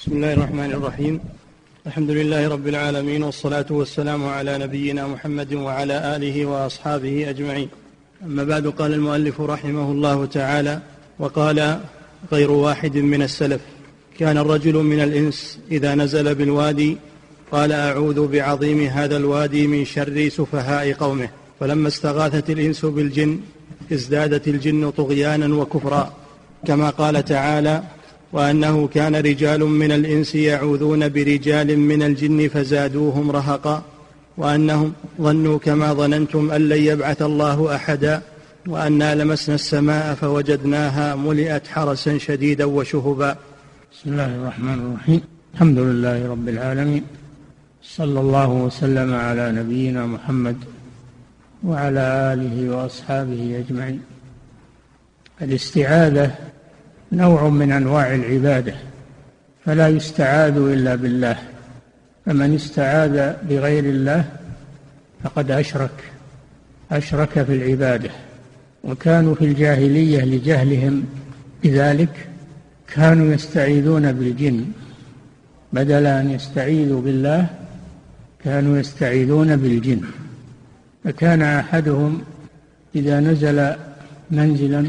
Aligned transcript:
بسم 0.00 0.12
الله 0.12 0.32
الرحمن 0.32 0.72
الرحيم. 0.72 1.20
الحمد 1.86 2.10
لله 2.10 2.48
رب 2.48 2.68
العالمين 2.68 3.22
والصلاة 3.22 3.66
والسلام 3.70 4.28
على 4.28 4.58
نبينا 4.58 5.06
محمد 5.06 5.54
وعلى 5.54 6.16
آله 6.16 6.46
وأصحابه 6.46 7.30
أجمعين. 7.30 7.68
أما 8.24 8.44
بعد 8.44 8.66
قال 8.66 8.94
المؤلف 8.94 9.40
رحمه 9.40 9.92
الله 9.92 10.26
تعالى 10.26 10.80
وقال 11.18 11.80
غير 12.32 12.50
واحد 12.50 12.96
من 12.96 13.22
السلف 13.22 13.60
كان 14.18 14.38
الرجل 14.38 14.74
من 14.74 15.00
الإنس 15.00 15.58
إذا 15.70 15.94
نزل 15.94 16.34
بالوادي 16.34 16.96
قال 17.52 17.72
أعوذ 17.72 18.26
بعظيم 18.26 18.80
هذا 18.80 19.16
الوادي 19.16 19.66
من 19.66 19.84
شر 19.84 20.28
سفهاء 20.28 20.92
قومه. 20.92 21.28
فلما 21.60 21.88
استغاثت 21.88 22.50
الإنس 22.50 22.84
بالجن 22.84 23.40
ازدادت 23.92 24.48
الجن 24.48 24.90
طغيانا 24.90 25.54
وكفرا 25.54 26.12
كما 26.66 26.90
قال 26.90 27.24
تعالى 27.24 27.82
وأنه 28.32 28.86
كان 28.86 29.16
رجال 29.16 29.60
من 29.64 29.92
الإنس 29.92 30.34
يعوذون 30.34 31.08
برجال 31.08 31.78
من 31.78 32.02
الجن 32.02 32.48
فزادوهم 32.48 33.30
رهقا 33.30 33.82
وأنهم 34.36 34.92
ظنوا 35.20 35.58
كما 35.58 35.92
ظننتم 35.92 36.50
أن 36.50 36.68
لن 36.68 36.82
يبعث 36.84 37.22
الله 37.22 37.74
أحدا 37.74 38.22
وأنا 38.66 39.14
لمسنا 39.14 39.54
السماء 39.54 40.14
فوجدناها 40.14 41.14
ملئت 41.14 41.66
حرسا 41.66 42.18
شديدا 42.18 42.64
وشهبا. 42.64 43.36
بسم 43.92 44.10
الله 44.10 44.36
الرحمن 44.36 44.74
الرحيم. 44.74 45.20
الحمد 45.54 45.78
لله 45.78 46.30
رب 46.30 46.48
العالمين. 46.48 47.02
صلى 47.82 48.20
الله 48.20 48.48
وسلم 48.48 49.14
على 49.14 49.52
نبينا 49.52 50.06
محمد 50.06 50.56
وعلى 51.64 52.00
آله 52.32 52.76
وأصحابه 52.76 53.64
أجمعين. 53.66 54.00
الاستعاذة 55.42 56.49
نوع 57.12 57.48
من 57.48 57.72
أنواع 57.72 58.14
العبادة 58.14 58.74
فلا 59.64 59.88
يستعاذ 59.88 60.56
إلا 60.56 60.94
بالله 60.94 61.36
فمن 62.26 62.54
استعاذ 62.54 63.32
بغير 63.48 63.84
الله 63.84 64.24
فقد 65.24 65.50
أشرك 65.50 66.04
أشرك 66.92 67.42
في 67.42 67.54
العبادة 67.54 68.10
وكانوا 68.84 69.34
في 69.34 69.44
الجاهلية 69.44 70.24
لجهلهم 70.24 71.04
بذلك 71.64 72.28
كانوا 72.94 73.34
يستعيذون 73.34 74.12
بالجن 74.12 74.64
بدل 75.72 76.06
أن 76.06 76.30
يستعيذوا 76.30 77.00
بالله 77.00 77.46
كانوا 78.44 78.78
يستعيذون 78.78 79.56
بالجن 79.56 80.00
فكان 81.04 81.42
أحدهم 81.42 82.22
إذا 82.94 83.20
نزل 83.20 83.72
منزلا 84.30 84.86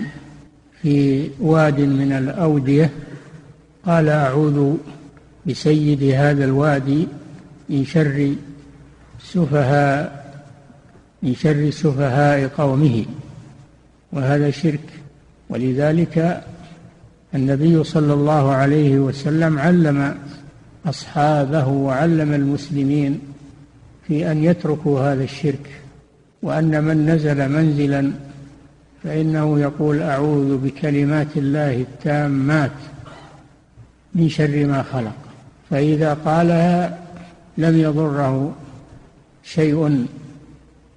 في 0.81 1.29
واد 1.39 1.79
من 1.79 2.11
الأودية 2.11 2.89
قال 3.85 4.09
أعوذ 4.09 4.75
بسيد 5.45 6.03
هذا 6.03 6.45
الوادي 6.45 7.07
من 7.69 7.85
شر 7.85 8.33
سفهاء 9.23 10.21
من 11.23 11.35
شر 11.35 11.71
سفهاء 11.71 12.47
قومه 12.47 13.05
وهذا 14.11 14.51
شرك. 14.51 14.79
ولذلك 15.49 16.43
النبي 17.35 17.83
صلى 17.83 18.13
الله 18.13 18.51
عليه 18.51 18.99
وسلم 18.99 19.59
علم 19.59 20.15
أصحابه 20.85 21.67
وعلم 21.67 22.33
المسلمين 22.33 23.19
في 24.07 24.31
أن 24.31 24.43
يتركوا 24.43 24.99
هذا 24.99 25.23
الشرك 25.23 25.69
وأن 26.41 26.83
من 26.83 27.05
نزل 27.09 27.49
منزلا 27.49 28.11
فإنه 29.03 29.59
يقول 29.59 30.01
أعوذ 30.01 30.57
بكلمات 30.57 31.37
الله 31.37 31.81
التامات 31.81 32.71
من 34.15 34.29
شر 34.29 34.65
ما 34.65 34.83
خلق. 34.83 35.15
فإذا 35.69 36.13
قالها 36.13 36.97
لم 37.57 37.77
يضره 37.77 38.55
شيء 39.43 40.07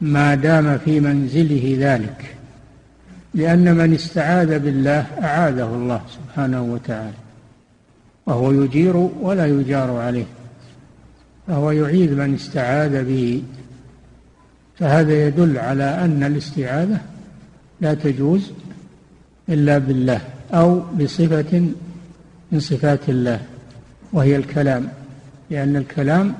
ما 0.00 0.34
دام 0.34 0.78
في 0.78 1.00
منزله 1.00 1.76
ذلك 1.78 2.36
لأن 3.34 3.76
من 3.76 3.94
استعاذ 3.94 4.58
بالله 4.58 5.06
أعاذه 5.22 5.74
الله 5.74 6.00
سبحانه 6.14 6.62
وتعالى 6.62 7.14
وهو 8.26 8.52
يجير 8.52 8.96
ولا 8.96 9.46
يجار 9.46 9.96
عليه 9.96 10.26
فهو 11.46 11.70
يعيذ 11.70 12.14
من 12.14 12.34
استعاذ 12.34 13.04
به. 13.04 13.42
فهذا 14.78 15.26
يدل 15.26 15.58
على 15.58 15.84
أن 15.84 16.22
الاستعاذة 16.22 17.00
لا 17.80 17.94
تجوز 17.94 18.50
إلا 19.48 19.78
بالله 19.78 20.20
أو 20.54 20.80
بصفة 20.80 21.68
من 22.52 22.60
صفات 22.60 23.08
الله 23.08 23.40
وهي 24.12 24.36
الكلام 24.36 24.88
لأن 25.50 25.76
الكلام 25.76 26.34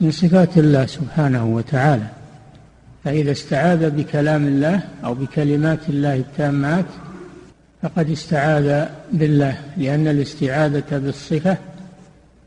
من 0.00 0.10
صفات 0.10 0.58
الله 0.58 0.86
سبحانه 0.86 1.46
وتعالى. 1.46 2.06
فإذا 3.04 3.32
استعاذ 3.32 3.90
بكلام 3.90 4.46
الله 4.46 4.80
أو 5.04 5.14
بكلمات 5.14 5.88
الله 5.88 6.16
التامات 6.16 6.84
فقد 7.82 8.10
استعاذ 8.10 8.86
بالله 9.12 9.56
لأن 9.76 10.08
الاستعاذة 10.08 10.98
بالصفة 10.98 11.56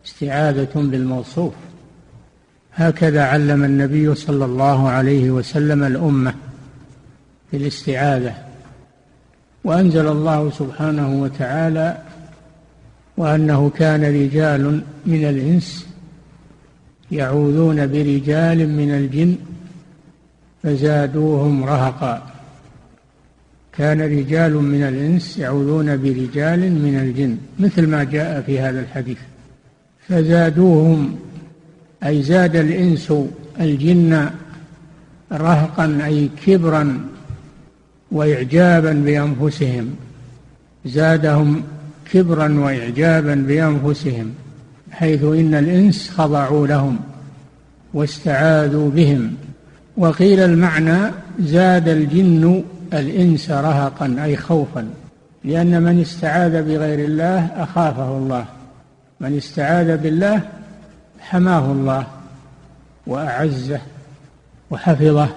استعاذة 0.06 0.70
بالموصوف. 0.76 1.54
هكذا 2.74 3.24
علم 3.24 3.64
النبي 3.64 4.16
صلى 4.16 4.46
الله 4.46 4.90
عليه 4.90 5.32
وسلم 5.32 5.84
الأمة. 5.84 6.34
في 7.52 7.58
الاستعاذة 7.58 8.34
وأنزل 9.64 10.08
الله 10.08 10.52
سبحانه 10.52 11.22
وتعالى 11.22 11.98
وأنه 13.18 13.70
كان 13.70 14.04
رجال 14.04 14.82
من 15.06 15.26
الإنس 15.26 15.88
يعوذون 17.12 17.88
برجال 17.88 18.70
من 18.70 18.92
الجن 18.92 19.36
فزادوهم 20.64 21.64
رهقا. 21.64 22.32
كان 23.78 24.02
رجال 24.02 24.54
من 24.54 24.84
الإنس 24.84 25.38
يعوذون 25.38 25.98
برجال 25.98 26.60
من 26.60 27.00
الجن 27.04 27.38
مثل 27.60 27.88
ما 27.88 28.04
جاء 28.04 28.42
في 28.42 28.60
هذا 28.60 28.80
الحديث. 28.80 29.18
فزادوهم 30.08 31.20
أي 32.04 32.24
زاد 32.24 32.56
الإنس 32.56 33.14
الجن 33.60 34.30
رهقا 35.32 36.00
أي 36.06 36.30
كبرا 36.46 37.11
وإعجابا 38.12 38.94
بأنفسهم. 38.94 39.96
زادهم 40.86 41.64
كبرا 42.12 42.60
وإعجابا 42.60 43.36
بأنفسهم 43.36 44.34
حيث 44.92 45.24
إن 45.24 45.56
الإنس 45.56 46.10
خضعوا 46.10 46.68
لهم 46.68 47.00
واستعاذوا 47.94 48.90
بهم. 48.90 49.36
وقيل 49.98 50.40
المعنى 50.40 51.12
زاد 51.40 51.88
الجن 51.88 52.64
الإنس 52.94 53.52
رهقا 53.52 54.16
أي 54.24 54.38
خوفا 54.38 54.90
لأن 55.44 55.82
من 55.84 56.02
استعاذ 56.02 56.64
بغير 56.64 57.06
الله 57.06 57.46
أخافه 57.56 58.18
الله 58.18 58.46
من 59.20 59.38
استعاذ 59.38 59.98
بالله 59.98 60.42
حماه 61.20 61.72
الله 61.72 62.08
وأعزه 63.08 63.80
وحفظه. 64.72 65.30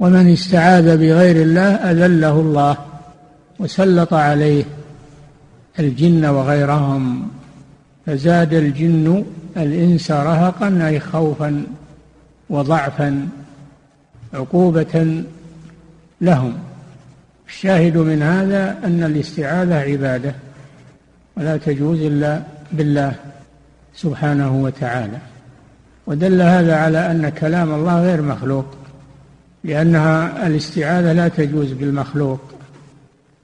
ومن 0.00 0.32
استعاذ 0.32 0.96
بغير 0.96 1.36
الله 1.42 1.74
أذله 1.74 2.40
الله 2.40 2.76
وسلط 3.58 4.14
عليه 4.14 4.64
الجن 5.78 6.24
وغيرهم 6.24 7.28
فزاد 8.06 8.54
الجن 8.54 9.24
الإنس 9.56 10.10
رهقا 10.10 10.86
أي 10.86 11.00
خوفا 11.00 11.62
وضعفا 12.50 13.28
عقوبة 14.34 15.24
لهم 16.20 16.58
الشاهد 17.48 17.96
من 17.96 18.22
هذا 18.22 18.78
أن 18.84 19.02
الاستعاذة 19.02 19.74
عبادة 19.74 20.34
ولا 21.36 21.56
تجوز 21.56 22.00
إلا 22.00 22.42
بالله 22.72 23.14
سبحانه 23.94 24.56
وتعالى 24.62 25.18
ودل 26.06 26.42
هذا 26.42 26.76
على 26.76 27.10
أن 27.10 27.28
كلام 27.28 27.74
الله 27.74 28.02
غير 28.02 28.22
مخلوق 28.22 28.77
لأنها 29.68 30.46
الاستعاذة 30.46 31.12
لا 31.12 31.28
تجوز 31.28 31.72
بالمخلوق 31.72 32.40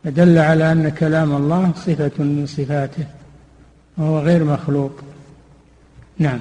فدل 0.04 0.38
على 0.38 0.72
أن 0.72 0.88
كلام 0.88 1.36
الله 1.36 1.72
صفة 1.76 2.10
من 2.18 2.46
صفاته 2.46 3.04
وهو 3.98 4.18
غير 4.18 4.44
مخلوق. 4.44 4.92
نعم. 6.18 6.40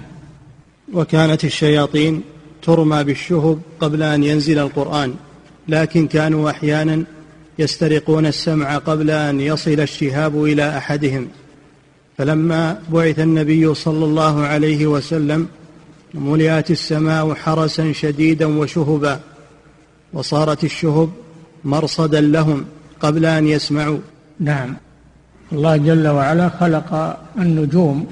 وكانت 0.93 1.43
الشياطين 1.45 2.21
ترمى 2.61 3.03
بالشهب 3.03 3.59
قبل 3.79 4.03
أن 4.03 4.23
ينزل 4.23 4.59
القرآن 4.59 5.15
لكن 5.67 6.07
كانوا 6.07 6.49
أحيانا 6.49 7.03
يسترقون 7.59 8.25
السمع 8.25 8.77
قبل 8.77 9.09
أن 9.09 9.39
يصل 9.39 9.79
الشهاب 9.79 10.43
إلى 10.43 10.77
أحدهم. 10.77 11.27
فلما 12.17 12.79
بعث 12.89 13.19
النبي 13.19 13.73
صلى 13.73 14.05
الله 14.05 14.41
عليه 14.41 14.87
وسلم 14.87 15.47
ملئت 16.13 16.71
السماء 16.71 17.33
حرسا 17.33 17.91
شديدا 17.91 18.45
وشهبا. 18.45 19.32
وصارت 20.13 20.63
الشهب 20.63 21.09
مرصدا 21.65 22.21
لهم 22.21 22.65
قبل 22.99 23.25
أن 23.25 23.47
يسمعوا. 23.47 23.99
نعم. 24.39 24.75
الله 25.51 25.77
جل 25.77 26.07
وعلا 26.07 26.49
خلق 26.49 27.19
النجوم 27.37 28.07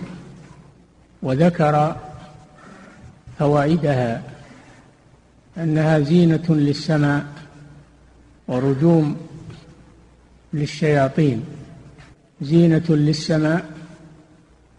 وذكر 1.22 1.96
فوائدها 3.40 4.24
أنها 5.58 6.00
زينة 6.00 6.46
للسماء 6.50 7.26
ورجوم 8.48 9.18
للشياطين. 10.54 11.44
زينة 12.42 12.84
للسماء 12.90 13.66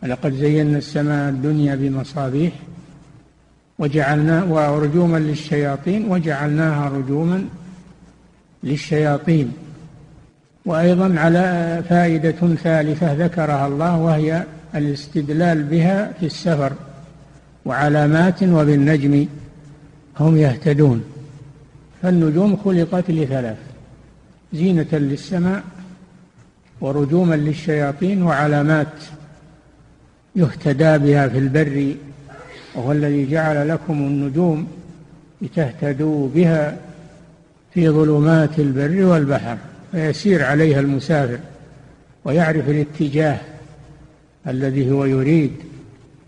لقد 0.02 0.32
زينا 0.34 0.78
السماء 0.78 1.28
الدنيا 1.28 1.74
بمصابيح 1.74 2.52
وجعلنا 3.82 4.44
ورجوما 4.44 5.18
للشياطين 5.18 6.10
وجعلناها 6.10 6.88
رجوما 6.88 7.44
للشياطين. 8.62 9.52
وأيضا 10.66 11.20
على 11.20 11.82
فائدة 11.88 12.54
ثالثة 12.54 13.12
ذكرها 13.12 13.66
الله 13.66 13.98
وهي 13.98 14.44
الاستدلال 14.74 15.62
بها 15.62 16.12
في 16.20 16.26
السفر 16.26 16.72
وعلامات 17.64 18.42
وبالنجم 18.42 19.26
هم 20.20 20.36
يهتدون. 20.36 21.04
فالنجوم 22.02 22.56
خلقت 22.56 23.10
لثلاث 23.10 23.56
زينة 24.52 24.92
للسماء 24.92 25.62
ورجوما 26.80 27.34
للشياطين 27.34 28.22
وعلامات 28.22 28.94
يهتدى 30.36 30.98
بها 30.98 31.28
في 31.28 31.38
البر 31.38 31.94
وهو 32.74 32.92
الذي 32.92 33.30
جعل 33.30 33.68
لكم 33.68 33.92
النجوم 33.92 34.66
لتهتدوا 35.42 36.28
بها 36.34 36.76
في 37.74 37.88
ظلمات 37.88 38.58
البر 38.58 39.04
والبحر 39.04 39.56
فيسير 39.92 40.44
عليها 40.44 40.80
المسافر 40.80 41.38
ويعرف 42.24 42.68
الاتجاه 42.68 43.38
الذي 44.46 44.90
هو 44.90 45.04
يريد. 45.04 45.52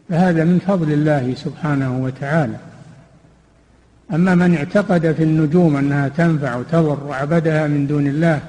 فهذا 0.08 0.44
من 0.44 0.58
فضل 0.58 0.92
الله 0.92 1.34
سبحانه 1.34 2.04
وتعالى. 2.04 2.56
أما 4.14 4.34
من 4.34 4.56
اعتقد 4.56 5.12
في 5.12 5.22
النجوم 5.22 5.76
أنها 5.76 6.08
تنفع 6.08 6.56
وتضر 6.56 7.04
وعبدها 7.06 7.66
من 7.66 7.86
دون 7.86 8.06
الله 8.06 8.40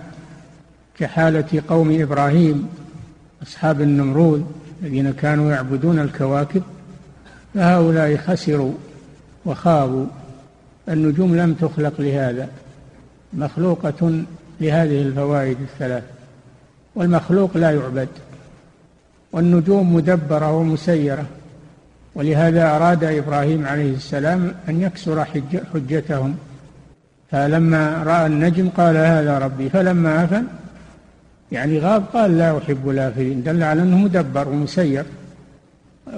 كحالة 1.00 1.64
قوم 1.68 2.02
إبراهيم 2.02 2.68
أصحاب 3.44 3.82
النمرود 3.82 4.46
الذين 4.84 5.12
كانوا 5.12 5.52
يعبدون 5.52 6.00
الكواكب 6.00 6.64
فهؤلاء 7.56 8.18
خسروا 8.18 8.74
وخابوا 9.46 10.06
النجوم 10.90 11.36
لم 11.36 11.54
تخلق 11.54 11.94
لهذا 12.00 12.50
مخلوقة 13.34 14.24
لهذه 14.62 15.02
الفوائد 15.02 15.58
الثلاث 15.62 16.04
والمخلوق 16.96 17.58
لا 17.58 17.72
يعبد 17.72 18.08
والنجوم 19.32 19.96
مدبرة 19.96 20.52
ومسيرة 20.52 21.26
ولهذا 22.16 22.76
أراد 22.76 23.04
إبراهيم 23.04 23.66
عليه 23.66 23.96
السلام 23.96 24.52
أن 24.70 24.82
يكسر 24.82 25.26
حجتهم 25.74 26.38
فلما 27.32 28.04
رأى 28.04 28.26
النجم 28.26 28.70
قال 28.70 28.98
هذا 28.98 29.38
ربي. 29.38 29.70
فلما 29.70 30.24
أفل 30.24 30.44
يعني 31.52 31.80
غاب 31.80 32.04
قال 32.14 32.38
لا 32.38 32.58
أحب 32.58 32.90
الآفلين 32.90 33.44
دل 33.44 33.64
على 33.64 33.82
أنه 33.82 33.98
مدبر 33.98 34.48
ومسير. 34.48 35.06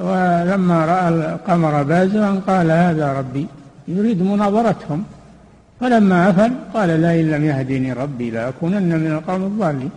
ولما 0.01 0.85
رأى 0.85 1.09
القمر 1.09 1.83
بازغا 1.83 2.41
قال 2.47 2.71
هذا 2.71 3.13
ربي. 3.13 3.47
يريد 3.88 4.21
مناظرتهم. 4.21 5.03
فلما 5.79 6.29
أفل 6.29 6.51
قال 6.73 6.89
لئن 7.01 7.31
لم 7.31 7.45
يهدني 7.45 7.94
ربي 7.94 8.31
لأكونن 8.31 8.99
من 8.99 9.11
القوم 9.11 9.44
الضالين 9.44 9.89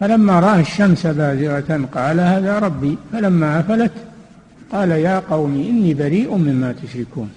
فلما 0.00 0.40
رأى 0.40 0.60
الشمس 0.60 1.06
بازغة 1.06 1.88
قال 1.94 2.20
هذا 2.20 2.58
ربي. 2.58 2.98
فلما 3.12 3.60
أفلت 3.60 3.92
قال 4.72 4.90
يا 4.90 5.18
قوم 5.18 5.54
إني 5.54 5.94
بريء 5.94 6.34
مما 6.36 6.72
تشركون. 6.72 7.30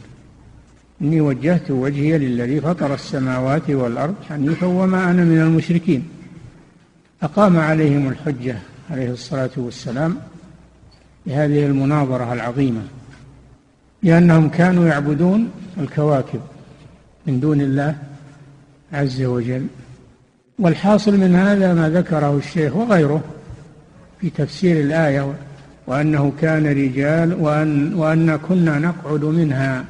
إني 1.02 1.22
وجهت 1.22 1.72
وجهي 1.72 2.18
للذي 2.18 2.62
فطر 2.62 2.94
السماوات 2.94 3.70
والأرض 3.70 4.16
حنيفا 4.30 4.68
وما 4.68 5.12
أنا 5.12 5.24
من 5.24 5.42
المشركين. 5.42 6.08
أقام 7.24 7.60
عليهم 7.60 8.08
الحجة 8.08 8.58
عليه 8.92 9.12
الصلاة 9.12 9.50
والسلام. 9.58 10.18
بهذه 11.26 11.66
المناظرة 11.66 12.34
العظيمة 12.34 12.82
لأنهم 14.04 14.50
كانوا 14.50 14.88
يعبدون 14.88 15.52
الكواكب 15.78 16.42
من 17.28 17.40
دون 17.40 17.62
الله 17.62 17.96
عز 18.94 19.22
وجل. 19.22 19.68
والحاصل 20.60 21.18
من 21.18 21.36
هذا 21.36 21.74
ما 21.74 21.90
ذكره 21.90 22.38
الشيخ 22.38 22.76
وغيره 22.76 23.24
في 24.22 24.30
تفسير 24.30 24.82
الآية 24.82 25.34
وأنه 25.88 26.34
كان 26.42 26.68
رجال 26.68 27.34
وأن, 27.34 27.94
وأن 27.94 28.36
كنا 28.36 28.80
نقعد 28.80 29.24
منها 29.24 29.86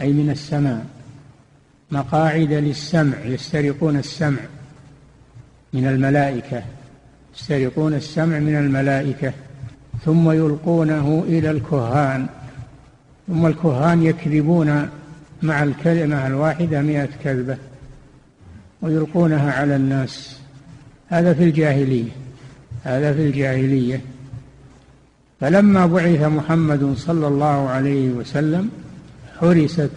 أي 0.00 0.12
من 0.12 0.30
السماء. 0.30 0.86
مقاعد 1.90 2.52
للسمع 2.52 3.24
يسترقون 3.24 3.96
السمع 3.96 4.40
من 5.72 5.86
الملائكة 5.86 6.62
يسترقون 7.34 7.94
السمع 7.94 8.38
من 8.38 8.56
الملائكة. 8.56 9.32
ثم 10.04 10.30
يلقونه 10.30 11.24
إلى 11.28 11.50
الكهان. 11.50 12.26
ثم 13.28 13.46
الكهان 13.46 14.02
يكذبون 14.02 14.88
مع 15.42 15.62
الكلمة 15.62 16.26
الواحدة 16.26 16.82
مئة 16.82 17.08
كذبة 17.24 17.56
ويلقونها 18.82 19.52
على 19.52 19.76
الناس. 19.76 20.40
هذا 21.08 21.34
في 21.34 21.44
الجاهلية 21.44 22.10
هذا 22.84 23.12
في 23.12 23.26
الجاهلية. 23.26 24.00
فلما 25.40 25.86
بعث 25.86 26.22
محمد 26.22 26.94
صلى 26.96 27.26
الله 27.26 27.68
عليه 27.68 28.10
وسلم 28.10 28.70
حرست 29.40 29.90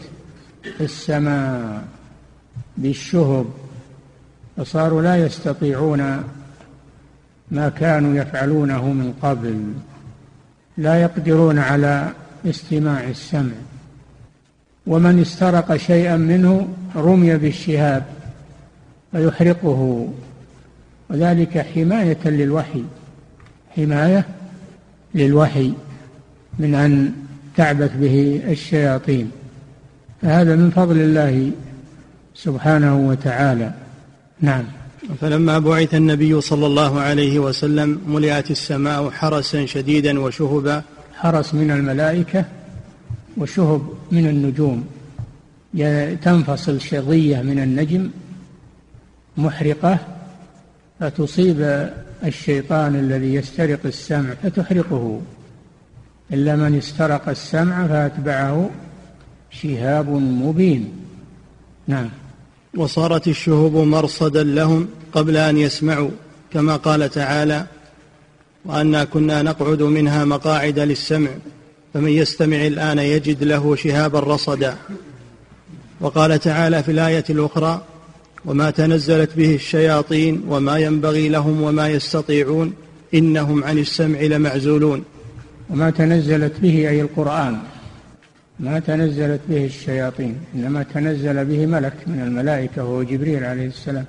السماء 0.82 1.84
بالشهب 2.78 3.46
فصاروا 4.58 5.02
لا 5.02 5.26
يستطيعون 5.26 6.24
ما 7.52 7.70
كانوا 7.70 8.16
يفعلونه 8.16 8.86
من 8.86 9.14
قبل. 9.22 9.74
لا 10.82 11.02
يقدرون 11.02 11.60
على 11.60 12.10
استماع 12.46 13.04
السمع. 13.04 13.52
ومن 14.88 15.22
استرق 15.22 15.76
شيئا 15.76 16.18
منه 16.18 16.68
رمي 16.96 17.38
بالشهاب 17.38 18.04
فيحرقه. 19.12 20.08
وذلك 21.10 21.58
حماية 21.58 22.18
للوحي. 22.26 22.84
حماية 23.76 24.26
للوحي 25.16 25.74
من 26.60 26.76
أن 26.76 27.14
تعبث 27.58 27.92
به 27.96 28.42
الشياطين. 28.48 29.32
فهذا 30.22 30.56
من 30.56 30.70
فضل 30.70 30.98
الله 30.98 31.52
سبحانه 32.36 33.08
وتعالى. 33.08 33.72
نعم. 34.42 34.64
فلما 35.02 35.60
بعث 35.60 35.96
النبي 35.96 36.42
صلى 36.42 36.66
الله 36.66 37.00
عليه 37.00 37.40
وسلم 37.40 38.02
ملئت 38.08 38.52
السماء 38.52 39.10
حرسا 39.10 39.66
شديدا 39.66 40.20
وشهبا 40.20 40.84
حرس 41.14 41.54
من 41.54 41.72
الملائكة 41.72 42.46
وشهب 43.38 43.82
من 44.12 44.28
النجوم. 44.28 44.86
تنفصل 46.22 46.82
شظية 46.82 47.42
من 47.42 47.60
النجم 47.60 48.10
محرقة 49.38 49.98
فتصيب 51.00 51.90
الشيطان 52.26 52.96
الذي 52.96 53.34
يسترق 53.34 53.80
السمع 53.86 54.34
فتحرقه. 54.44 55.22
إلا 56.34 56.56
من 56.56 56.78
استرق 56.78 57.30
السمع 57.30 57.88
فأتبعه 57.88 58.70
شهاب 59.52 60.10
مبين. 60.10 60.92
نعم. 61.88 62.10
وصارت 62.78 63.28
الشهب 63.28 63.76
مرصدا 63.76 64.44
لهم 64.44 64.88
قبل 65.14 65.38
أن 65.38 65.58
يسمعوا 65.58 66.10
كما 66.54 66.76
قال 66.76 67.10
تعالى 67.10 67.66
وأنا 68.66 69.04
كنا 69.04 69.42
نقعد 69.42 69.82
منها 69.82 70.26
مقاعد 70.26 70.80
للسمع 70.80 71.30
فمن 71.94 72.10
يستمع 72.10 72.68
الآن 72.68 73.00
يجد 73.00 73.44
له 73.44 73.76
شهابا 73.76 74.20
رصدا. 74.20 74.76
وقال 76.02 76.40
تعالى 76.40 76.84
في 76.84 76.92
الآية 76.92 77.24
الأخرى 77.30 77.82
وما 78.46 78.70
تنزلت 78.70 79.30
به 79.38 79.56
الشياطين 79.56 80.44
وما 80.48 80.78
ينبغي 80.78 81.30
لهم 81.30 81.62
وما 81.62 81.90
يستطيعون 81.90 82.74
إنهم 83.14 83.64
عن 83.64 83.78
السمع 83.78 84.20
لمعزولون. 84.20 85.04
وما 85.70 85.90
تنزلت 85.90 86.54
به 86.60 86.90
أي 86.90 87.02
القرآن. 87.02 87.60
ما 88.62 88.80
تنزلت 88.80 89.42
به 89.50 89.66
الشياطين 89.66 90.36
إنما 90.56 90.84
تنزل 90.84 91.46
به 91.46 91.66
ملك 91.66 91.94
من 92.08 92.22
الملائكة 92.22 92.84
وهو 92.84 93.04
جبريل 93.04 93.44
عليه 93.44 93.68
السلام. 93.68 94.06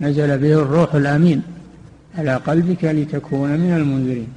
نزل 0.00 0.38
به 0.38 0.52
الروح 0.52 0.94
الأمين 0.94 1.42
على 2.18 2.36
قلبك 2.36 2.84
لتكون 2.84 3.50
من 3.50 3.72
المنذرين. 3.76 4.28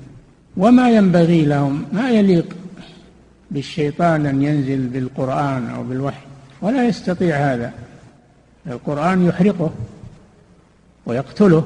وما 0.58 0.90
ينبغي 0.90 1.46
لهم 1.46 1.86
ما 1.94 2.10
يليق 2.12 2.56
بالشيطان 3.52 4.26
أن 4.26 4.42
ينزل 4.42 4.88
بالقرآن 4.88 5.70
أو 5.70 5.84
بالوحي 5.84 6.26
ولا 6.62 6.88
يستطيع 6.88 7.36
هذا. 7.36 7.74
القرآن 8.68 9.26
يحرقه 9.26 9.72
ويقتله 11.06 11.64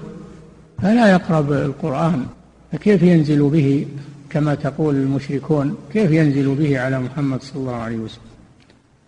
فلا 0.81 1.11
يقرب 1.11 1.51
القرآن 1.51 2.25
فكيف 2.71 3.03
ينزل 3.03 3.49
به؟ 3.49 3.87
كما 4.29 4.55
تقول 4.55 4.95
المشركون 4.95 5.77
كيف 5.93 6.11
ينزل 6.11 6.55
به 6.55 6.79
على 6.79 6.99
محمد 6.99 7.41
صلى 7.41 7.59
الله 7.61 7.75
عليه 7.75 7.97
وسلم؟ 7.97 8.21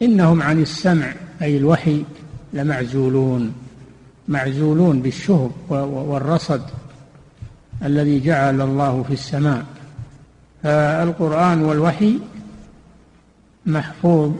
إنهم 0.01 0.41
عن 0.41 0.61
السمع 0.61 1.13
أي 1.41 1.57
الوحي 1.57 2.03
لمعزولون. 2.53 3.53
معزولون 4.27 5.01
بالشهب 5.01 5.51
والرصد 5.69 6.61
الذي 7.83 8.19
جعل 8.19 8.61
الله 8.61 9.03
في 9.03 9.13
السماء. 9.13 9.65
فالقرآن 10.63 11.61
والوحي 11.61 12.19
محفوظ 13.65 14.31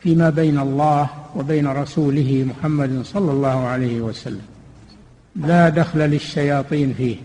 فيما 0.00 0.30
بين 0.30 0.58
الله 0.58 1.10
وبين 1.36 1.66
رسوله 1.66 2.46
محمد 2.48 3.02
صلى 3.04 3.32
الله 3.32 3.66
عليه 3.66 4.00
وسلم. 4.00 4.46
لا 5.36 5.68
دخل 5.68 6.00
للشياطين 6.00 6.94
فيه. 6.94 7.16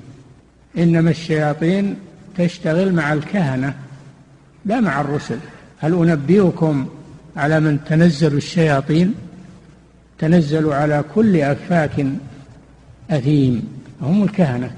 إنما 0.78 1.10
الشياطين 1.10 1.96
تشتغل 2.38 2.94
مع 2.94 3.14
الكهنة 3.14 3.74
لا 4.66 4.80
مع 4.80 5.02
الرسل. 5.02 5.38
هل 5.80 5.94
أنبئكم 5.94 6.88
على 7.38 7.60
من 7.60 7.80
تنزل 7.86 8.34
الشياطين؟ 8.38 9.14
تنزل 10.20 10.74
على 10.74 11.04
كل 11.16 11.38
أفاك 11.42 12.06
أثيم. 13.12 13.68
هم 14.02 14.24
الكهنة. 14.24 14.72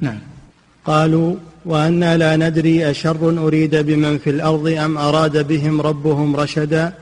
نعم. 0.00 0.18
قالوا 0.84 1.36
وأنا 1.64 2.16
لا 2.16 2.36
ندري 2.36 2.90
أشر 2.90 3.46
أريد 3.46 3.76
بمن 3.76 4.18
في 4.18 4.30
الأرض 4.30 4.68
أم 4.68 4.98
أراد 4.98 5.48
بهم 5.48 5.80
ربهم 5.80 6.36
رشدا. 6.36 6.92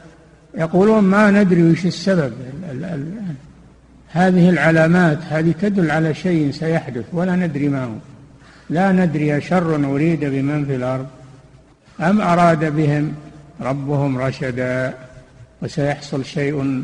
يقولون 0.59 1.05
ما 1.05 1.31
ندري 1.31 1.63
وش 1.71 1.87
السبب. 1.87 2.33
ال 2.71 2.85
ال 2.85 3.05
هذه 4.09 4.51
العلامات 4.51 5.19
هذه 5.29 5.55
تدل 5.61 5.91
على 5.91 6.15
شيء 6.15 6.51
سيحدث 6.51 7.05
ولا 7.13 7.37
ندري 7.37 7.69
ما 7.69 7.85
هو. 7.85 8.12
لا 8.73 8.93
ندري 8.93 9.37
أشر 9.37 9.75
أريد 9.95 10.25
بمن 10.25 10.65
في 10.65 10.75
الأرض 10.75 11.07
أم 12.01 12.21
أراد 12.21 12.77
بهم 12.77 13.15
ربهم 13.61 14.19
رشدا 14.19 14.95
وسيحصل 15.63 16.25
شيء 16.25 16.83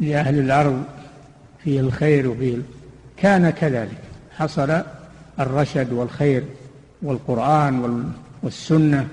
لأهل 0.00 0.38
الأرض 0.38 0.82
فيه 1.64 1.80
الخير 1.80 2.28
وفيه 2.28 2.56
كان 3.16 3.50
كذلك 3.50 3.98
حصل 4.36 4.82
الرشد 5.40 5.92
والخير 5.92 6.44
والقرآن 7.02 8.04
والسنة 8.42 9.08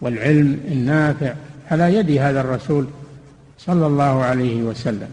والعلم 0.00 0.60
النافع 0.68 1.34
على 1.70 1.94
يد 1.94 2.10
هذا 2.10 2.40
الرسول 2.40 2.86
صلى 3.58 3.86
الله 3.86 4.22
عليه 4.22 4.62
وسلم. 4.62 5.08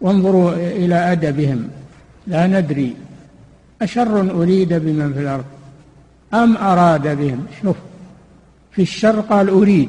وانظروا 0.00 0.52
إلى 0.52 0.94
أدبهم 0.94 1.68
لا 2.26 2.46
ندري 2.46 2.94
أشر 3.82 4.20
أريد 4.42 4.74
بمن 4.74 5.12
في 5.14 5.20
الأرض؟ 5.20 5.44
أم 6.34 6.56
أراد 6.56 7.18
بهم؟ 7.18 7.46
شوف 7.62 7.76
في 8.72 8.82
الشر 8.82 9.20
قال 9.20 9.48
أريد 9.48 9.88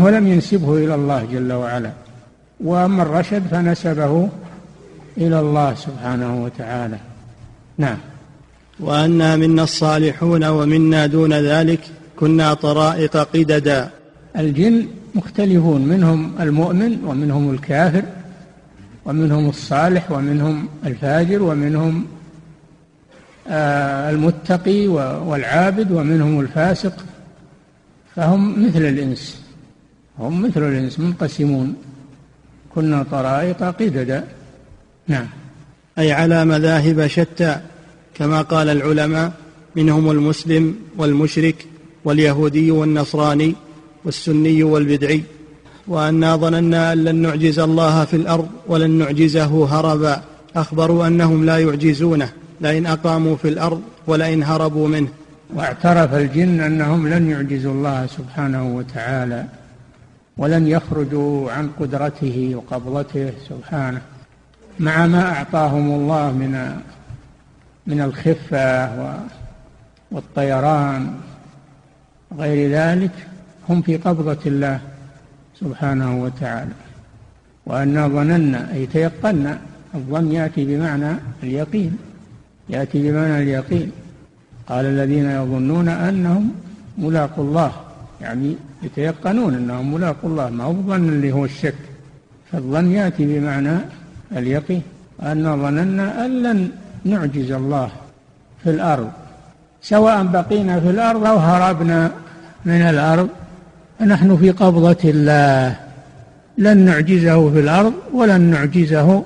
ولم 0.00 0.26
ينسبه 0.26 0.84
إلى 0.84 0.94
الله 0.94 1.26
جل 1.32 1.52
وعلا. 1.52 1.90
وأما 2.60 3.02
الرشد 3.02 3.42
فنسبه 3.50 4.28
إلى 5.18 5.40
الله 5.40 5.74
سبحانه 5.74 6.44
وتعالى. 6.44 6.98
نعم. 7.78 7.96
وأنا 8.80 9.36
منا 9.36 9.62
الصالحون 9.62 10.44
ومنا 10.44 11.06
دون 11.06 11.32
ذلك 11.32 11.80
كنا 12.16 12.54
طرائق 12.54 13.16
قددا. 13.16 13.90
الجن 14.38 14.86
مختلفون 15.14 15.80
منهم 15.80 16.32
المؤمن 16.40 17.04
ومنهم 17.04 17.50
الكافر 17.50 18.02
ومنهم 19.04 19.48
الصالح 19.48 20.12
ومنهم 20.12 20.68
الفاجر 20.86 21.42
ومنهم 21.42 22.04
المتقي 24.10 24.86
والعابد 25.28 25.92
ومنهم 25.92 26.40
الفاسق 26.40 27.04
فهم 28.16 28.66
مثل 28.66 28.82
الإنس 28.82 29.40
هم 30.18 30.42
مثل 30.42 30.62
الإنس 30.62 31.00
منقسمون. 31.00 31.74
كنا 32.74 33.02
طرائق 33.10 33.62
قددا 33.62 34.24
نعم. 35.08 35.26
أي 35.98 36.12
على 36.12 36.44
مذاهب 36.44 37.06
شتى 37.06 37.56
كما 38.14 38.42
قال 38.42 38.68
العلماء 38.68 39.32
منهم 39.76 40.10
المسلم 40.10 40.74
والمشرك 40.96 41.66
واليهودي 42.04 42.70
والنصراني 42.70 43.54
والسني 44.04 44.62
والبدعي. 44.62 45.22
وأنا 45.88 46.36
ظننا 46.36 46.92
أن 46.92 47.04
لن 47.04 47.16
نعجز 47.16 47.58
الله 47.58 48.04
في 48.04 48.16
الأرض 48.16 48.48
ولن 48.66 48.90
نعجزه 48.90 49.64
هربا. 49.64 50.22
أخبروا 50.56 51.06
أنهم 51.06 51.44
لا 51.44 51.58
يعجزونه. 51.58 52.32
لئن 52.60 52.86
أقاموا 52.86 53.36
في 53.36 53.48
الأرض 53.48 53.82
ولئن 54.06 54.42
هربوا 54.42 54.88
منه. 54.88 55.08
واعترف 55.54 56.14
الجن 56.14 56.60
أنهم 56.60 57.08
لن 57.08 57.30
يعجزوا 57.30 57.72
الله 57.72 58.06
سبحانه 58.06 58.76
وتعالى 58.76 59.44
ولن 60.36 60.66
يخرجوا 60.66 61.52
عن 61.52 61.70
قدرته 61.80 62.52
وقبضته 62.54 63.32
سبحانه 63.48 64.00
مع 64.78 65.06
ما 65.06 65.32
أعطاهم 65.32 65.90
الله 65.90 66.32
من 66.32 66.80
من 67.86 68.00
الخفة 68.00 68.90
والطيران 70.10 71.14
غير 72.38 72.70
ذلك 72.70 73.10
هم 73.68 73.82
في 73.82 73.96
قبضة 73.96 74.38
الله 74.46 74.80
سبحانه 75.60 76.22
وتعالى. 76.22 76.72
وأنا 77.66 78.08
ظننا 78.08 78.72
أي 78.72 78.86
تيقنا 78.86 79.58
الظن 79.94 80.32
يأتي 80.32 80.64
بمعنى 80.64 81.12
اليقين. 81.42 81.98
يأتي 82.68 83.10
بمعنى 83.10 83.42
اليقين. 83.42 83.90
قال 84.68 84.84
الذين 84.86 85.30
يظنون 85.30 85.88
أنهم 85.88 86.52
ملاقوا 86.98 87.44
الله. 87.44 87.72
يعني 88.20 88.56
يتيقنون 88.82 89.54
أنهم 89.54 89.94
ملاقوا 89.94 90.30
الله. 90.30 90.50
ما 90.50 90.64
هو 90.64 90.70
الظن 90.70 91.08
اللي 91.08 91.32
هو 91.32 91.44
الشك؟ 91.44 91.74
فالظن 92.52 92.90
يأتي 92.90 93.24
بمعنى 93.26 93.78
اليقين. 94.36 94.82
أنا 95.22 95.56
ظننا 95.56 96.24
أن 96.24 96.42
لن 96.42 96.70
نعجز 97.04 97.50
الله 97.50 97.90
في 98.64 98.70
الأرض. 98.70 99.10
سواء 99.82 100.22
بقينا 100.24 100.80
في 100.80 100.90
الأرض 100.90 101.26
أو 101.26 101.36
هربنا 101.36 102.10
من 102.64 102.80
الأرض 102.80 103.28
فنحن 103.98 104.36
في 104.36 104.50
قبضة 104.50 105.10
الله. 105.10 105.76
لن 106.58 106.78
نعجزه 106.78 107.50
في 107.50 107.60
الأرض 107.60 107.92
ولن 108.12 108.40
نعجزه 108.40 109.24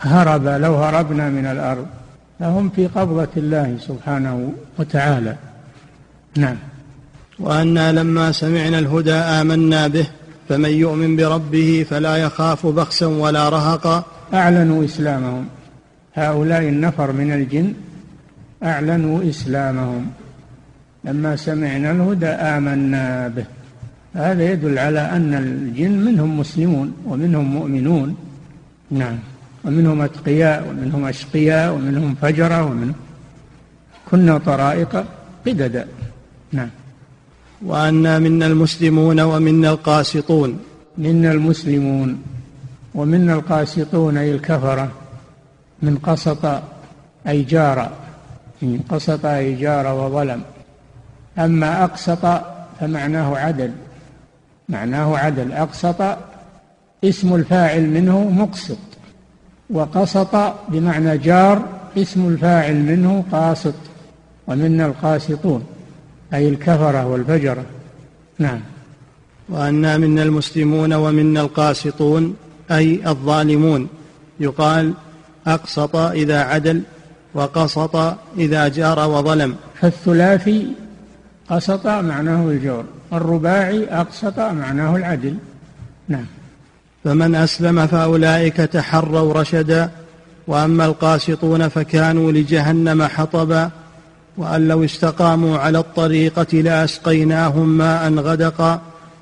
هربا 0.00 0.58
لو 0.58 0.74
هربنا 0.74 1.28
من 1.28 1.46
الأرض. 1.46 1.86
فهم 2.38 2.68
في 2.68 2.86
قبضة 2.86 3.28
الله 3.36 3.76
سبحانه 3.80 4.52
وتعالى. 4.78 5.36
نعم. 6.36 6.56
وأنا 7.38 7.92
لما 7.92 8.32
سمعنا 8.32 8.78
الهدى 8.78 9.12
آمنا 9.12 9.88
به 9.88 10.06
فمن 10.48 10.70
يؤمن 10.70 11.16
بربه 11.16 11.86
فلا 11.90 12.16
يخاف 12.16 12.66
بخسا 12.66 13.06
ولا 13.06 13.48
رهقا. 13.48 14.04
أعلنوا 14.34 14.84
إسلامهم. 14.84 15.46
هؤلاء 16.14 16.62
النفر 16.62 17.12
من 17.12 17.32
الجن 17.32 17.72
أعلنوا 18.62 19.30
إسلامهم. 19.30 20.06
لما 21.04 21.36
سمعنا 21.36 21.90
الهدى 21.90 22.26
آمنا 22.26 23.28
به. 23.28 23.44
هذا 24.14 24.52
يدل 24.52 24.78
على 24.78 25.00
أن 25.00 25.34
الجن 25.34 26.04
منهم 26.04 26.38
مسلمون 26.38 26.92
ومنهم 27.06 27.44
مؤمنون. 27.44 28.16
نعم. 28.90 29.31
ومنهم 29.64 30.00
أتقياء 30.00 30.68
ومنهم 30.68 31.04
أشقياء 31.04 31.74
ومنهم 31.74 32.14
فجرة 32.22 32.64
ومنهم 32.64 32.94
كنا 34.10 34.38
طرائق 34.38 35.04
قددا 35.46 35.86
نعم. 36.52 36.68
وأنا 37.66 38.18
منا 38.18 38.46
المسلمون 38.46 39.20
ومنا 39.20 39.70
القاسطون. 39.70 40.58
منا 40.98 41.32
المسلمون 41.32 42.22
ومنا 42.94 43.34
القاسطون 43.34 44.16
أي 44.16 44.30
الكفرة 44.32 44.88
من 45.82 45.96
قسط 45.96 46.62
أي 47.28 47.42
جار 47.42 47.92
من 48.62 48.80
قسط 48.88 49.26
أي 49.26 49.54
جار 49.54 49.86
وظلم. 49.94 50.42
أما 51.38 51.84
أقسط 51.84 52.42
فمعناه 52.80 53.36
عدل. 53.36 53.72
معناه 54.68 55.18
عدل. 55.18 55.52
أقسط 55.52 56.18
اسم 57.04 57.34
الفاعل 57.34 57.90
منه 57.90 58.30
مقسط. 58.30 58.91
وقسط 59.72 60.36
بمعنى 60.68 61.18
جار 61.18 61.68
اسم 61.98 62.28
الفاعل 62.28 62.74
منه 62.74 63.24
قاسط 63.32 63.74
ومنا 64.46 64.86
القاسطون 64.86 65.64
أي 66.34 66.48
الكفرة 66.48 67.06
والفجرة. 67.06 67.64
نعم. 68.38 68.60
وأنا 69.48 69.98
منا 69.98 70.22
المسلمون 70.22 70.92
ومنا 70.92 71.40
القاسطون 71.40 72.36
أي 72.70 73.00
الظالمون. 73.06 73.88
يقال 74.40 74.94
أقسط 75.46 75.96
إذا 75.96 76.40
عدل 76.40 76.82
وقسط 77.34 77.96
إذا 78.38 78.68
جار 78.68 79.10
وظلم. 79.10 79.56
فالثلاثي 79.80 80.72
قسط 81.50 81.86
معناه 81.86 82.48
الجور 82.48 82.84
الرباعي 83.12 83.84
أقسط 83.84 84.38
معناه 84.38 84.96
العدل. 84.96 85.36
نعم. 86.08 86.26
فمن 87.04 87.34
أسلم 87.34 87.86
فأولئك 87.86 88.56
تحروا 88.56 89.32
رشدا 89.32 89.90
وأما 90.46 90.84
القاسطون 90.84 91.68
فكانوا 91.68 92.32
لجهنم 92.32 93.02
حطبا 93.02 93.70
وأن 94.36 94.68
لو 94.68 94.84
استقاموا 94.84 95.58
على 95.58 95.78
الطريقة 95.78 96.56
لأسقيناهم 96.56 97.68
ماء 97.78 98.12
غدقا 98.12 98.80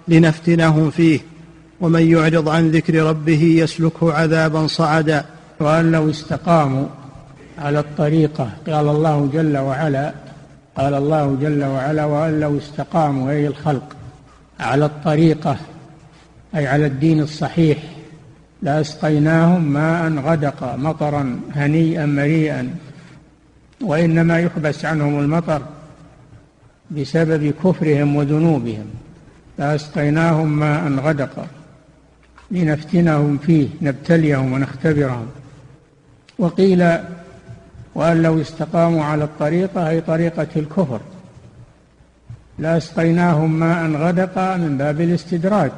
لنفتنهم 0.09 0.91
فيه. 0.91 1.21
ومن 1.81 2.11
يعرض 2.11 2.49
عن 2.49 2.71
ذكر 2.71 3.03
ربه 3.03 3.43
يسلكه 3.43 4.13
عذابا 4.13 4.67
صعدا. 4.67 5.25
وأن 5.61 5.93
لو 5.93 6.11
استقاموا 6.11 6.87
على 7.59 7.79
الطريقة 7.79 8.51
قال 8.67 8.89
الله 8.89 9.31
جل 9.33 9.59
وعلا 9.59 10.13
قال 10.77 10.95
الله 10.95 11.37
جل 11.41 11.65
وعلا 11.65 12.05
وأن 12.05 12.41
لو 12.41 12.59
استقاموا 12.59 13.31
أي 13.31 13.47
الخلق 13.47 13.97
على 14.61 14.85
الطريقة 14.85 15.57
أي 16.55 16.67
على 16.67 16.87
الدين 16.87 17.21
الصحيح. 17.21 17.79
لأسقيناهم 18.63 19.73
ماء 19.73 20.13
غدقا 20.13 20.77
مطرا 20.77 21.41
هنيئا 21.55 22.07
مريئا. 22.07 22.75
وإنما 23.81 24.41
يحبس 24.41 24.85
عنهم 24.85 25.21
المطر 25.21 25.63
بسبب 26.91 27.55
كفرهم 27.65 28.17
وذنوبهم. 28.17 28.87
لأسقيناهم 29.59 30.59
ماء 30.59 30.93
غدقا 30.93 31.47
لنفتنهم 32.51 33.39
فيه 33.39 33.69
نبتليهم 33.83 34.53
ونختبرهم. 34.53 35.27
وقيل 36.39 36.99
وأن 37.95 38.23
لو 38.23 38.41
استقاموا 38.41 39.05
على 39.05 39.25
الطريقة 39.25 39.89
أي 39.89 40.01
طريقة 40.01 40.49
الكفر. 40.57 41.01
لأسقيناهم 42.59 43.59
ماء 43.59 43.91
غدقا 43.91 44.57
من 44.57 44.79
باب 44.79 45.01
الاستدراج. 45.01 45.71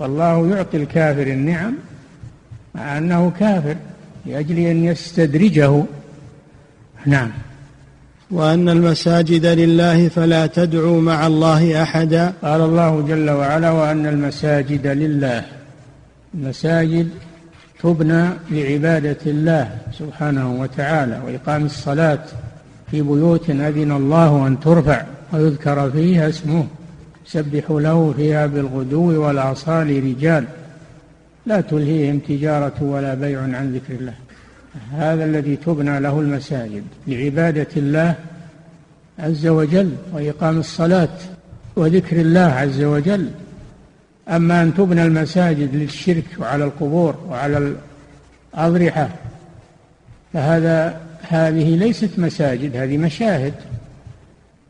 والله 0.00 0.56
يعطي 0.56 0.76
الكافر 0.76 1.22
النعم 1.22 1.74
مع 2.74 2.98
أنه 2.98 3.32
كافر 3.40 3.76
لأجل 4.26 4.58
أن 4.58 4.84
يستدرجه. 4.84 5.82
نعم. 7.06 7.30
وأن 8.30 8.68
المساجد 8.68 9.46
لله 9.46 10.08
فلا 10.08 10.46
تدعوا 10.46 11.00
مع 11.00 11.26
الله 11.26 11.82
أحدا. 11.82 12.32
قال 12.42 12.60
الله 12.60 13.02
جل 13.08 13.30
وعلا 13.30 13.70
وأن 13.70 14.06
المساجد 14.06 14.86
لله. 14.86 15.44
المساجد 16.34 17.08
تبنى 17.82 18.28
لعبادة 18.50 19.18
الله 19.26 19.78
سبحانه 19.98 20.60
وتعالى 20.60 21.20
وإقام 21.26 21.64
الصلاة 21.64 22.24
في 22.90 23.02
بيوت 23.02 23.50
أذن 23.50 23.92
الله 23.92 24.46
أن 24.46 24.60
ترفع 24.60 25.02
ويذكر 25.32 25.90
فيها 25.90 26.28
اسمه. 26.28 26.66
يسبح 27.34 27.70
له 27.70 28.14
فيها 28.16 28.46
بالغدو 28.46 29.26
والآصال 29.26 30.04
رجال. 30.04 30.44
لا 31.46 31.60
تلهيهم 31.60 32.18
تجارة 32.18 32.82
ولا 32.82 33.14
بيع 33.14 33.40
عن 33.40 33.72
ذكر 33.74 33.94
الله. 34.00 34.14
هذا 34.92 35.24
الذي 35.24 35.56
تبنى 35.56 36.00
له 36.00 36.20
المساجد 36.20 36.84
لعبادة 37.06 37.66
الله 37.76 38.14
عز 39.18 39.46
وجل 39.46 39.92
وإقام 40.12 40.58
الصلاة 40.58 41.18
وذكر 41.76 42.20
الله 42.20 42.40
عز 42.40 42.82
وجل. 42.82 43.30
أما 44.28 44.62
أن 44.62 44.74
تبنى 44.74 45.04
المساجد 45.04 45.76
للشرك 45.76 46.24
وعلى 46.38 46.64
القبور 46.64 47.14
وعلى 47.28 47.74
الأضرحة 48.54 49.08
فهذا 50.32 51.00
هذه 51.28 51.76
ليست 51.76 52.18
مساجد 52.18 52.76
هذه 52.76 52.98
مشاهد. 52.98 53.54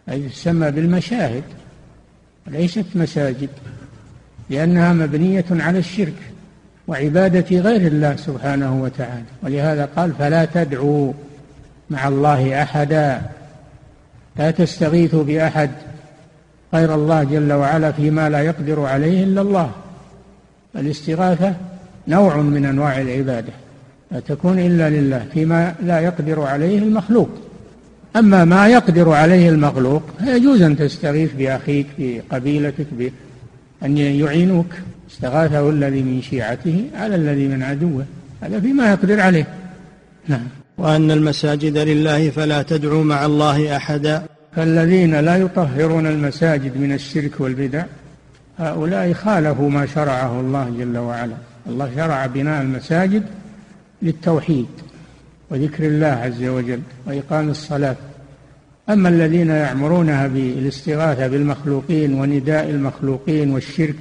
هذه 0.08 0.28
تسمى 0.28 0.70
بالمشاهد. 0.70 1.42
ليست 2.46 2.84
مساجد 2.94 3.48
لأنها 4.50 4.92
مبنية 4.92 5.44
على 5.50 5.78
الشرك 5.78 6.14
وعبادة 6.88 7.60
غير 7.60 7.86
الله 7.86 8.16
سبحانه 8.16 8.82
وتعالى. 8.82 9.24
ولهذا 9.42 9.88
قال 9.96 10.12
فلا 10.12 10.44
تدعوا 10.44 11.12
مع 11.90 12.08
الله 12.08 12.62
أحدا 12.62 13.22
لا 14.36 14.50
تستغيثوا 14.50 15.24
بأحد 15.24 15.70
غير 16.74 16.94
الله 16.94 17.24
جل 17.24 17.52
وعلا 17.52 17.92
فيما 17.92 18.28
لا 18.28 18.40
يقدر 18.40 18.80
عليه 18.80 19.24
إلا 19.24 19.40
الله. 19.40 19.70
الاستغاثة 20.76 21.54
نوع 22.08 22.36
من 22.36 22.64
أنواع 22.64 23.00
العبادة 23.00 23.52
لا 24.10 24.20
تكون 24.20 24.58
إلا 24.58 24.90
لله 24.90 25.26
فيما 25.32 25.74
لا 25.82 26.00
يقدر 26.00 26.42
عليه 26.42 26.78
المخلوق. 26.78 27.30
أما 28.16 28.44
ما 28.44 28.68
يقدر 28.68 29.12
عليه 29.12 29.48
المخلوق 29.48 30.02
يجوز 30.26 30.62
أن 30.62 30.76
تستغيث 30.76 31.32
بأخيك 31.32 31.86
بقبيلتك 31.98 32.86
بأن 32.92 33.98
يعينوك 33.98 34.66
استغاثه 35.10 35.70
الذي 35.70 36.02
من 36.02 36.22
شيعته 36.22 36.84
على 36.94 37.14
الذي 37.14 37.48
من 37.48 37.62
عدوه. 37.62 38.04
هذا 38.40 38.60
فيما 38.60 38.90
يقدر 38.90 39.20
عليه. 39.20 39.46
نعم. 40.28 40.46
وأن 40.78 41.10
المساجد 41.10 41.78
لله 41.78 42.30
فلا 42.30 42.62
تدعوا 42.62 43.04
مع 43.04 43.26
الله 43.26 43.76
أحدا. 43.76 44.22
فالذين 44.56 45.20
لا 45.20 45.36
يطهرون 45.36 46.06
المساجد 46.06 46.76
من 46.76 46.92
الشرك 46.92 47.40
والبدع 47.40 47.84
هؤلاء 48.58 49.12
خالفوا 49.12 49.70
ما 49.70 49.86
شرعه 49.86 50.40
الله 50.40 50.74
جل 50.78 50.98
وعلا. 50.98 51.36
الله 51.66 51.90
شرع 51.96 52.26
بناء 52.26 52.62
المساجد 52.62 53.22
للتوحيد. 54.02 54.66
وذكر 55.50 55.86
الله 55.86 56.06
عز 56.06 56.44
وجل 56.44 56.80
وإقام 57.06 57.48
الصلاة. 57.48 57.96
أما 58.88 59.08
الذين 59.08 59.50
يعمرونها 59.50 60.26
بالاستغاثة 60.26 61.26
بالمخلوقين 61.26 62.14
ونداء 62.14 62.70
المخلوقين 62.70 63.50
والشرك 63.50 63.94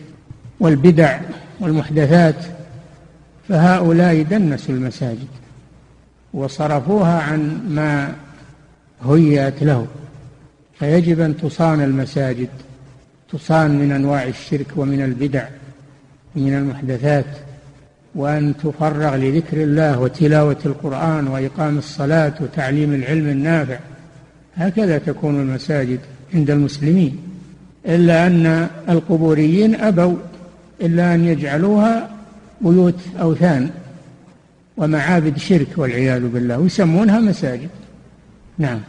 والبدع 0.59 1.19
والمحدثات 1.59 2.35
فهؤلاء 3.49 4.21
دنسوا 4.21 4.75
المساجد 4.75 5.27
وصرفوها 6.33 7.21
عن 7.21 7.61
ما 7.69 8.15
هيأت 9.05 9.63
له 9.63 9.87
فيجب 10.79 11.19
أن 11.19 11.37
تصان 11.37 11.81
المساجد 11.81 12.49
تصان 13.31 13.79
من 13.79 13.91
أنواع 13.91 14.23
الشرك 14.23 14.67
ومن 14.75 15.01
البدع 15.01 15.47
ومن 16.35 16.53
المحدثات. 16.53 17.25
وأن 18.15 18.53
تفرغ 18.63 19.15
لذكر 19.15 19.63
الله 19.63 19.99
وتلاوة 19.99 20.57
القرآن 20.65 21.27
وإقام 21.27 21.77
الصلاة 21.77 22.33
وتعليم 22.41 22.93
العلم 22.93 23.29
النافع. 23.29 23.79
هكذا 24.55 24.97
تكون 24.97 25.41
المساجد 25.41 25.99
عند 26.33 26.51
المسلمين. 26.51 27.17
إلا 27.85 28.27
أن 28.27 28.67
القبوريين 28.89 29.75
أبوا 29.75 30.15
إلا 30.81 31.15
أن 31.15 31.25
يجعلوها 31.25 32.09
بيوت 32.61 32.99
أوثان 33.21 33.69
ومعابد 34.77 35.37
شرك 35.37 35.67
والعياذ 35.77 36.27
بالله. 36.27 36.59
ويسمونها 36.59 37.19
مساجد. 37.19 37.69
نعم. 38.57 38.79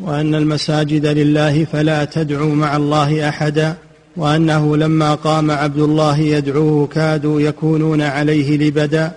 وأن 0.00 0.34
المساجد 0.34 1.06
لله 1.06 1.64
فلا 1.64 2.04
تدعوا 2.04 2.54
مع 2.54 2.76
الله 2.76 3.28
أحدا 3.28 3.74
وأنه 4.16 4.76
لما 4.76 5.14
قام 5.14 5.50
عبد 5.50 5.78
الله 5.78 6.18
يدعوه 6.18 6.86
كادوا 6.86 7.40
يكونون 7.40 8.02
عليه 8.02 8.58
لبدا 8.58 9.12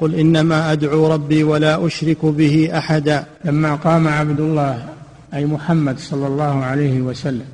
قل 0.00 0.14
إنما 0.14 0.72
أدعو 0.72 1.12
ربي 1.12 1.44
ولا 1.44 1.86
أشرك 1.86 2.24
به 2.24 2.70
أحدا. 2.78 3.24
لما 3.44 3.74
قام 3.74 4.08
عبد 4.08 4.40
الله 4.40 4.88
أي 5.34 5.46
محمد 5.46 5.98
صلى 5.98 6.26
الله 6.26 6.64
عليه 6.64 7.00
وسلم 7.00 7.44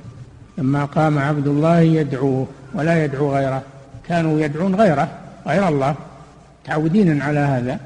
لما 0.58 0.84
قام 0.84 1.18
عبد 1.18 1.46
الله 1.46 1.80
يدعوه 1.80 2.46
ولا 2.74 3.04
يدعو 3.04 3.34
غيره 3.34 3.62
كانوا 4.08 4.40
يدعون 4.40 4.74
غيره 4.74 5.08
غير 5.46 5.68
الله 5.68 5.94
متعودين 6.64 7.22
على 7.22 7.38
هذا. 7.38 7.78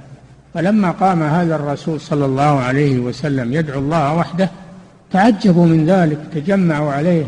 فلما 0.54 0.90
قام 0.90 1.22
هذا 1.22 1.56
الرسول 1.56 2.00
صلى 2.00 2.24
الله 2.24 2.60
عليه 2.60 2.98
وسلم 2.98 3.52
يدعو 3.52 3.78
الله 3.78 4.14
وحده 4.14 4.50
تعجبوا 5.12 5.66
من 5.66 5.86
ذلك 5.86 6.18
تجمعوا 6.34 6.92
عليه 6.92 7.26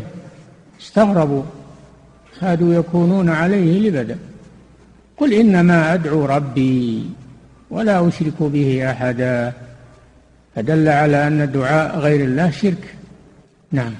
استغربوا. 0.81 1.43
كادوا 2.41 2.73
يكونون 2.73 3.29
عليه 3.29 3.89
لبدا. 3.89 4.17
قل 5.17 5.33
إنما 5.33 5.93
أدعو 5.93 6.25
ربي 6.25 7.03
ولا 7.69 8.07
أشرك 8.07 8.39
به 8.39 8.91
أحدا. 8.91 9.53
فدل 10.55 10.87
على 10.87 11.27
أن 11.27 11.51
دعاء 11.51 11.99
غير 11.99 12.25
الله 12.25 12.51
شرك. 12.51 12.95
نعم. 13.71 13.93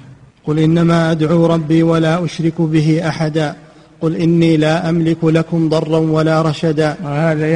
قل 0.46 0.58
إنما 0.58 1.10
أدعو 1.10 1.46
ربي 1.46 1.82
ولا 1.82 2.24
أشرك 2.24 2.60
به 2.60 3.08
أحدا. 3.08 3.56
قل 4.00 4.16
إني 4.16 4.56
لا 4.56 4.88
أملك 4.88 5.24
لكم 5.24 5.68
ضرا 5.68 5.98
ولا 5.98 6.42
رشدا. 6.42 6.96
وهذا 7.04 7.46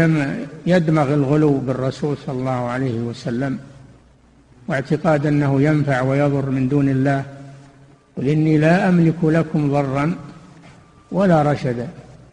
يدمغ 0.66 1.14
الغلو 1.14 1.58
بالرسول 1.58 2.16
صلى 2.26 2.38
الله 2.38 2.50
عليه 2.50 2.98
وسلم. 3.00 3.58
واعتقاد 4.68 5.26
أنه 5.26 5.62
ينفع 5.62 6.00
ويضر 6.00 6.50
من 6.50 6.68
دون 6.68 6.88
الله. 6.88 7.24
قل 8.16 8.28
إني 8.28 8.58
لا 8.58 8.88
أملك 8.88 9.20
لكم 9.22 9.70
ضرا 9.70 10.14
ولا 11.14 11.42
رشدا 11.42 11.88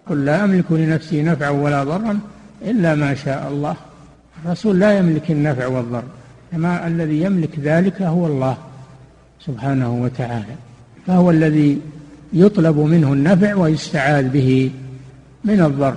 قل 0.09 0.25
لا 0.25 0.43
أملك 0.43 0.71
لنفسي 0.71 1.23
نفعا 1.23 1.49
ولا 1.49 1.83
ضرا 1.83 2.19
إلا 2.61 2.95
ما 2.95 3.15
شاء 3.15 3.47
الله. 3.51 3.75
الرسول 4.45 4.79
لا 4.79 4.97
يملك 4.97 5.31
النفع 5.31 5.67
والضر 5.67 6.03
كما 6.51 6.87
الذي 6.87 7.21
يملك 7.21 7.59
ذلك 7.59 8.01
هو 8.01 8.25
الله 8.25 8.57
سبحانه 9.45 9.93
وتعالى. 10.03 10.55
فهو 11.07 11.31
الذي 11.31 11.81
يطلب 12.33 12.77
منه 12.77 13.13
النفع 13.13 13.55
ويستعاذ 13.55 14.29
به 14.29 14.71
من 15.45 15.61
الضر. 15.61 15.95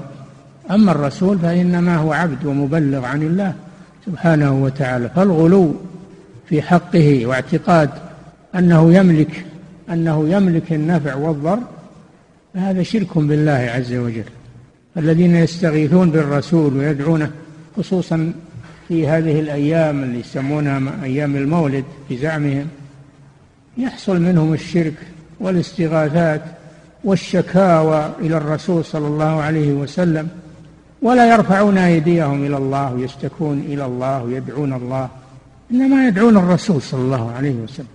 أما 0.71 0.93
الرسول 0.93 1.39
فإنما 1.39 1.97
هو 1.97 2.13
عبد 2.13 2.47
ومبلغ 2.47 3.05
عن 3.05 3.23
الله 3.23 3.55
سبحانه 4.07 4.63
وتعالى. 4.65 5.09
فالغلو 5.09 5.75
في 6.49 6.63
حقه 6.63 7.27
واعتقاد 7.27 7.91
أنه 8.55 8.95
يملك 8.95 9.45
أنه 9.91 10.29
يملك 10.29 10.73
النفع 10.73 11.15
والضر 11.15 11.59
فهذا 12.55 12.83
شرك 12.83 13.19
بالله 13.19 13.71
عز 13.75 13.95
وجل. 13.95 14.25
الذين 14.97 15.37
يستغيثون 15.37 16.11
بالرسول 16.11 16.77
ويدعونه 16.77 17.31
خصوصا 17.77 18.33
في 18.89 19.09
هذه 19.09 19.41
الأيام 19.41 20.03
اللي 20.03 20.21
يسمونها 20.21 21.05
أيام 21.05 21.37
المولد 21.37 21.85
في 22.09 22.17
زعمهم 22.17 22.67
يحصل 23.79 24.21
منهم 24.21 24.53
الشرك 24.53 24.95
والاستغاثات 25.41 26.43
والشكاوى 27.05 28.13
إلى 28.21 28.37
الرسول 28.37 28.85
صلى 28.85 29.07
الله 29.07 29.43
عليه 29.43 29.73
وسلم. 29.73 30.29
ولا 31.03 31.35
يرفعون 31.35 31.79
أيديهم 31.79 32.47
إلى 32.47 32.57
الله 32.57 32.95
ويشتكون 32.95 33.59
إلى 33.59 33.87
الله 33.87 34.23
ويدعون 34.23 34.73
الله. 34.73 35.09
إنما 35.71 36.09
يدعون 36.09 36.37
الرسول 36.37 36.83
صلى 36.83 37.01
الله 37.01 37.33
عليه 37.33 37.55
وسلم. 37.55 37.87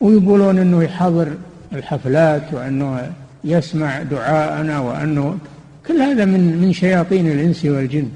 ويقولون 0.00 0.58
أنه 0.58 0.82
يحضر 0.82 1.28
الحفلات 1.72 2.42
وأنه 2.54 3.10
يسمع 3.48 4.02
دعاءنا 4.02 4.78
وأنه 4.80 5.38
كل 5.86 6.00
هذا 6.00 6.24
من 6.24 6.58
من 6.62 6.72
شياطين 6.72 7.26
الإنس 7.26 7.64
والجن. 7.64 8.08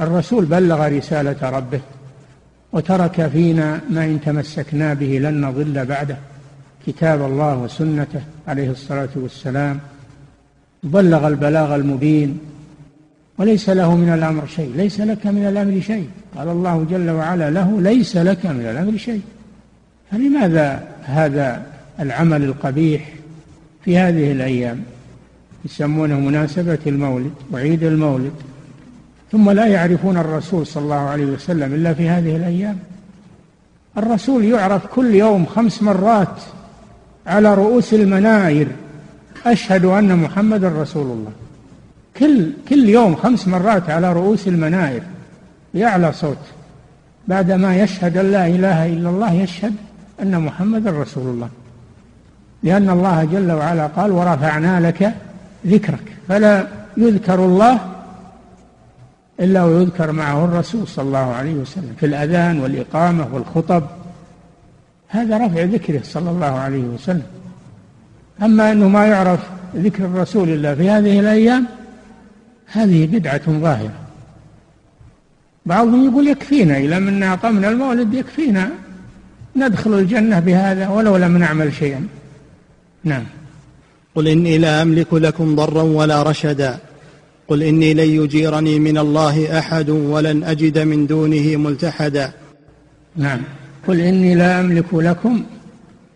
الرسول 0.00 0.44
بلغ 0.44 0.88
رسالة 0.88 1.50
ربه 1.50 1.80
وترك 2.72 3.26
فينا 3.26 3.80
ما 3.90 4.04
إن 4.04 4.20
تمسكنا 4.20 4.94
به 4.94 5.18
لن 5.18 5.40
نضل 5.46 5.86
بعده. 5.86 6.16
كتاب 6.86 7.24
الله 7.24 7.56
وسنته 7.56 8.20
عليه 8.48 8.70
الصلاة 8.70 9.08
والسلام. 9.16 9.80
بلغ 10.82 11.28
البلاغ 11.28 11.74
المبين. 11.74 12.38
وليس 13.38 13.68
له 13.70 13.96
من 13.96 14.12
الأمر 14.12 14.46
شيء. 14.46 14.72
ليس 14.76 15.00
لك 15.00 15.26
من 15.26 15.46
الأمر 15.48 15.80
شيء. 15.80 16.08
قال 16.36 16.48
الله 16.48 16.86
جل 16.90 17.10
وعلا 17.10 17.50
له 17.50 17.80
ليس 17.80 18.16
لك 18.16 18.46
من 18.46 18.66
الأمر 18.66 18.96
شيء. 18.96 19.22
فلماذا 20.10 20.88
هذا 21.02 21.62
العمل 22.00 22.44
القبيح 22.44 23.17
في 23.88 23.98
هذه 23.98 24.32
الأيام 24.32 24.82
يسمونه 25.64 26.20
مناسبة 26.20 26.78
المولد 26.86 27.30
وعيد 27.52 27.82
المولد 27.82 28.32
ثم 29.32 29.50
لا 29.50 29.66
يعرفون 29.66 30.16
الرسول 30.16 30.66
صلى 30.66 30.82
الله 30.82 30.94
عليه 30.94 31.24
وسلم 31.24 31.74
إلا 31.74 31.94
في 31.94 32.08
هذه 32.08 32.36
الأيام. 32.36 32.78
الرسول 33.98 34.44
يعرف 34.44 34.86
كل 34.86 35.14
يوم 35.14 35.46
خمس 35.46 35.82
مرات 35.82 36.42
على 37.26 37.54
رؤوس 37.54 37.94
المناير 37.94 38.68
أشهد 39.46 39.84
أن 39.84 40.16
محمد 40.16 40.64
رسول 40.64 41.06
الله. 41.06 41.32
كل 42.16 42.50
كل 42.68 42.88
يوم 42.88 43.14
خمس 43.14 43.48
مرات 43.48 43.90
على 43.90 44.12
رؤوس 44.12 44.48
المناير 44.48 45.02
بأعلى 45.74 46.12
صوت. 46.12 46.44
بعدما 47.28 47.76
يشهد 47.76 48.16
أن 48.16 48.32
لا 48.32 48.46
إله 48.46 48.86
إلا 48.86 49.10
الله 49.10 49.32
يشهد 49.32 49.74
أن 50.22 50.40
محمد 50.40 50.88
رسول 50.88 51.26
الله. 51.26 51.48
لأن 52.62 52.90
الله 52.90 53.24
جل 53.24 53.52
وعلا 53.52 53.86
قال 53.86 54.10
ورفعنا 54.10 54.88
لك 54.88 55.14
ذكرك. 55.66 56.16
فلا 56.28 56.66
يذكر 56.96 57.44
الله 57.44 57.80
إلا 59.40 59.64
ويذكر 59.64 60.12
معه 60.12 60.44
الرسول 60.44 60.88
صلى 60.88 61.04
الله 61.04 61.34
عليه 61.34 61.54
وسلم 61.54 61.94
في 62.00 62.06
الأذان 62.06 62.60
والإقامة 62.60 63.26
والخطب. 63.32 63.84
هذا 65.08 65.46
رفع 65.46 65.62
ذكره 65.62 66.00
صلى 66.04 66.30
الله 66.30 66.58
عليه 66.58 66.82
وسلم. 66.82 67.26
أما 68.42 68.72
أنه 68.72 68.88
ما 68.88 69.06
يعرف 69.06 69.40
ذكر 69.76 70.04
الرسول 70.04 70.48
إلا 70.48 70.74
في 70.74 70.90
هذه 70.90 71.20
الأيام 71.20 71.66
هذه 72.72 73.06
بدعة 73.06 73.42
ظاهرة. 73.48 73.92
بعضهم 75.66 76.04
يقول 76.04 76.28
يكفينا 76.28 76.78
إذا 76.78 76.98
من 76.98 77.22
أقمنا 77.22 77.68
المولد 77.68 78.14
يكفينا. 78.14 78.70
ندخل 79.56 79.94
الجنة 79.94 80.40
بهذا 80.40 80.88
ولو 80.88 81.16
لم 81.16 81.36
نعمل 81.36 81.72
شيئا. 81.72 82.06
نعم. 83.08 83.24
قل 84.14 84.28
إني 84.28 84.58
لا 84.58 84.82
أملك 84.82 85.14
لكم 85.14 85.56
ضرا 85.56 85.82
ولا 85.82 86.22
رشدا. 86.22 86.78
قل 87.48 87.62
إني 87.62 87.94
لن 87.94 88.24
يجيرني 88.24 88.78
من 88.78 88.98
الله 88.98 89.58
أحد 89.58 89.90
ولن 89.90 90.44
أجد 90.44 90.78
من 90.78 91.06
دونه 91.06 91.56
ملتحدا. 91.56 92.32
نعم. 93.16 93.40
قل 93.88 94.00
إني 94.00 94.34
لا 94.34 94.60
أملك 94.60 94.94
لكم 94.94 95.44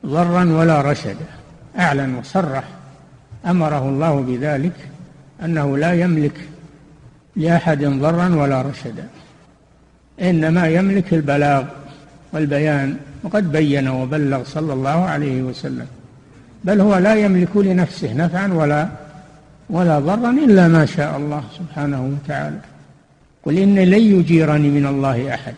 ضرا 0.07 0.45
ولا 0.45 0.81
رشدا. 0.91 1.27
أعلن 1.79 2.15
وصرح. 2.15 2.65
أمره 3.47 3.89
الله 3.89 4.21
بذلك 4.21 4.77
أنه 5.45 5.79
لا 5.79 5.93
يملك 5.93 6.37
لأحد 7.37 7.85
ضرا 7.85 8.29
ولا 8.35 8.63
رشدا. 8.63 9.07
إنما 10.21 10.69
يملك 10.69 11.15
البلاغ 11.15 11.65
والبيان. 12.33 12.97
وقد 13.23 13.53
بين 13.53 13.89
وبلغ 13.89 14.45
صلى 14.45 14.73
الله 14.73 15.05
عليه 15.05 15.43
وسلم. 15.43 15.87
بل 16.65 16.81
هو 16.81 16.97
لا 16.97 17.15
يملك 17.15 17.57
لنفسه 17.57 18.13
نفعا 18.13 18.53
ولا 18.53 18.89
ولا 19.71 19.99
ضرا 19.99 20.31
إلا 20.31 20.69
ما 20.69 20.87
شاء 20.87 21.17
الله 21.17 21.43
سبحانه 21.59 22.19
وتعالى. 22.25 22.59
قل 23.45 23.59
إن 23.59 23.79
لن 23.79 24.19
يجيرني 24.19 24.69
من 24.69 24.87
الله 24.87 25.35
أحد. 25.35 25.55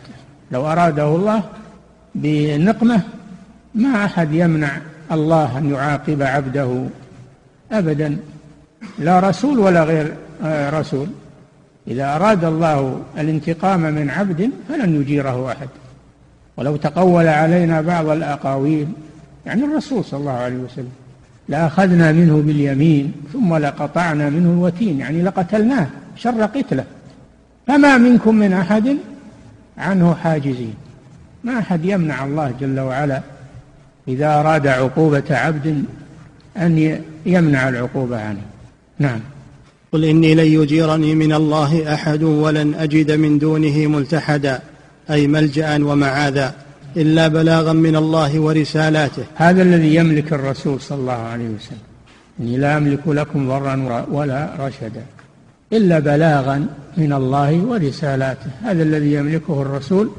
لو 0.51 0.67
أراده 0.67 1.15
الله 1.15 1.43
بنقمة 2.15 3.01
ما 3.75 4.05
أحد 4.05 4.33
يمنع 4.33 4.77
الله 5.11 5.57
أن 5.57 5.71
يعاقب 5.71 6.21
عبده 6.21 6.85
أبدا. 7.71 8.17
لا 8.99 9.19
رسول 9.19 9.59
ولا 9.59 9.83
غير 9.83 10.13
آه، 10.43 10.69
رسول. 10.69 11.07
إذا 11.87 12.15
أراد 12.15 12.43
الله 12.43 13.01
الانتقام 13.17 13.79
من 13.79 14.09
عبد 14.09 14.49
فلن 14.69 15.01
يجيره 15.01 15.51
أحد. 15.51 15.67
ولو 16.57 16.75
تقول 16.75 17.27
علينا 17.27 17.81
بعض 17.81 18.09
الأقاويل 18.09 18.87
يعني 19.45 19.63
الرسول 19.63 20.05
صلى 20.05 20.19
الله 20.19 20.31
عليه 20.31 20.55
وسلم 20.55 20.91
لأخذنا 21.49 22.11
منه 22.11 22.43
باليمين 22.45 23.11
ثم 23.33 23.55
لقطعنا 23.55 24.29
منه 24.29 24.49
الوتين. 24.49 24.99
يعني 24.99 25.21
لقتلناه 25.21 25.87
شر 26.15 26.41
قتله. 26.41 26.83
فما 27.67 27.97
منكم 27.97 28.35
من 28.35 28.53
أحد؟ 28.53 28.97
عنه 29.77 30.15
حاجزين. 30.15 30.73
ما 31.43 31.59
أحد 31.59 31.85
يمنع 31.85 32.25
الله 32.25 32.53
جل 32.59 32.79
وعلا 32.79 33.21
إذا 34.07 34.39
أراد 34.39 34.67
عقوبة 34.67 35.23
عبد 35.29 35.83
أن 36.57 37.01
يمنع 37.25 37.69
العقوبة 37.69 38.21
عنه. 38.21 38.41
نعم. 38.99 39.19
قل 39.91 40.05
إني 40.05 40.35
لن 40.35 40.61
يجيرني 40.61 41.15
من 41.15 41.33
الله 41.33 41.93
أحد 41.93 42.23
ولن 42.23 42.73
أجد 42.73 43.11
من 43.11 43.39
دونه 43.39 43.87
ملتحدا 43.87 44.59
أي 45.09 45.27
ملجأ 45.27 45.83
ومعاذا. 45.83 46.64
إلا 46.97 47.27
بلاغا 47.27 47.73
من 47.73 47.95
الله 47.95 48.39
ورسالاته. 48.39 49.23
هذا 49.35 49.61
الذي 49.61 49.95
يملك 49.95 50.33
الرسول 50.33 50.81
صلى 50.81 50.97
الله 50.97 51.13
عليه 51.13 51.49
وسلم. 51.49 51.77
إني 52.39 52.57
لا 52.57 52.77
أملك 52.77 53.07
لكم 53.07 53.47
ضرا 53.47 54.05
ولا 54.11 54.49
رشدا. 54.59 55.05
إلا 55.73 55.99
بلاغا 55.99 56.67
من 56.97 57.13
الله 57.13 57.57
ورسالاته. 57.57 58.49
هذا 58.63 58.83
الذي 58.83 59.13
يملكه 59.13 59.61
الرسول 59.61 60.09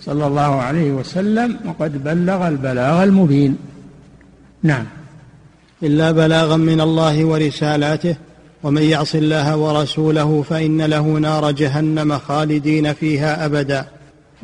صلى 0.00 0.26
الله 0.26 0.40
عليه 0.40 0.92
وسلم 0.92 1.56
وقد 1.66 2.04
بلغ 2.04 2.48
البلاغ 2.48 3.02
المبين. 3.02 3.56
نعم. 4.62 4.84
إلا 5.82 6.10
بلاغا 6.10 6.56
من 6.56 6.80
الله 6.80 7.24
ورسالاته. 7.24 8.16
ومن 8.62 8.82
يعص 8.82 9.14
الله 9.14 9.56
ورسوله 9.56 10.42
فإن 10.42 10.82
له 10.82 11.00
نار 11.00 11.50
جهنم 11.50 12.18
خالدين 12.18 12.92
فيها 12.92 13.44
أبدا. 13.44 13.86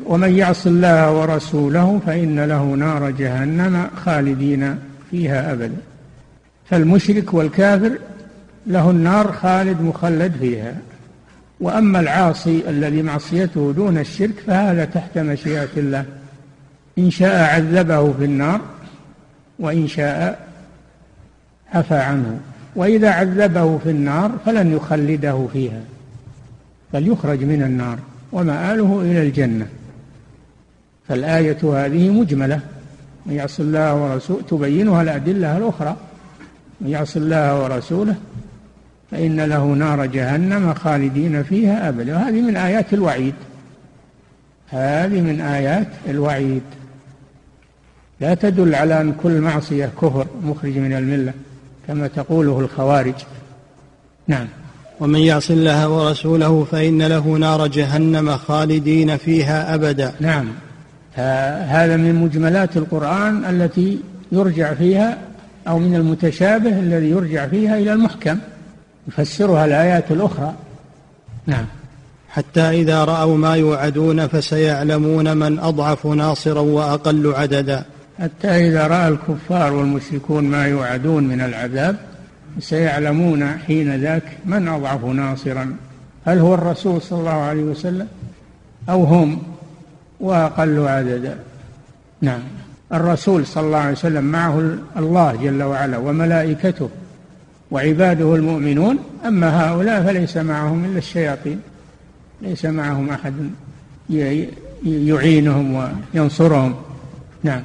ومن 0.05 0.35
يعص 0.35 0.67
الله 0.67 1.11
ورسوله 1.11 1.99
فإن 2.05 2.39
له 2.39 2.63
نار 2.63 3.09
جهنم 3.09 3.87
خالدين 4.05 4.77
فيها 5.11 5.53
أبدا. 5.53 5.77
فالمشرك 6.69 7.33
والكافر 7.33 7.97
له 8.67 8.89
النار 8.89 9.31
خالد 9.31 9.81
مخلد 9.81 10.33
فيها. 10.39 10.75
وأما 11.59 11.99
العاصي 11.99 12.63
الذي 12.69 13.01
معصيته 13.01 13.73
دون 13.75 13.97
الشرك 13.97 14.33
فهذا 14.47 14.85
تحت 14.85 15.17
مشيئة 15.17 15.69
الله. 15.77 16.05
إن 16.97 17.11
شاء 17.11 17.53
عذبه 17.55 18.13
في 18.13 18.25
النار 18.25 18.61
وإن 19.59 19.87
شاء 19.87 20.47
عفى 21.73 21.95
عنه. 21.95 22.39
وإذا 22.75 23.09
عذبه 23.09 23.77
في 23.77 23.89
النار 23.89 24.31
فلن 24.45 24.75
يخلده 24.75 25.47
فيها 25.53 25.81
بل 26.93 27.07
يخرج 27.07 27.43
من 27.43 27.63
النار. 27.63 27.97
ومآله 28.31 29.01
إلى 29.01 29.21
الجنة. 29.27 29.67
فالآية 31.11 31.57
هذه 31.63 32.09
مجملة. 32.09 32.59
من 33.25 33.33
يعص 33.33 33.59
الله 33.59 33.95
ورسوله 33.95 34.41
تبينها 34.49 35.01
الأدلة 35.01 35.57
الأخرى. 35.57 35.95
من 36.81 36.89
يعص 36.89 37.15
الله 37.15 37.63
ورسوله 37.63 38.15
فإن 39.11 39.41
له 39.41 39.65
نار 39.65 40.05
جهنم 40.05 40.73
خالدين 40.73 41.43
فيها 41.43 41.89
أبدا. 41.89 42.15
وهذه 42.15 42.41
من 42.41 42.57
آيات 42.57 42.93
الوعيد. 42.93 43.33
هذه 44.69 45.21
من 45.21 45.41
آيات 45.41 45.87
الوعيد. 46.09 46.61
لا 48.19 48.33
تدل 48.33 48.75
على 48.75 49.01
أن 49.01 49.13
كل 49.23 49.41
معصية 49.41 49.89
كفر 50.01 50.25
مخرج 50.43 50.77
من 50.77 50.93
الملة 50.93 51.33
كما 51.87 52.07
تقوله 52.07 52.59
الخوارج. 52.59 53.15
نعم. 54.27 54.47
ومن 54.99 55.19
يعص 55.19 55.51
الله 55.51 55.89
ورسوله 55.89 56.67
فإن 56.71 57.01
له 57.01 57.27
نار 57.27 57.67
جهنم 57.67 58.37
خالدين 58.37 59.17
فيها 59.17 59.75
أبدا. 59.75 60.13
نعم. 60.19 60.47
هذا 61.15 61.97
من 61.97 62.15
مجملات 62.15 62.77
القرآن 62.77 63.45
التي 63.45 63.99
يرجع 64.31 64.73
فيها 64.73 65.17
أو 65.67 65.79
من 65.79 65.95
المتشابه 65.95 66.79
الذي 66.79 67.09
يرجع 67.09 67.47
فيها 67.47 67.77
إلى 67.77 67.93
المحكم 67.93 68.37
يفسرها 69.07 69.65
الآيات 69.65 70.11
الأخرى. 70.11 70.53
نعم. 71.47 71.65
حتى 72.29 72.61
إذا 72.61 73.03
رأوا 73.03 73.37
ما 73.37 73.55
يوعدون 73.55 74.27
فسيعلمون 74.27 75.37
من 75.37 75.59
أضعف 75.59 76.07
ناصرا 76.07 76.59
وأقل 76.59 77.33
عددا. 77.35 77.85
حتى 78.19 78.67
إذا 78.67 78.87
رأى 78.87 79.07
الكفار 79.07 79.73
والمشركون 79.73 80.43
ما 80.43 80.65
يوعدون 80.65 81.23
من 81.23 81.41
العذاب 81.41 81.95
سيعلمون 82.59 83.47
حين 83.47 83.95
ذاك 83.95 84.23
من 84.45 84.67
أضعف 84.67 85.05
ناصرا. 85.05 85.75
هل 86.25 86.39
هو 86.39 86.53
الرسول 86.53 87.01
صلى 87.01 87.19
الله 87.19 87.31
عليه 87.31 87.63
وسلم 87.63 88.07
أو 88.89 89.03
هم؟ 89.03 89.50
وأقل 90.21 90.87
عددا 90.87 91.39
نعم. 92.21 92.41
الرسول 92.93 93.45
صلى 93.47 93.65
الله 93.65 93.77
عليه 93.77 93.91
وسلم 93.91 94.23
معه 94.23 94.77
الله 94.97 95.35
جل 95.43 95.63
وعلا 95.63 95.97
وملائكته 95.97 96.89
وعباده 97.71 98.35
المؤمنون 98.35 98.97
أما 99.25 99.71
هؤلاء 99.71 100.03
فليس 100.03 100.37
معهم 100.37 100.85
إلا 100.85 100.97
الشياطين. 100.97 101.59
ليس 102.41 102.65
معهم 102.65 103.09
أحد 103.09 103.33
يعينهم 104.85 105.91
وينصرهم. 106.13 106.75
نعم. 107.43 107.61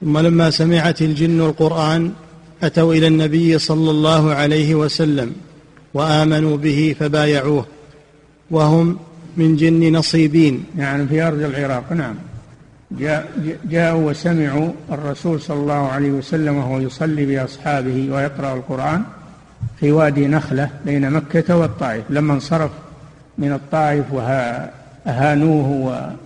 ثم 0.00 0.18
لما 0.18 0.50
سمعت 0.50 1.02
الجن 1.02 1.40
القرآن 1.40 2.12
أتوا 2.62 2.94
إلى 2.94 3.06
النبي 3.06 3.58
صلى 3.58 3.90
الله 3.90 4.34
عليه 4.34 4.74
وسلم 4.74 5.32
وآمنوا 5.94 6.56
به 6.56 6.96
فبايعوه. 7.00 7.66
وهم 8.50 8.98
من 9.36 9.56
جن 9.56 9.96
نصيبين 9.96 10.64
يعني 10.78 11.06
في 11.06 11.22
أرض 11.22 11.40
العراق 11.40 11.92
نعم. 11.92 12.14
جاء 12.90 13.28
جاءوا 13.64 14.10
وسمعوا 14.10 14.72
الرسول 14.92 15.40
صلى 15.40 15.60
الله 15.60 15.88
عليه 15.88 16.10
وسلم 16.10 16.56
وهو 16.56 16.78
يصلي 16.78 17.26
بأصحابه 17.26 18.08
ويقرأ 18.12 18.54
القرآن 18.54 19.02
في 19.80 19.92
وادي 19.92 20.26
نخلة 20.26 20.70
بين 20.84 21.10
مكة 21.10 21.56
والطائف. 21.56 22.04
لما 22.10 22.34
انصرف 22.34 22.70
من 23.38 23.52
الطائف 23.52 24.12
وأهانوه 24.12 25.68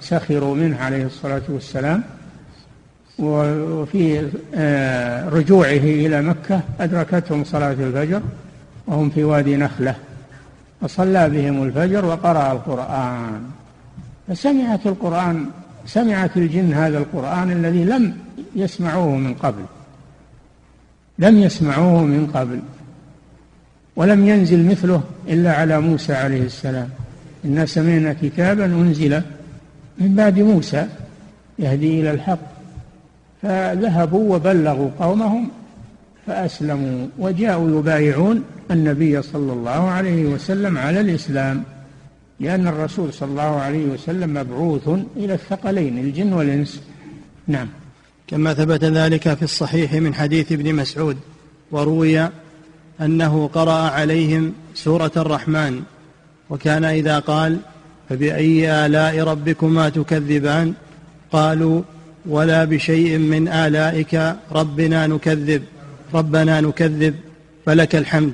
وسخروا 0.01 0.55
منه 0.55 0.81
عليه 0.81 1.07
الصلاة 1.07 1.42
والسلام 1.49 2.03
وفي 3.18 4.31
آه، 4.55 5.29
رجوعه 5.29 5.70
إلى 5.70 6.23
مكة 6.23 6.61
أدركتهم 6.81 7.44
صلاة 7.44 7.73
الفجر 7.73 8.23
وهم 8.87 9.11
في 9.11 9.25
وادي 9.25 9.57
نخلة. 9.57 9.94
فصلى 10.81 11.31
بهم 11.31 11.62
الفجر 11.62 12.05
وقرأ 12.05 12.53
القرآن. 12.53 13.43
فسمعت 14.29 14.87
القرآن 14.87 15.47
سمعت 15.87 16.37
الجن 16.37 16.73
هذا 16.73 16.99
القرآن 16.99 17.51
الذي 17.51 17.85
لم 17.85 18.16
يسمعوه 18.57 19.16
من 19.16 19.35
قبل. 19.35 19.62
لم 21.19 21.38
يسمعوه 21.38 22.05
من 22.05 22.27
قبل. 22.35 22.61
ولم 23.97 24.27
ينزل 24.27 24.66
مثله 24.71 25.03
إلا 25.29 25.53
على 25.53 25.81
موسى 25.81 26.14
عليه 26.14 26.43
السلام. 26.43 26.88
إنا 27.45 27.66
سمعنا 27.66 28.16
كتابا 28.23 28.64
أنزل 28.64 29.23
من 29.99 30.14
بعد 30.14 30.38
موسى 30.38 30.87
يهدي 31.59 32.01
إلى 32.01 32.11
الحق. 32.11 32.38
فذهبوا 33.43 34.37
وبلغوا 34.37 34.90
قومهم 35.01 35.49
فأسلموا 36.27 37.07
وجاءوا 37.19 37.79
يبايعون 37.79 38.45
النبي 38.71 39.23
صلى 39.23 39.53
الله 39.53 39.71
عليه 39.71 40.25
وسلم 40.25 40.79
على 40.79 41.01
الإسلام 41.01 41.63
لأن 42.41 42.67
الرسول 42.67 43.13
صلى 43.13 43.31
الله 43.31 43.43
عليه 43.43 43.85
وسلم 43.85 44.35
مبعوث 44.35 44.89
إلى 45.17 45.35
الثقلين 45.35 45.99
الجن 45.99 46.33
والإنس. 46.33 46.81
نعم. 47.47 47.69
كما 48.27 48.55
ثبت 48.55 48.85
ذلك 48.85 49.35
في 49.35 49.43
الصحيح 49.43 49.93
من 49.93 50.15
حديث 50.15 50.53
ابن 50.53 50.75
مسعود 50.75 51.17
وروي 51.71 52.29
أنه 53.01 53.51
قرأ 53.55 53.91
عليهم 53.91 54.53
سورة 54.75 55.13
الرحمن 55.17 55.83
وكان 56.51 56.85
إذا 56.85 57.19
قال 57.19 57.59
فبأي 58.09 58.87
آلاء 58.87 59.21
ربكما 59.21 59.89
تكذبان؟ 59.89 60.75
قالوا 61.33 61.83
ولا 62.27 62.65
بشيء 62.65 63.19
من 63.19 63.49
آلائك 63.49 64.37
ربنا 64.53 65.07
نكذب 65.07 65.63
ربنا 66.15 66.61
نكذب 66.61 67.15
فلك 67.67 67.97
الحمد. 67.97 68.33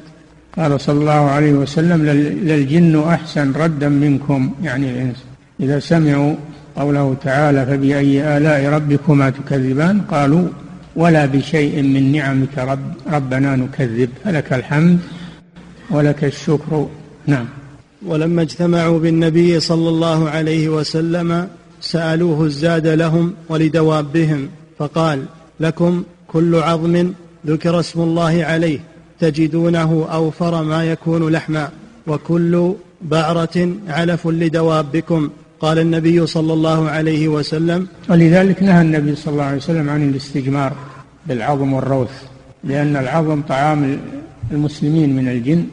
قال 0.57 0.81
صلى 0.81 1.01
الله 1.01 1.13
عليه 1.13 1.53
وسلم 1.53 2.07
للجن 2.49 3.03
أحسن 3.09 3.53
ردا 3.53 3.89
منكم. 3.89 4.51
يعني 4.63 4.91
الإنس 4.91 5.17
إذا 5.61 5.79
سمعوا 5.79 6.35
قوله 6.77 7.17
تعالى 7.25 7.67
فبأي 7.67 8.37
آلاء 8.37 8.73
ربكما 8.73 9.31
تكذبان؟ 9.31 10.01
قالوا 10.01 10.49
ولا 10.97 11.27
بشيء 11.27 11.83
من 11.83 12.13
نعمك 12.13 12.59
رب 12.59 12.93
ربنا 13.13 13.57
نكذب 13.57 14.11
فلك 14.25 14.53
الحمد 14.53 14.99
ولك 15.91 16.25
الشكر. 16.25 16.89
نعم. 17.27 17.47
ولما 18.07 18.43
اجتمعوا 18.43 18.99
بالنبي 18.99 19.61
صلى 19.61 19.89
الله 19.89 20.31
عليه 20.31 20.69
وسلم 20.69 21.49
سألوه 21.81 22.45
الزاد 22.45 22.87
لهم 22.87 23.35
ولدوابهم 23.49 24.49
فقال 24.79 25.23
لكم 25.61 26.03
كل 26.29 26.55
عظم 26.55 27.13
ذكر 27.47 27.81
اسم 27.81 28.01
الله 28.01 28.45
عليه 28.45 28.79
تجدونه 29.21 30.07
أوفر 30.13 30.63
ما 30.63 30.85
يكون 30.85 31.29
لحما 31.29 31.69
وكل 32.07 32.75
بعرة 33.03 33.73
علف 33.89 34.27
لدوابكم. 34.27 35.31
قال 35.61 35.79
النبي 35.79 36.27
صلى 36.27 36.53
الله 36.53 36.91
عليه 36.91 37.29
وسلم 37.29 37.87
ولذلك 38.09 38.63
نهى 38.63 38.83
النبي 38.83 39.15
صلى 39.17 39.33
الله 39.33 39.45
عليه 39.45 39.57
وسلم 39.57 39.91
عن 39.91 40.09
الاستجمار 40.09 40.73
بالعظم 41.27 41.73
والروث 41.73 42.23
لأن 42.65 42.97
العظم 42.97 43.41
طعام 43.43 43.99
المسلمين 44.53 45.17
من 45.17 45.29
الجن 45.29 45.67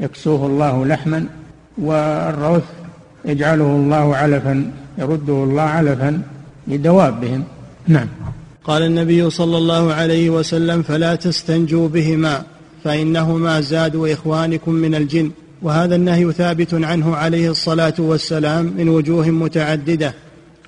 يكسوه 0.00 0.46
الله 0.46 0.86
لحما 0.86 1.26
والروث 1.78 2.64
يجعله 3.24 3.64
الله 3.64 4.16
علفا 4.16 4.70
يرده 4.98 5.44
الله 5.44 5.62
علفا 5.62 6.22
لدوابهم. 6.68 7.44
نعم. 7.88 8.06
قال 8.64 8.82
النبي 8.82 9.30
صلى 9.30 9.58
الله 9.58 9.92
عليه 9.92 10.30
وسلم 10.30 10.82
فلا 10.82 11.14
تستنجوا 11.14 11.88
بهما. 11.88 12.42
فإنهما 12.84 13.60
زاد 13.60 13.96
إخوانكم 13.96 14.72
من 14.72 14.94
الجن. 14.94 15.30
وهذا 15.62 15.94
النهي 15.94 16.32
ثابت 16.32 16.74
عنه 16.74 17.16
عليه 17.16 17.50
الصلاة 17.50 17.94
والسلام 17.98 18.74
من 18.78 18.88
وجوه 18.88 19.30
متعددة. 19.30 20.14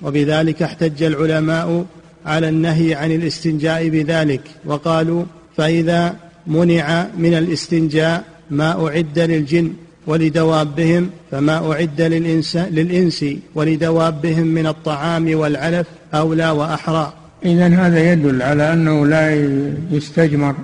وبذلك 0.01 0.61
احتج 0.61 1.03
العلماء 1.03 1.85
على 2.25 2.49
النهي 2.49 2.95
عن 2.95 3.11
الاستنجاء 3.11 3.89
بذلك. 3.89 4.41
وقالوا 4.65 5.23
فإذا 5.57 6.15
منع 6.47 7.07
من 7.17 7.33
الاستنجاء 7.33 8.23
ما 8.49 8.87
أعد 8.87 9.19
للجن 9.19 9.73
ولدوابهم 10.07 11.09
فما 11.31 11.71
أعد 11.71 12.01
للإنس, 12.01 12.55
للإنس 12.55 13.25
ولدوابهم 13.55 14.47
من 14.47 14.67
الطعام 14.67 15.35
والعلف 15.35 15.87
أولى 16.13 16.49
وأحرى. 16.49 17.13
إذا 17.45 17.67
هذا 17.67 18.11
يدل 18.13 18.41
على 18.41 18.73
أنه 18.73 19.07
لا 19.07 19.49
يستجمر 19.91 20.55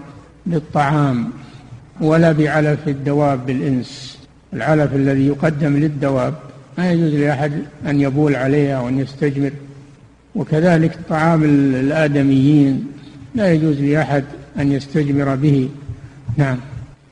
بالطعام 0.45 1.29
ولا 2.01 2.31
بعلف 2.31 2.87
الدواب 2.87 3.45
بالإنس. 3.45 4.17
العلف 4.53 4.95
الذي 4.95 5.27
يقدم 5.27 5.77
للدواب 5.77 6.33
ما 6.77 6.91
يجوز 6.91 7.13
لأحد 7.13 7.51
أن 7.87 8.01
يبول 8.01 8.35
عليها 8.35 8.79
وأن 8.79 8.99
يستجمر. 8.99 9.51
وكذلك 10.35 10.99
طعام 11.09 11.43
الآدميين 11.43 12.87
لا 13.35 13.53
يجوز 13.53 13.79
لأحد 13.81 14.23
أن 14.59 14.71
يستجمر 14.71 15.35
به. 15.35 15.69
نعم. 16.37 16.57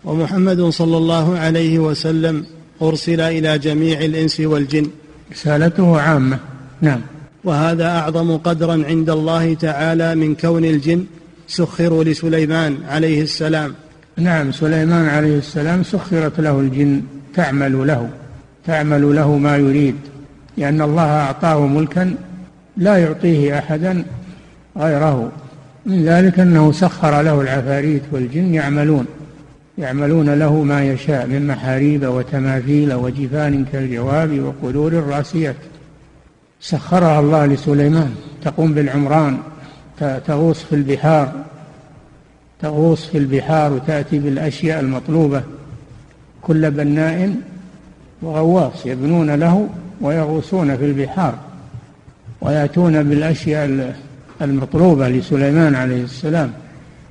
ومحمد 0.04 0.62
صلى 0.62 0.98
الله 0.98 1.38
عليه 1.38 1.80
وسلم 1.80 2.46
أرسل 2.82 3.22
إلى 3.22 3.60
جميع 3.60 4.00
الإنس 4.00 4.40
والجن. 4.40 4.88
رسالته 5.32 6.02
عامة. 6.02 6.40
نعم. 6.82 7.02
وهذا 7.44 7.86
أعظم 7.86 8.38
قدرا 8.38 8.84
عند 8.86 9.10
الله 9.10 9.54
تعالى 9.54 10.16
من 10.16 10.36
كون 10.36 10.66
الجن 10.66 11.06
سخروا 11.48 12.04
لسليمان 12.04 12.78
عليه 12.90 13.22
السلام. 13.22 13.74
نعم 14.18 14.52
سليمان 14.52 15.06
عليه 15.06 15.38
السلام 15.38 15.84
سخرت 15.84 16.40
له 16.40 16.60
الجن 16.60 17.02
تعمل 17.34 17.88
له 17.88 18.10
تعمل 18.66 19.16
له 19.16 19.38
ما 19.38 19.58
يريد 19.58 19.96
لأن 20.58 20.82
الله 20.82 21.04
أعطاه 21.04 21.68
ملكا 21.68 22.16
لا 22.78 22.98
يعطيه 22.98 23.58
أحدا 23.60 24.06
غيره. 24.78 25.32
من 25.86 26.06
ذلك 26.06 26.40
أنه 26.40 26.72
سخر 26.72 27.22
له 27.22 27.42
العفاريت 27.42 28.02
والجن 28.12 28.54
يعملون 28.54 29.06
يعملون 29.78 30.30
له 30.30 30.64
ما 30.64 30.84
يشاء 30.84 31.28
من 31.28 31.48
محاريب 31.48 32.06
وتماثيل 32.06 32.94
وجفان 32.94 33.66
كالجواب 33.74 34.40
وقدور 34.40 34.92
الرأسيات. 34.92 35.56
سخرها 36.62 37.20
الله 37.20 37.46
لسليمان 37.46 38.16
تقوم 38.44 38.74
بالعمران 38.74 39.38
تغوص 40.00 40.64
في 40.64 40.76
البحار. 40.76 41.34
تغوص 42.66 43.06
في 43.06 43.18
البحار 43.18 43.74
وتأتي 43.74 44.20
بالأشياء 44.20 44.80
المطلوبة. 44.80 45.44
كل 46.42 46.72
بناء 46.72 47.36
وغواص 48.22 48.86
يبنون 48.86 49.32
له 49.32 49.70
ويغوصون 50.02 50.78
في 50.78 50.86
البحار 50.86 51.36
ويأتون 52.42 53.04
بالأشياء 53.04 53.96
المطلوبة 54.42 55.10
لسليمان 55.10 55.76
عليه 55.76 56.04
السلام. 56.04 56.52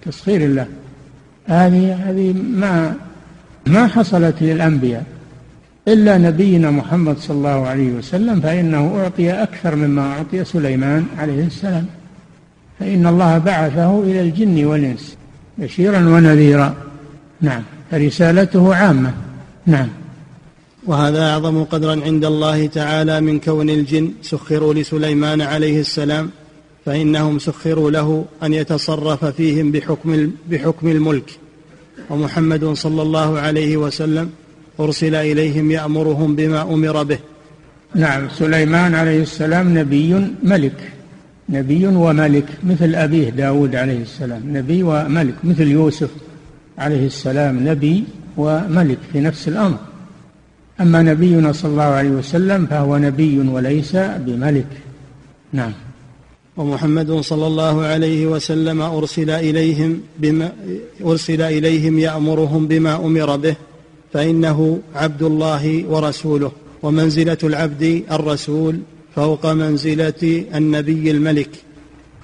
تسخير 0.07 0.41
الله. 0.41 0.67
هذه 1.47 1.95
هذه 1.95 2.33
ما 2.33 2.95
ما 3.67 3.87
حصلت 3.87 4.35
للأنبياء 4.41 5.05
إلا 5.89 6.19
نبينا 6.19 6.71
محمد 6.71 7.19
صلى 7.19 7.37
الله 7.37 7.67
عليه 7.67 7.93
وسلم 7.93 8.41
فإنه 8.41 9.01
أعطي 9.01 9.33
أكثر 9.33 9.77
مما 9.77 10.13
أعطي 10.13 10.45
سليمان 10.45 11.07
عليه 11.19 11.47
السلام. 11.47 11.87
فإن 12.81 13.07
الله 13.07 13.39
بعثه 13.39 14.03
إلى 14.03 14.21
الجن 14.21 14.65
والإنس. 14.65 15.17
بشيرا 15.59 15.99
ونذيرا. 15.99 16.75
نعم. 17.41 17.63
فرسالته 17.91 18.75
عامة. 18.75 19.15
نعم. 19.67 19.89
وهذا 20.87 21.31
أعظم 21.31 21.65
قدرا 21.65 22.01
عند 22.05 22.25
الله 22.25 22.67
تعالى 22.67 23.21
من 23.21 23.41
كون 23.41 23.71
الجن 23.71 24.13
سخروا 24.23 24.75
لسليمان 24.75 25.41
عليه 25.41 25.81
السلام 25.81 26.31
فإنهم 26.87 27.39
سخروا 27.39 27.91
له 27.91 28.25
أن 28.43 28.55
يتصرف 28.55 29.25
فيهم 29.25 29.73
بحكم 29.73 30.31
بحكم 30.51 30.89
الملك. 30.89 31.31
ومحمد 32.11 32.65
صلى 32.65 33.03
الله 33.03 33.39
عليه 33.39 33.77
وسلم 33.77 34.31
أرسل 34.81 35.15
إليهم 35.15 35.71
يأمرهم 35.71 36.37
بما 36.37 36.63
أمر 36.63 37.03
به. 37.03 37.19
نعم. 37.95 38.29
سليمان 38.29 38.95
عليه 38.95 39.23
السلام 39.23 39.79
نبي 39.79 40.27
ملك. 40.43 40.94
نبي 41.49 41.87
وملك 41.87 42.45
مثل 42.65 42.95
أبيه 42.95 43.31
داود 43.31 43.77
عليه 43.77 44.03
السلام. 44.03 44.43
نبي 44.57 44.83
وملك 44.83 45.35
مثل 45.45 45.69
يوسف 45.69 46.11
عليه 46.79 47.07
السلام. 47.07 47.69
نبي 47.69 48.05
وملك 48.37 48.99
في 49.13 49.21
نفس 49.21 49.49
الأمر. 49.49 49.79
أما 50.81 51.03
نبينا 51.03 51.53
صلى 51.53 51.71
الله 51.71 51.83
عليه 51.83 52.11
وسلم 52.11 52.67
فهو 52.67 52.97
نبي 52.97 53.39
وليس 53.39 53.97
بملك. 53.97 54.67
نعم. 55.53 55.73
ومحمد 56.57 57.11
صلى 57.11 57.47
الله 57.47 57.83
عليه 57.83 58.27
وسلم 58.27 58.83
أرسل 58.83 59.31
إليهم 59.31 60.01
بما 60.19 60.53
أرسل 61.05 61.43
إليهم 61.43 61.99
يأمرهم 61.99 62.67
بما 62.67 62.97
أمر 62.97 63.37
به 63.37 63.57
فإنه 64.13 64.79
عبد 64.95 65.23
الله 65.23 65.85
ورسوله 65.89 66.53
ومنزلة 66.83 67.39
العبد 67.45 68.03
الرسول 68.11 68.79
فوق 69.17 69.53
منزلة 69.53 70.45
النبي 70.55 71.11
الملك. 71.11 71.51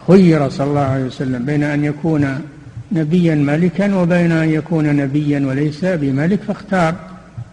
خير 0.09 0.49
صلى 0.49 0.67
الله 0.67 0.81
عليه 0.81 1.05
وسلم 1.05 1.45
بين 1.45 1.63
أن 1.63 1.85
يكون 1.85 2.41
نبيا 2.93 3.35
ملكا 3.35 3.95
وبين 3.95 4.33
أن 4.33 4.51
يكون 4.51 4.97
نبيا 4.97 5.47
وليس 5.47 5.85
بملك 5.85 6.41
فاختار 6.43 6.95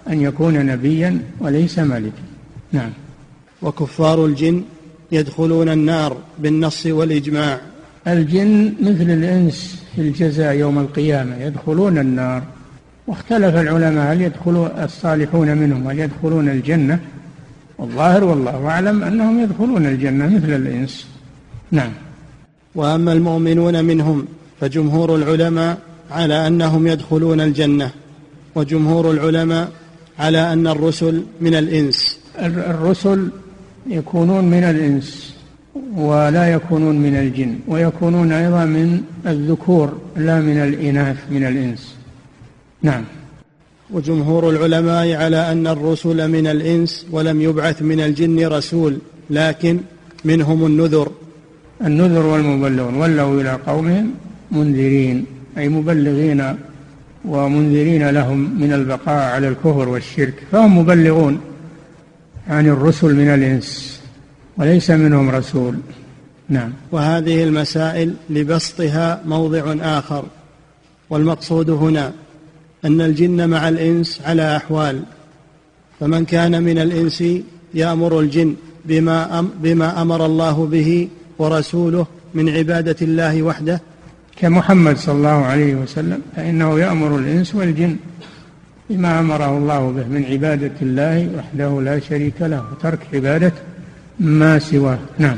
أن 0.10 0.21
يكون 0.21 0.65
نبيا 0.65 1.19
وليس 1.39 1.80
ملكا. 1.80 2.23
نعم. 2.71 2.89
وكفار 3.62 4.26
الجن 4.26 4.63
يدخلون 5.12 5.69
النار 5.69 6.17
بالنص 6.39 6.86
والإجماع. 6.86 7.60
الجن 8.08 8.73
مثل 8.82 9.10
الإنس 9.10 9.84
في 9.95 10.02
الجزاء 10.02 10.54
يوم 10.56 10.80
القيامة 10.80 11.36
يدخلون 11.36 11.97
النار. 11.97 12.43
واختلف 13.08 13.56
العلماء 13.56 14.13
هل 14.13 14.21
يدخل 14.21 14.71
الصالحون 14.84 15.58
منهم 15.58 15.88
هل 15.88 16.00
يدخلون 16.00 16.50
الجنة؟ 16.50 17.00
والظاهر 17.78 18.24
والله 18.24 18.68
أعلم 18.68 19.04
أنهم 19.04 19.40
يدخلون 19.40 19.86
الجنة 19.86 20.26
مثل 20.36 20.56
الإنس. 20.56 21.08
نعم. 21.72 21.92
وأما 22.76 23.13
المؤمنون 23.13 23.86
منهم 23.86 24.26
فجمهور 24.62 25.16
العلماء 25.16 25.78
على 26.12 26.48
أنهم 26.48 26.88
يدخلون 26.88 27.42
الجنة 27.42 27.92
وجمهور 28.56 29.12
العلماء 29.12 29.72
على 30.20 30.54
أن 30.54 30.68
الرسل 30.68 31.24
من 31.42 31.56
الإنس. 31.56 32.20
الرسل 32.40 33.30
يكونون 33.88 34.46
من 34.46 34.63
الإنس 34.63 35.34
ولا 35.96 36.54
يكونون 36.54 36.96
من 37.00 37.16
الجن 37.16 37.60
ويكونون 37.68 38.32
أيضا 38.32 38.66
من 38.66 39.02
الذكور 39.28 39.98
لا 40.16 40.42
من 40.42 40.58
الإناث 40.58 41.18
من 41.32 41.44
الإنس. 41.46 41.96
نعم. 42.82 43.04
وجمهور 43.91 44.50
العلماء 44.50 45.13
على 45.13 45.52
أن 45.52 45.67
الرسل 45.67 46.28
من 46.28 46.47
الإنس 46.47 47.06
ولم 47.12 47.41
يبعث 47.41 47.82
من 47.82 48.00
الجن 48.00 48.47
رسول 48.47 48.97
لكن 49.30 49.80
منهم 50.26 50.65
النذر. 50.65 51.12
النذر 51.86 52.26
والمبلغون. 52.26 52.95
ولوا 52.95 53.41
إلى 53.41 53.60
قومهم 53.67 54.13
منذرين 54.52 55.26
أي 55.58 55.69
مبلغين 55.69 56.56
ومنذرين 57.26 58.10
لهم 58.10 58.62
من 58.62 58.73
البقاء 58.73 59.34
على 59.34 59.47
الكفر 59.47 59.89
والشرك. 59.89 60.34
فهم 60.52 60.78
مبلغون 60.78 61.39
عن 62.47 62.67
الرسل 62.67 63.15
من 63.15 63.28
الإنس 63.28 64.02
وليس 64.58 64.91
منهم 64.91 65.30
رسول. 65.30 65.76
نعم. 66.50 66.71
وهذه 66.91 67.43
المسائل 67.43 68.13
لبسطها 68.30 69.21
موضع 69.26 69.76
آخر 69.82 70.26
والمقصود 71.10 71.69
هنا 71.69 72.12
أن 72.88 73.02
الجن 73.02 73.50
مع 73.50 73.69
الإنس 73.69 74.21
على 74.26 74.58
أحوال 74.58 75.02
فمن 76.00 76.26
كان 76.26 76.63
من 76.63 76.78
الإنس 76.78 77.23
يأمر 77.73 78.19
الجن 78.19 78.56
بما, 78.86 79.39
أم 79.39 79.50
بما 79.63 80.02
أمر 80.02 80.26
الله 80.26 80.65
به 80.65 81.08
ورسوله 81.39 82.08
من 82.34 82.50
عبادة 82.50 82.95
الله 83.02 83.43
وحده. 83.43 83.82
كمحمد 84.36 84.97
صلى 84.97 85.15
الله 85.15 85.30
عليه 85.45 85.76
وسلم 85.76 86.21
فإنه 86.36 86.80
يأمر 86.80 87.15
الإنس 87.15 87.56
والجن 87.56 87.95
بما 88.89 89.19
أمره 89.19 89.58
الله 89.58 89.91
به 89.91 90.08
من 90.08 90.26
عبادة 90.26 90.71
الله 90.82 91.30
وحده 91.38 91.82
لا 91.82 92.00
شريك 92.00 92.41
له 92.41 92.65
وترك 92.71 93.00
عبادة 93.13 93.52
ما 94.19 94.60
سواه. 94.60 95.00
نعم. 95.17 95.38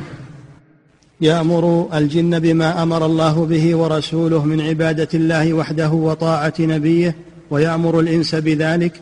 يأمر 1.22 1.90
الجن 1.94 2.40
بما 2.40 2.84
أمر 2.84 3.06
الله 3.06 3.46
به 3.46 3.76
ورسوله 3.76 4.46
من 4.46 4.62
عبادة 4.62 5.08
الله 5.14 5.54
وحده 5.54 5.90
وطاعة 5.90 6.54
نبيه 6.60 7.16
ويأمر 7.50 8.00
الإنس 8.00 8.36
بذلك 8.36 8.94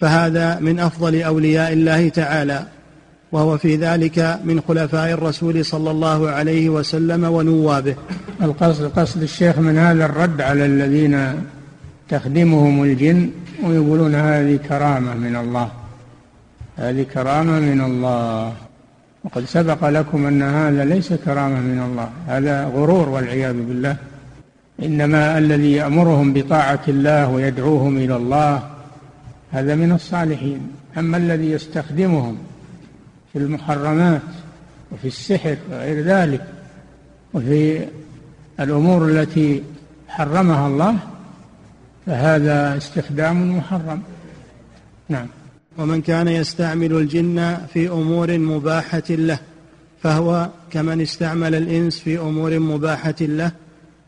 فهذا 0.00 0.58
من 0.60 0.80
أفضل 0.80 1.22
أولياء 1.22 1.72
الله 1.72 2.08
تعالى 2.08 2.66
وهو 3.32 3.58
في 3.58 3.76
ذلك 3.76 4.38
من 4.44 4.60
خلفاء 4.68 5.10
الرسول 5.10 5.64
صلى 5.64 5.90
الله 5.90 6.30
عليه 6.30 6.68
وسلم 6.68 7.24
ونوابه. 7.24 7.94
القصد 8.42 8.84
قصد 8.84 9.22
الشيخ 9.22 9.58
من 9.58 9.78
هذا 9.78 10.04
الرد 10.04 10.40
على 10.40 10.66
الذين 10.66 11.34
تخدمهم 12.08 12.82
الجن 12.82 13.30
ويقولون 13.64 14.14
هذه 14.14 14.56
كرامة 14.56 15.14
من 15.14 15.36
الله. 15.36 15.68
هذه 16.76 17.02
كرامة 17.02 17.60
من 17.60 17.80
الله. 17.80 18.52
وقد 19.24 19.44
سبق 19.44 19.88
لكم 19.88 20.26
أن 20.26 20.42
هذا 20.42 20.84
ليس 20.84 21.12
كرامة 21.12 21.60
من 21.60 21.82
الله. 21.90 22.10
هذا 22.26 22.64
غرور 22.64 23.08
والعياذ 23.08 23.54
بالله. 23.54 23.96
إنما 24.82 25.38
الذي 25.38 25.72
يأمرهم 25.72 26.32
بطاعة 26.32 26.80
الله 26.88 27.28
ويدعوهم 27.28 27.96
إلى 27.96 28.16
الله 28.16 28.70
هذا 29.52 29.74
من 29.74 29.92
الصالحين. 29.92 30.60
أما 30.98 31.16
الذي 31.16 31.50
يستخدمهم 31.50 32.38
في 33.32 33.38
المحرمات 33.38 34.22
وفي 34.92 35.08
السحر 35.08 35.56
وغير 35.70 36.04
ذلك 36.04 36.44
وفي 37.34 37.86
الأمور 38.60 39.08
التي 39.08 39.62
حرمها 40.08 40.66
الله 40.66 40.96
فهذا 42.06 42.76
استخدام 42.76 43.56
محرم. 43.58 44.02
نعم. 45.08 45.26
ومن 45.78 46.02
كان 46.02 46.28
يستعمل 46.28 46.92
الجن 46.92 47.56
في 47.72 47.88
أمور 47.88 48.38
مباحة 48.38 49.02
له 49.10 49.38
فهو 50.02 50.48
كمن 50.70 51.00
استعمل 51.00 51.54
الإنس 51.54 51.98
في 51.98 52.18
أمور 52.18 52.58
مباحة 52.58 53.14
له 53.20 53.52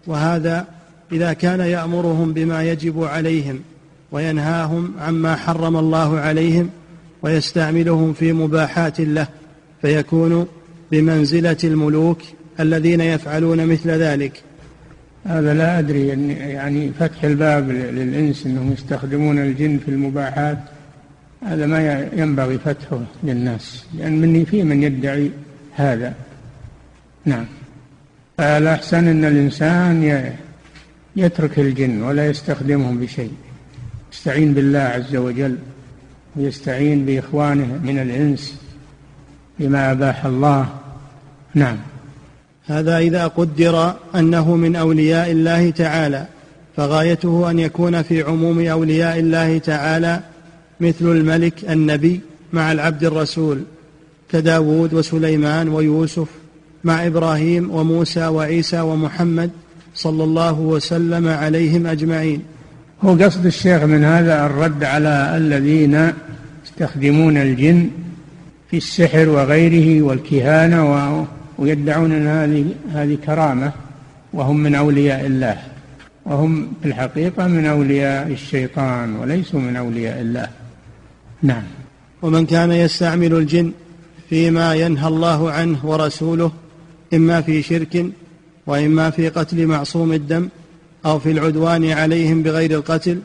وهذا 0.06 0.66
إذا 1.12 1.32
كان 1.32 1.60
يأمرهم 1.60 2.32
بما 2.32 2.64
يجب 2.64 3.04
عليهم 3.04 3.60
وينهاهم 4.12 4.92
عما 5.00 5.36
حرم 5.36 5.76
الله 5.76 6.18
عليهم 6.18 6.70
ويستعملهم 7.22 8.12
في 8.12 8.32
مباحات 8.32 9.00
له 9.00 9.26
فيكون 9.82 10.46
بمنزلة 10.90 11.56
الملوك 11.64 12.18
الذين 12.60 13.00
يفعلون 13.00 13.66
مثل 13.66 13.90
ذلك. 13.90 14.42
هذا 15.24 15.54
لا 15.54 15.78
أدري 15.78 16.08
يعني 16.08 16.90
فتح 17.00 17.24
الباب 17.24 17.70
للإنس 17.70 18.46
أنهم 18.46 18.72
يستخدمون 18.72 19.38
الجن 19.38 19.78
في 19.78 19.90
المباحات 19.90 20.58
هذا 21.42 21.66
ما 21.66 22.08
ينبغي 22.16 22.58
فتحه 22.58 23.00
للناس 23.22 23.84
لأن 23.98 24.20
مني 24.20 24.44
في 24.44 24.62
من 24.62 24.82
يدعي 24.82 25.30
هذا. 25.74 26.14
نعم. 27.24 27.46
فالأحسن 28.40 29.08
أن 29.08 29.24
الإنسان 29.24 30.32
يترك 31.16 31.58
الجن 31.58 32.02
ولا 32.02 32.26
يستخدمهم 32.26 33.00
بشيء. 33.00 33.32
يستعين 34.12 34.54
بالله 34.54 34.78
عز 34.78 35.16
وجل 35.16 35.56
ويستعين 36.36 37.06
بإخوانه 37.06 37.80
من 37.84 37.98
الإنس 37.98 38.54
بما 39.58 39.92
أباح 39.92 40.24
الله. 40.24 40.68
نعم. 41.54 41.76
هذا 42.66 42.98
إذا 42.98 43.26
قدر 43.26 43.94
أنه 44.14 44.56
من 44.56 44.76
أولياء 44.76 45.30
الله 45.30 45.70
تعالى 45.70 46.26
فغايته 46.76 47.50
أن 47.50 47.58
يكون 47.58 48.02
في 48.02 48.22
عموم 48.22 48.66
أولياء 48.66 49.18
الله 49.18 49.58
تعالى 49.58 50.20
مثل 50.80 51.04
الملك 51.04 51.70
النبي 51.70 52.20
مع 52.52 52.72
العبد 52.72 53.04
الرسول 53.04 53.62
كداود 54.30 54.94
وسليمان 54.94 55.68
ويوسف 55.68 56.39
مع 56.84 57.06
إبراهيم 57.06 57.70
وموسى 57.70 58.26
وعيسى 58.26 58.80
ومحمد 58.80 59.50
صلى 59.94 60.24
الله 60.24 60.60
وسلم 60.60 61.28
عليهم 61.28 61.86
أجمعين. 61.86 62.42
هو 63.02 63.14
قصد 63.14 63.46
الشيخ 63.46 63.82
من 63.82 64.04
هذا 64.04 64.46
الرد 64.46 64.84
على 64.84 65.36
الذين 65.36 66.12
يستخدمون 66.64 67.36
الجن 67.36 67.90
في 68.70 68.76
السحر 68.76 69.28
وغيره 69.28 70.02
والكهانة 70.02 71.26
ويدعون 71.58 72.12
ان 72.12 72.26
هذه 72.26 72.64
هذه 72.92 73.18
كرامة 73.26 73.72
وهم 74.32 74.56
من 74.56 74.74
أولياء 74.74 75.26
الله. 75.26 75.56
وهم 76.26 76.72
في 76.82 76.88
الحقيقة 76.88 77.46
من 77.46 77.66
أولياء 77.66 78.28
الشيطان 78.28 79.16
وليسوا 79.16 79.60
من 79.60 79.76
أولياء 79.76 80.20
الله. 80.20 80.48
نعم. 81.42 81.62
ومن 82.22 82.46
كان 82.46 82.72
يستعمل 82.72 83.34
الجن 83.34 83.72
فيما 84.30 84.74
ينهى 84.74 85.08
الله 85.08 85.50
عنه 85.50 85.86
ورسوله 85.86 86.52
إما 87.14 87.40
في 87.40 87.62
شرك 87.62 88.06
وإما 88.66 89.10
في 89.10 89.28
قتل 89.28 89.66
معصوم 89.66 90.12
الدم 90.12 90.48
أو 91.06 91.18
في 91.18 91.30
العدوان 91.30 91.90
عليهم 91.90 92.42
بغير 92.42 92.70
القتل 92.70 93.18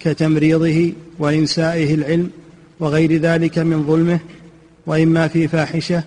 كتمريضه 0.00 0.92
وإنسائه 1.18 1.94
العلم 1.94 2.30
وغير 2.80 3.16
ذلك 3.16 3.58
من 3.58 3.86
ظلمه 3.86 4.20
وإما 4.86 5.28
في 5.28 5.48
فاحشة 5.48 6.04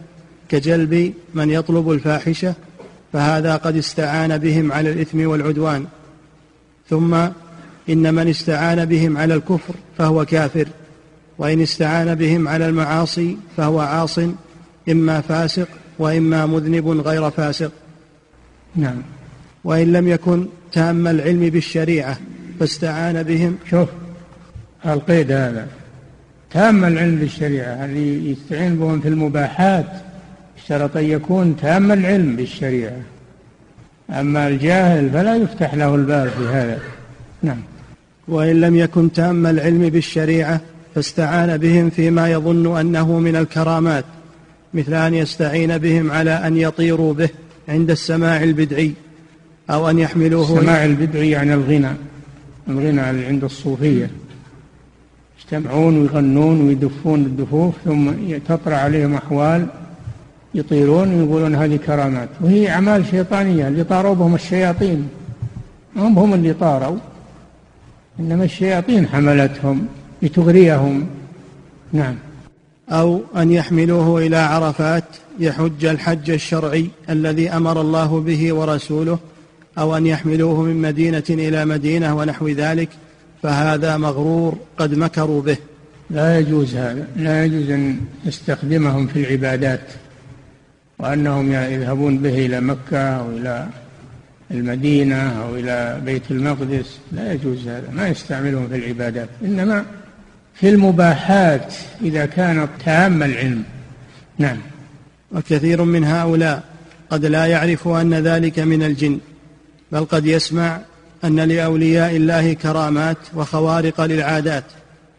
كجلب 0.50 1.14
من 1.34 1.50
يطلب 1.50 1.92
الفاحشة 1.92 2.54
فهذا 3.14 3.56
قد 3.56 3.78
استعان 3.78 4.38
بهم 4.38 4.72
على 4.72 4.92
الإثم 4.92 5.28
والعدوان 5.28 5.86
ثم 6.90 7.14
إن 7.90 8.14
من 8.14 8.28
استعان 8.28 8.86
بهم 8.86 9.18
على 9.18 9.36
الكفر 9.36 9.74
فهو 9.98 10.26
كافر 10.26 10.68
وإن 11.38 11.62
استعان 11.62 12.16
بهم 12.16 12.48
على 12.48 12.70
المعاصي 12.70 13.38
فهو 13.58 13.80
عاص 13.80 14.20
إما 14.90 15.22
فاسق 15.22 15.68
وإما 16.00 16.46
مذنب 16.46 16.88
غير 16.88 17.32
فاسق. 17.32 17.72
نعم. 18.76 19.02
وإن 19.64 19.94
لم 19.94 20.08
يكن 20.08 20.48
تام 20.72 21.08
العلم 21.08 21.50
بالشريعة 21.50 22.18
فاستعان 22.60 23.24
بهم. 23.24 23.58
شوف 23.70 23.90
القيد 24.86 25.32
هذا. 25.32 25.68
تام 26.52 26.86
العلم 26.86 27.16
بالشريعة 27.16 27.74
هذه 27.74 28.22
يستعين 28.32 28.76
بهم 28.76 29.00
في 29.00 29.08
المباحات؟ 29.08 29.86
اشترط 30.58 30.98
ان 30.98 31.04
يكون 31.04 31.56
تام 31.62 31.92
العلم 31.92 32.36
بالشريعة. 32.36 33.02
أما 34.10 34.48
الجاهل 34.48 35.10
فلا 35.10 35.36
يفتح 35.36 35.74
له 35.74 35.96
الباب 35.96 36.30
في 36.30 36.48
هذا. 36.48 36.80
نعم. 37.44 37.62
وإن 38.28 38.62
لم 38.62 38.76
يكن 38.76 39.12
تام 39.12 39.48
العلم 39.48 39.90
بالشريعة 39.90 40.62
فاستعان 40.96 41.58
بهم 41.58 41.90
فيما 41.90 42.32
يظن 42.32 42.78
أنه 42.78 43.20
من 43.20 43.36
الكرامات. 43.36 44.06
مثل 44.74 44.94
أن 44.94 45.14
يستعين 45.14 45.78
بهم 45.78 46.12
على 46.12 46.32
أن 46.32 46.58
يطيروا 46.58 47.14
به 47.14 47.30
عند 47.70 47.92
السماع 47.92 48.44
البدعي 48.44 48.94
أو 49.70 49.90
أن 49.90 50.00
يحملوه 50.00 50.58
السماع 50.58 50.86
البدعي 50.86 51.30
يعني 51.30 51.54
الغنى 51.54 51.92
الغنى 52.68 53.02
عند 53.02 53.44
الصوفية. 53.44 54.10
يجتمعون 55.40 55.98
ويغنون 55.98 56.68
ويدفون 56.68 57.20
الدفوف 57.20 57.74
ثم 57.86 58.12
تطرأ 58.48 58.76
عليهم 58.76 59.16
أحوال 59.16 59.68
يطيرون 60.56 61.14
ويقولون 61.14 61.56
هذه 61.56 61.76
كرامات. 61.76 62.30
وهي 62.42 62.70
أعمال 62.70 63.06
شيطانية 63.06 63.68
اللي 63.68 63.84
طاروا 63.84 64.16
بهم 64.16 64.36
الشياطين. 64.36 65.10
هم 65.96 66.20
هم 66.20 66.34
اللي 66.34 66.54
طاروا. 66.54 66.98
إنما 68.20 68.44
الشياطين 68.44 69.08
حملتهم 69.08 69.88
لتغريهم. 70.22 71.08
نعم. 71.94 72.16
أو 72.90 73.22
أن 73.36 73.52
يحملوه 73.52 74.26
إلى 74.26 74.38
عرفات 74.38 75.04
يحج 75.40 75.86
الحج 75.86 76.30
الشرعي 76.30 76.90
الذي 77.10 77.50
أمر 77.50 77.82
الله 77.82 78.20
به 78.20 78.54
ورسوله 78.54 79.20
أو 79.78 79.98
أن 79.98 80.06
يحملوه 80.06 80.62
من 80.62 80.82
مدينة 80.82 81.24
إلى 81.30 81.66
مدينة 81.66 82.18
ونحو 82.18 82.48
ذلك 82.48 82.90
فهذا 83.44 83.98
مغرور 83.98 84.58
قد 84.78 84.96
مكروا 84.96 85.42
به. 85.42 85.58
لا 86.10 86.40
يجوز 86.40 86.76
هذا 86.76 87.08
لا 87.16 87.46
يجوز 87.46 87.70
أن 87.70 88.00
نستخدمهم 88.26 89.08
في 89.08 89.20
العبادات 89.20 89.82
وأنهم 91.00 91.52
يذهبون 91.52 92.18
به 92.18 92.46
إلى 92.46 92.62
مكة 92.62 92.98
أو 92.98 93.30
إلى 93.30 93.68
المدينة 94.52 95.44
أو 95.44 95.56
إلى 95.56 96.02
بيت 96.06 96.32
المقدس 96.32 96.98
لا 97.12 97.34
يجوز 97.34 97.68
هذا 97.68 97.90
ما 97.94 98.08
يستعملهم 98.08 98.68
في 98.68 98.76
العبادات 98.76 99.30
إنما 99.44 99.86
في 100.56 100.70
المباحات 100.70 101.74
إذا 102.02 102.26
كان 102.26 102.68
تام 102.86 103.24
العلم. 103.24 103.64
نعم. 104.38 104.58
وكثير 105.32 105.84
من 105.84 106.04
هؤلاء 106.04 106.64
قد 107.10 107.26
لا 107.26 107.46
يعرف 107.46 107.88
أن 107.88 108.14
ذلك 108.14 108.60
من 108.60 108.84
الجن 108.84 109.20
بل 109.92 110.06
قد 110.06 110.26
يسمع 110.26 110.80
أن 111.24 111.40
لأولياء 111.40 112.16
الله 112.16 112.54
كرامات 112.54 113.18
وخوارق 113.36 114.02
للعادات 114.02 114.64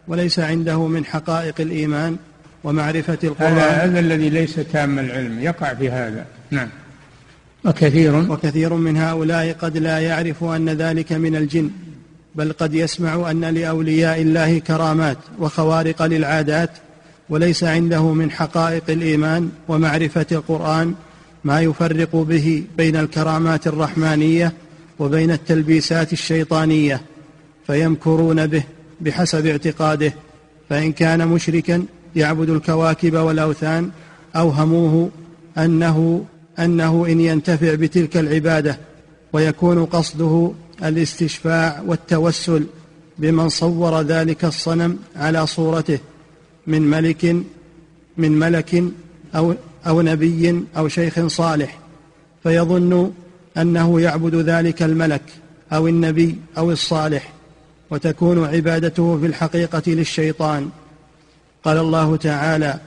وليس 0.07 0.39
عنده 0.39 0.87
من 0.87 1.05
حقائق 1.05 1.61
الإيمان 1.61 2.17
ومعرفة 2.63 3.17
القرآن. 3.23 3.53
هذا, 3.53 3.69
هذا 3.69 3.99
الذي 3.99 4.29
ليس 4.29 4.55
تام 4.55 4.99
العلم 4.99 5.39
يقع 5.39 5.73
في 5.73 5.89
هذا. 5.89 6.25
نعم. 6.51 6.67
وكثير 7.65 8.15
وكثير. 8.15 8.73
من 8.73 8.97
هؤلاء 8.97 9.55
قد 9.61 9.77
لا 9.77 9.99
يعرف 9.99 10.43
أن 10.43 10.69
ذلك 10.69 11.13
من 11.13 11.35
الجن 11.35 11.69
بل 12.35 12.53
قد 12.53 12.73
يسمع 12.73 13.31
أن 13.31 13.45
لأولياء 13.45 14.21
الله 14.21 14.59
كرامات 14.59 15.17
وخوارق 15.39 16.01
للعادات 16.01 16.69
وليس 17.29 17.63
عنده 17.63 18.13
من 18.13 18.31
حقائق 18.31 18.83
الإيمان 18.89 19.49
ومعرفة 19.67 20.25
القرآن 20.31 20.93
ما 21.43 21.61
يفرق 21.61 22.15
به 22.15 22.63
بين 22.77 22.95
الكرامات 22.95 23.67
الرحمانية 23.67 24.53
وبين 24.99 25.31
التلبيسات 25.31 26.13
الشيطانية 26.13 27.01
فيمكرون 27.67 28.47
به 28.47 28.63
بحسب 29.01 29.45
اعتقاده 29.45 30.13
فإن 30.69 30.91
كان 30.91 31.27
مشركا 31.27 31.85
يعبد 32.15 32.49
الكواكب 32.49 33.15
والأوثان 33.15 33.91
اوهموه 34.35 35.09
أنه 35.57 36.25
أنه 36.59 37.05
إن 37.05 37.19
ينتفع 37.19 37.75
بتلك 37.75 38.17
العبادة 38.17 38.77
ويكون 39.33 39.85
قصده 39.85 40.51
الاستشفاع 40.83 41.81
والتوسل 41.85 42.65
بمن 43.17 43.49
صور 43.49 44.01
ذلك 44.01 44.45
الصنم 44.45 44.99
على 45.15 45.47
صورته 45.47 45.99
من 46.67 46.81
ملك 46.81 47.25
من 48.17 48.31
ملك 48.31 48.83
أو, 49.35 49.55
أو 49.87 50.01
نبي 50.01 50.63
أو 50.77 50.87
شيخ 50.87 51.27
صالح 51.27 51.79
فيظن 52.43 53.11
أنه 53.57 54.01
يعبد 54.01 54.35
ذلك 54.35 54.83
الملك 54.83 55.21
أو 55.73 55.87
النبي 55.87 56.35
أو 56.57 56.71
الصالح 56.71 57.33
وتكون 57.91 58.45
عبادته 58.45 59.19
في 59.19 59.25
الحقيقة 59.25 59.83
للشيطان. 59.87 60.69
قال 61.63 61.77
الله 61.77 62.15
تعالى 62.15 62.79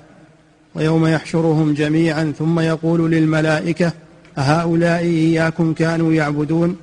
ويوم 0.74 1.06
يحشرهم 1.06 1.74
جميعا 1.74 2.32
ثم 2.38 2.60
يقول 2.60 3.10
للملائكة 3.10 3.92
أهؤلاء 4.38 5.00
إياكم 5.00 5.74
كانوا 5.74 6.12
يعبدون 6.12 6.76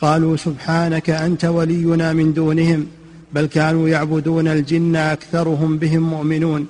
قالوا 0.00 0.36
سبحانك 0.36 1.10
أنت 1.10 1.44
ولينا 1.44 2.12
من 2.12 2.32
دونهم 2.32 2.86
بل 3.32 3.46
كانوا 3.46 3.88
يعبدون 3.88 4.48
الجن 4.48 4.96
أكثرهم 4.96 5.78
بهم 5.78 6.02
مؤمنون. 6.02 6.66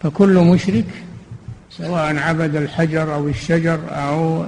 فكل 0.00 0.34
مشرك 0.34 0.84
سواء 1.70 2.16
عبد 2.16 2.56
الحجر 2.56 3.14
أو 3.14 3.28
الشجر 3.28 3.80
أو 3.90 4.44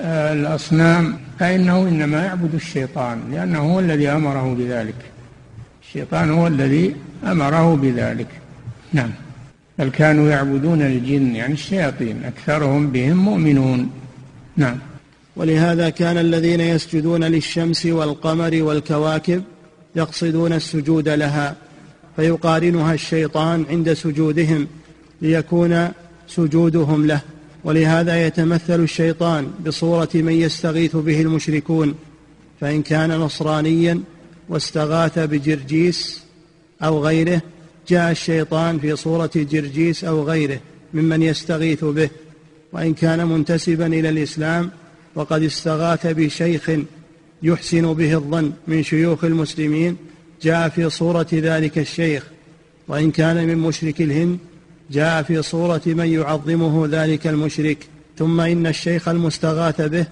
آه، 0.00 0.32
الأصنام 0.32 1.18
فإنه 1.38 1.88
إنما 1.88 2.24
يعبد 2.24 2.54
الشيطان 2.54 3.20
لأنه 3.32 3.58
هو 3.58 3.80
الذي 3.80 4.08
أمره 4.08 4.54
بذلك. 4.54 4.94
الشيطان 5.82 6.30
هو 6.30 6.46
الذي 6.46 6.96
أمره 7.26 7.76
بذلك. 7.76 8.28
نعم. 8.92 9.10
بل 9.78 9.88
كانوا 9.88 10.30
يعبدون 10.30 10.82
الجن 10.82 11.36
يعني 11.36 11.52
الشياطين 11.52 12.24
أكثرهم 12.24 12.90
بهم 12.90 13.16
مؤمنون. 13.16 13.90
نعم. 14.56 14.76
ولهذا 15.36 15.88
كان 15.90 16.18
الذين 16.18 16.60
يسجدون 16.60 17.24
للشمس 17.24 17.86
والقمر 17.86 18.62
والكواكب 18.62 19.42
يقصدون 19.96 20.52
السجود 20.52 21.08
لها 21.08 21.56
فيقارنها 22.16 22.94
الشيطان 22.94 23.66
عند 23.70 23.92
سجودهم 23.92 24.66
ليكون 25.22 25.88
سجودهم 26.28 27.06
له. 27.06 27.20
ولهذا 27.64 28.26
يتمثل 28.26 28.80
الشيطان 28.80 29.50
بصورة 29.66 30.08
من 30.14 30.32
يستغيث 30.32 30.96
به 30.96 31.20
المشركون 31.20 31.94
فإن 32.60 32.82
كان 32.82 33.10
نصرانيا 33.10 34.00
واستغاث 34.48 35.18
بجرجيس 35.18 36.22
أو 36.82 37.04
غيره 37.04 37.42
جاء 37.88 38.10
الشيطان 38.10 38.78
في 38.78 38.96
صورة 38.96 39.30
جرجيس 39.36 40.04
أو 40.04 40.22
غيره 40.22 40.60
ممن 40.94 41.22
يستغيث 41.22 41.84
به. 41.84 42.10
وإن 42.72 42.94
كان 42.94 43.26
منتسبا 43.26 43.86
إلى 43.86 44.08
الإسلام 44.08 44.70
وقد 45.14 45.42
استغاث 45.42 46.06
بشيخ 46.06 46.70
يحسن 47.42 47.94
به 47.94 48.14
الظن 48.14 48.52
من 48.68 48.82
شيوخ 48.82 49.24
المسلمين. 49.24 49.96
جاء 50.42 50.68
في 50.68 50.90
صورة 50.90 51.26
ذلك 51.32 51.78
الشيخ 51.78 52.26
وإن 52.88 53.10
كان 53.10 53.46
من 53.46 53.58
مشرك 53.58 54.00
الهند 54.00 54.38
جاء 54.90 55.22
في 55.22 55.42
صورة 55.42 55.80
من 55.86 56.06
يعظمه 56.06 56.88
ذلك 56.90 57.26
المشرك. 57.26 57.78
ثم 58.18 58.40
إن 58.40 58.66
الشيخ 58.66 59.08
المستغاث 59.08 59.80
به 59.80 60.06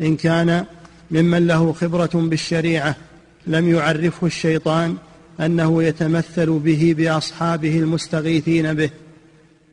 إن 0.00 0.16
كان 0.16 0.64
ممن 1.10 1.46
له 1.46 1.72
خبرة 1.72 2.10
بالشريعة 2.14 2.96
لم 3.46 3.70
يعرفه 3.70 4.26
الشيطان 4.26 4.96
أنه 5.40 5.82
يتمثل 5.82 6.58
به 6.58 6.94
بأصحابه 6.98 7.78
المستغيثين 7.78 8.74
به. 8.74 8.90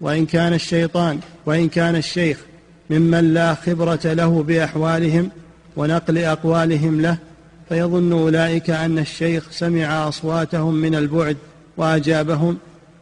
وإن 0.02 0.26
كان 0.26 0.54
الشيطان 0.54 1.20
وإن 1.46 1.70
كان 1.70 1.96
الشيخ 1.96 2.38
ممن 2.90 3.34
لا 3.34 3.54
خبرة 3.54 4.00
له 4.06 4.44
بأحوالهم 4.44 5.30
ونقل 5.76 6.18
أقوالهم 6.18 7.02
له 7.02 7.18
فيظن 7.70 8.12
أولئك 8.12 8.70
أن 8.70 9.00
الشيخ 9.00 9.52
سمع 9.52 10.08
أصواتهم 10.08 10.74
من 10.74 10.96
البعد 10.96 11.38
وأجابهم 11.78 12.58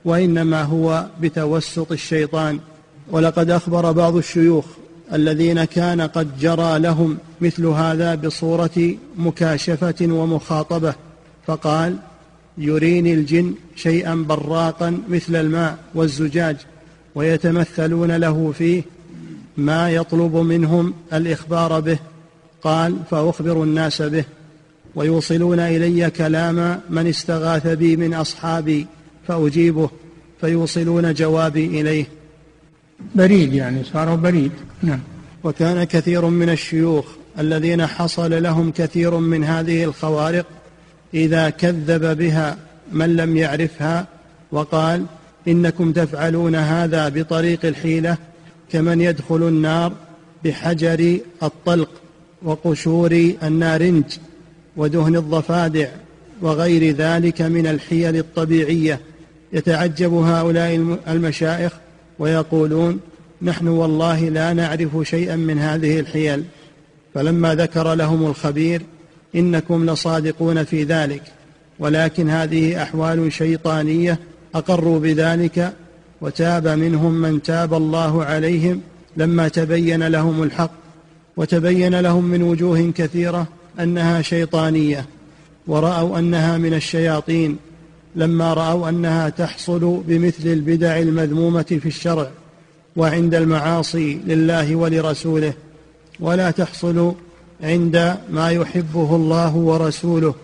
وإنما 0.05 0.63
هو 0.63 1.05
بتوسط 1.21 1.91
الشيطان. 1.91 2.59
ولقد 3.11 3.49
أخبر 3.49 3.91
بعض 3.91 4.15
الشيوخ 4.15 4.65
الذين 5.13 5.63
كان 5.63 6.01
قد 6.01 6.39
جرى 6.39 6.79
لهم 6.79 7.17
مثل 7.41 7.65
هذا 7.65 8.15
بصورة 8.15 8.95
مكاشفة 9.17 9.95
ومخاطبة 10.01 10.93
فقال 11.47 11.95
يريني 12.57 13.13
الجن 13.13 13.53
شيئا 13.75 14.15
براقا 14.15 14.97
مثل 15.09 15.35
الماء 15.35 15.77
والزجاج 15.95 16.57
ويتمثلون 17.15 18.11
له 18.11 18.53
فيه 18.57 18.83
ما 19.57 19.91
يطلب 19.91 20.35
منهم 20.35 20.93
الإخبار 21.13 21.79
به. 21.79 21.99
قال 22.63 22.97
فأخبر 23.11 23.63
الناس 23.63 24.01
به. 24.01 24.23
ويوصلون 24.95 25.59
إلي 25.59 26.09
كلام 26.09 26.81
من 26.89 27.07
استغاث 27.07 27.67
بي 27.67 27.95
من 27.97 28.13
أصحابي 28.13 28.87
فأجيبه 29.27 29.89
فيوصلون 30.41 31.13
جوابي 31.13 31.81
إليه. 31.81 32.05
بريد 33.15 33.53
يعني 33.53 33.83
صار 33.83 34.15
بريد. 34.15 34.51
نعم. 34.83 34.99
وكان 35.43 35.83
كثير 35.83 36.25
من 36.25 36.49
الشيوخ 36.49 37.05
الذين 37.39 37.85
حصل 37.85 38.43
لهم 38.43 38.71
كثير 38.71 39.17
من 39.17 39.43
هذه 39.43 39.83
الخوارق 39.83 40.45
إذا 41.13 41.49
كذب 41.49 42.17
بها 42.17 42.57
من 42.91 43.15
لم 43.15 43.37
يعرفها 43.37 44.07
وقال 44.51 45.05
إنكم 45.47 45.91
تفعلون 45.91 46.55
هذا 46.55 47.09
بطريق 47.09 47.65
الحيلة 47.65 48.17
كمن 48.71 49.01
يدخل 49.01 49.47
النار 49.47 49.93
بحجر 50.45 51.19
الطلق 51.43 51.89
وقشور 52.43 53.33
النارنج 53.43 54.03
ودهن 54.77 55.15
الضفادع 55.15 55.87
وغير 56.41 56.95
ذلك 56.95 57.41
من 57.41 57.67
الحيل 57.67 58.17
الطبيعية. 58.17 58.99
يتعجب 59.53 60.13
هؤلاء 60.13 60.97
المشايخ 61.07 61.73
ويقولون 62.19 62.99
نحن 63.41 63.67
والله 63.67 64.29
لا 64.29 64.53
نعرف 64.53 64.89
شيئا 65.03 65.35
من 65.35 65.59
هذه 65.59 65.99
الحيل. 65.99 66.43
فلما 67.13 67.55
ذكر 67.55 67.93
لهم 67.93 68.25
الخبير 68.25 68.81
إنكم 69.35 69.89
لصادقون 69.89 70.63
في 70.63 70.83
ذلك 70.83 71.23
ولكن 71.79 72.29
هذه 72.29 72.83
أحوال 72.83 73.33
شيطانية 73.33 74.19
أقروا 74.55 74.99
بذلك 74.99 75.73
وتاب 76.21 76.67
منهم 76.67 77.13
من 77.13 77.41
تاب 77.41 77.73
الله 77.73 78.25
عليهم 78.25 78.81
لما 79.17 79.47
تبين 79.47 80.07
لهم 80.07 80.43
الحق 80.43 80.71
وتبين 81.37 81.99
لهم 81.99 82.25
من 82.25 82.43
وجوه 82.43 82.91
كثيرة 82.95 83.47
أنها 83.79 84.21
شيطانية 84.21 85.05
ورأوا 85.67 86.19
أنها 86.19 86.57
من 86.57 86.73
الشياطين 86.73 87.57
لما 88.15 88.53
رأوا 88.53 88.89
أنها 88.89 89.29
تحصل 89.29 90.01
بمثل 90.07 90.47
البدع 90.47 90.99
المذمومة 90.99 91.61
في 91.81 91.85
الشرع 91.85 92.29
وعند 92.95 93.35
المعاصي 93.35 94.19
لله 94.27 94.75
ولرسوله 94.75 95.53
ولا 96.19 96.51
تحصل 96.51 97.13
عند 97.63 98.17
ما 98.29 98.51
يحبه 98.51 99.15
الله 99.15 99.55
ورسوله 99.55 100.35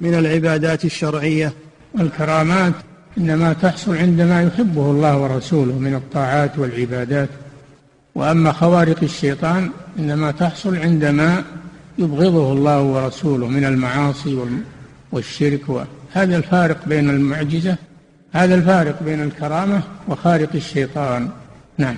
من 0.00 0.14
العبادات 0.14 0.84
الشرعية. 0.84 1.52
والكرامات. 1.94 2.74
إنما 3.18 3.52
تحصل 3.52 3.96
عندما 3.96 4.42
يحبه 4.42 4.90
الله 4.90 5.18
ورسوله 5.18 5.78
من 5.78 5.94
الطاعات 5.94 6.58
والعبادات. 6.58 7.28
وأما 8.14 8.52
خوارق 8.52 9.02
الشيطان 9.02 9.70
إنما 9.98 10.30
تحصل 10.30 10.76
عندما 10.76 11.44
يبغضه 11.98 12.52
الله 12.52 12.82
ورسوله 12.82 13.46
من 13.46 13.64
المعاصي 13.64 14.38
والشرك. 15.12 15.86
هذا 16.12 16.36
الفارق 16.36 16.88
بين 16.88 17.10
المعجزة 17.10 17.76
هذا 18.32 18.54
الفارق 18.54 19.02
بين 19.02 19.22
الكرامة 19.22 19.82
وخارق 20.08 20.50
الشيطان. 20.54 21.28
نعم. 21.78 21.96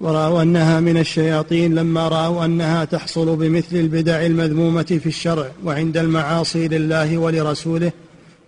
ورأوا 0.00 0.42
أنها 0.42 0.80
من 0.80 0.96
الشياطين 0.96 1.74
لما 1.74 2.08
رأوا 2.08 2.44
أنها 2.44 2.84
تحصل 2.84 3.36
بمثل 3.36 3.76
البدع 3.76 4.26
المذمومة 4.26 4.82
في 4.82 5.06
الشرع 5.06 5.46
وعند 5.64 5.96
المعاصي 5.96 6.68
لله 6.68 7.18
ولرسوله 7.18 7.92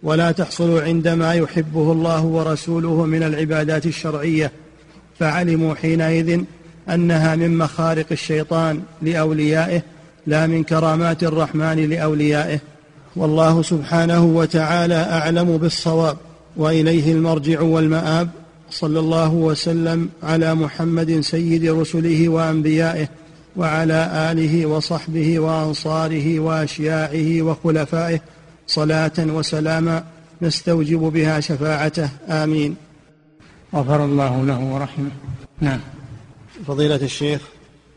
ولا 0.03 0.33
تحصل 0.33 0.79
عندما 0.79 1.35
يحبه 1.35 1.93
الله 1.93 2.25
ورسوله 2.25 3.07
من 3.07 3.23
العبادات 3.23 3.87
الشرعية 3.87 4.53
فعلموا 5.19 5.75
حينئذ 5.75 6.41
أنها 6.91 7.37
من 7.37 7.59
مخارق 7.59 8.07
الشيطان 8.13 8.83
لأوليائه 9.03 9.83
لا 10.27 10.47
من 10.47 10.65
كرامات 10.65 11.23
الرحمن 11.23 11.91
لأوليائه. 11.91 12.59
والله 13.17 13.63
سبحانه 13.63 14.25
وتعالى 14.25 14.95
أعلم 14.95 15.57
بالصواب 15.57 16.17
وإليه 16.57 17.13
المرجع 17.13 17.61
والمآب 17.61 18.29
صلى 18.71 19.01
الله 19.01 19.33
وسلم 19.33 20.09
على 20.23 20.55
محمد 20.55 21.21
سيد 21.21 21.71
رسله 21.71 22.29
وأنبيائه 22.29 23.09
وعلى 23.57 24.31
آله 24.33 24.67
وصحبه 24.67 25.39
وأنصاره 25.39 26.41
وأشياعه 26.41 27.43
وخلفائه 27.43 28.21
صلاة 28.73 29.19
وسلاما 29.19 30.05
نستوجب 30.43 30.99
بها 30.99 31.41
شفاعته. 31.41 32.09
آمين. 32.29 32.77
غفر 33.75 34.05
الله 34.05 34.45
له 34.45 34.61
ورحمه. 34.75 35.11
نعم. 35.61 35.81
فضيلة 36.67 37.03
الشيخ 37.03 37.41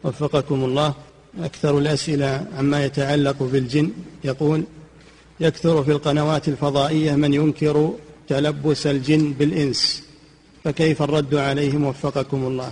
وفقكم 0.03 0.63
الله 0.63 0.93
أكثر 1.43 1.77
الأسئلة 1.77 2.47
عما 2.57 2.85
يتعلق 2.85 3.43
بالجن 3.43 3.89
يقول 4.23 4.63
يكثر 5.39 5.83
في 5.83 5.91
القنوات 5.91 6.47
الفضائية 6.47 7.15
من 7.15 7.33
ينكر 7.33 7.93
تلبس 8.27 8.87
الجن 8.87 9.33
بالإنس 9.39 10.03
فكيف 10.63 11.01
الرد 11.01 11.35
عليهم؟ 11.35 11.83
وفقكم 11.85 12.37
الله. 12.37 12.71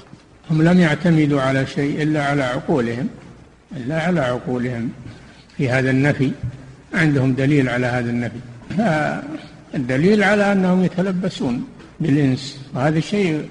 هم 0.52 0.62
لم 0.62 0.80
يعتمدوا 0.80 1.42
على 1.42 1.68
شيء 1.68 2.02
إلا 2.04 2.26
على 2.26 2.44
عقولهم 2.44 3.08
إلا 3.78 4.02
على 4.02 4.20
عقولهم 4.20 4.90
في 5.58 5.70
هذا 5.70 5.90
النفي. 5.90 6.32
عندهم 6.94 7.34
دليل 7.34 7.70
على 7.70 7.88
هذا 7.88 8.10
النفي 8.10 8.40
الدليل 9.76 10.24
على 10.24 10.52
أنهم 10.52 10.84
يتلبسون 10.84 11.68
بالإنس. 12.00 12.60
وهذا 12.74 12.98
الشيء 12.98 13.50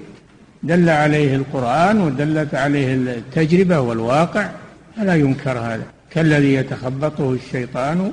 دل 0.63 0.89
عليه 0.89 1.35
القرآن 1.35 2.01
ودلت 2.01 2.55
عليه 2.55 2.93
التجربة 2.93 3.79
والواقع. 3.79 4.49
فلا 4.97 5.15
ينكر 5.15 5.59
هذا. 5.59 5.83
كالذي 6.11 6.53
يتخبطه 6.53 7.33
الشيطان 7.33 8.11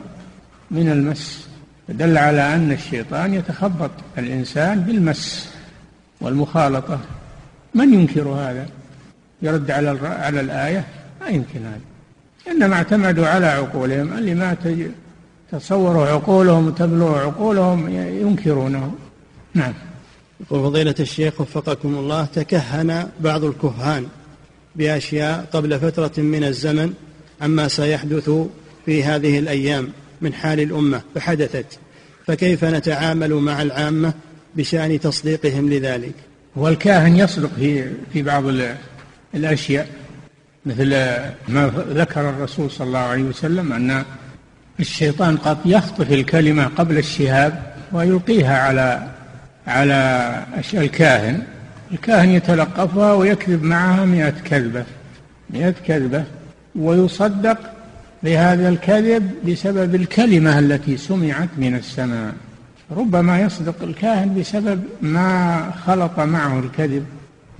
من 0.70 0.89
المس. 0.89 1.49
دل 1.89 2.18
على 2.18 2.55
أن 2.55 2.72
الشيطان 2.72 3.35
يتخبط 3.35 3.91
الإنسان 4.18 4.81
بالمس 4.81 5.55
والمخالطة. 6.20 7.01
من 7.74 7.95
ينكر 7.95 8.28
هذا؟ 8.28 8.66
يرد 9.43 9.70
على 9.70 9.99
على 10.03 10.41
الآية؟ 10.41 10.85
ما 11.20 11.28
يمكن 11.28 11.61
هذا. 11.61 11.81
إنما 12.51 12.74
اعتمدوا 12.74 13.26
على 13.26 13.47
عقولهم. 13.47 14.18
اللي 14.18 14.35
ما 15.53 15.59
تصوروا 15.59 16.07
عقولهم 16.07 16.66
وتبلغ 16.66 17.18
عقولهم 17.18 17.88
ينكرونه. 17.96 18.94
نعم. 19.55 19.74
يقول 20.40 20.62
فضيلة 20.62 20.94
الشيخ 21.01 21.40
وفقكم 21.40 21.94
الله 21.94 22.24
تكهن 22.24 23.09
بعض 23.20 23.44
الكهان 23.44 24.07
بأشياء 24.76 25.48
قبل 25.53 25.80
فترة 25.80 26.22
من 26.22 26.44
الزمن 26.44 26.94
عما 27.40 27.68
سيحدث 27.68 28.30
في 28.86 29.05
هذه 29.05 29.38
الأيام 29.38 29.88
من 30.20 30.34
حال 30.34 30.61
الأمة 30.61 31.03
فحدثت. 31.14 31.78
فكيف 32.26 32.64
نتعامل 32.64 33.34
مع 33.34 33.62
العامة 33.62 34.12
بشأن 34.57 35.01
تصديقهم 35.01 35.70
لذلك؟ 35.70 36.14
والكاهن 36.57 37.16
يصدق 37.16 37.51
في 37.59 37.90
في 38.12 38.22
بعض 38.22 38.44
الأشياء 39.34 39.88
مثل 40.66 40.88
ما 41.48 41.72
ذكر 41.88 42.28
الرسول 42.28 42.70
صلى 42.70 42.86
الله 42.86 42.98
عليه 42.98 43.22
وسلم 43.22 43.72
أن 43.72 44.05
الشيطان 44.81 45.37
قد 45.37 45.59
يخطف 45.64 46.12
الكلمة 46.12 46.64
قبل 46.64 46.99
الشهاب 46.99 47.62
ويلقيها 47.93 48.59
على 48.59 49.09
على 49.66 50.43
الكاهن. 50.74 51.43
الكاهن 51.93 52.28
يتلقفها 52.28 53.12
ويكذب 53.12 53.62
معها 53.62 54.05
مئة 54.05 54.31
كذبة 54.31 54.85
مئة 55.51 55.74
كذبة 55.87 56.24
ويصدق 56.76 57.59
بهذا 58.22 58.68
الكذب 58.68 59.31
بسبب 59.49 59.95
الكلمة 59.95 60.59
التي 60.59 60.97
سمعت 60.97 61.49
من 61.59 61.74
السماء. 61.74 62.35
ربما 62.91 63.41
يصدق 63.41 63.83
الكاهن 63.83 64.35
بسبب 64.41 64.81
ما 65.03 65.70
خلط 65.87 66.20
معه 66.20 66.59
الكذب 66.59 67.05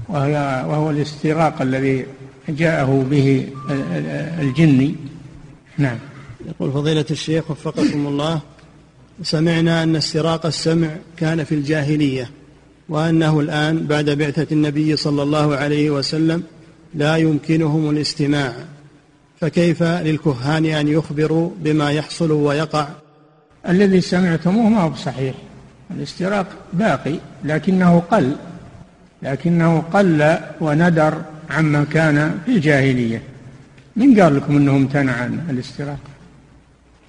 وهي 0.09 0.65
وهو 0.69 0.91
الاستراق 0.91 1.63
الذي 1.63 2.07
جاءه 2.49 3.07
به 3.11 3.49
الجني. 4.41 4.95
نعم. 5.79 5.99
يقول 6.51 6.73
فضيلة 6.73 7.05
الشيخ 7.11 7.51
وفقكم 7.51 8.07
الله 8.07 8.41
سمعنا 9.23 9.83
أن 9.83 9.97
استراق 9.97 10.47
السمع 10.47 10.89
كان 11.17 11.45
في 11.45 11.55
الجاهلية 11.55 12.31
وأنه 12.89 13.41
الآن 13.41 13.87
بعد 13.87 14.11
بعثة 14.11 14.47
النبي 14.53 14.97
صلى 14.97 15.23
الله 15.23 15.57
عليه 15.57 15.91
وسلم 15.91 16.43
لا 16.95 17.17
يمكنهم 17.17 17.91
الاستماع 17.91 18.55
فكيف 19.41 19.83
للكهان 19.83 20.67
أن 20.67 20.89
يخبروا 20.89 21.51
بما 21.59 21.91
يحصل 21.91 22.33
ويقع؟ 22.33 22.89
الذي 23.69 24.01
سمعتموه 24.01 24.69
ما 24.69 24.81
هو 24.81 24.95
صحيح 24.95 25.35
الاستراق 25.91 26.47
باقي 26.73 27.15
لكنه 27.45 27.99
قل 28.11 28.37
لكنه 29.23 29.81
قل 29.81 30.39
وندر 30.61 31.23
عما 31.51 31.85
كان 31.85 32.39
في 32.47 32.53
الجاهلية. 32.53 33.23
من 33.97 34.21
قال 34.21 34.37
لكم 34.37 34.57
أنه 34.57 34.77
امتنع 34.77 35.13
عن 35.13 35.41
الاستراق؟ 35.51 36.10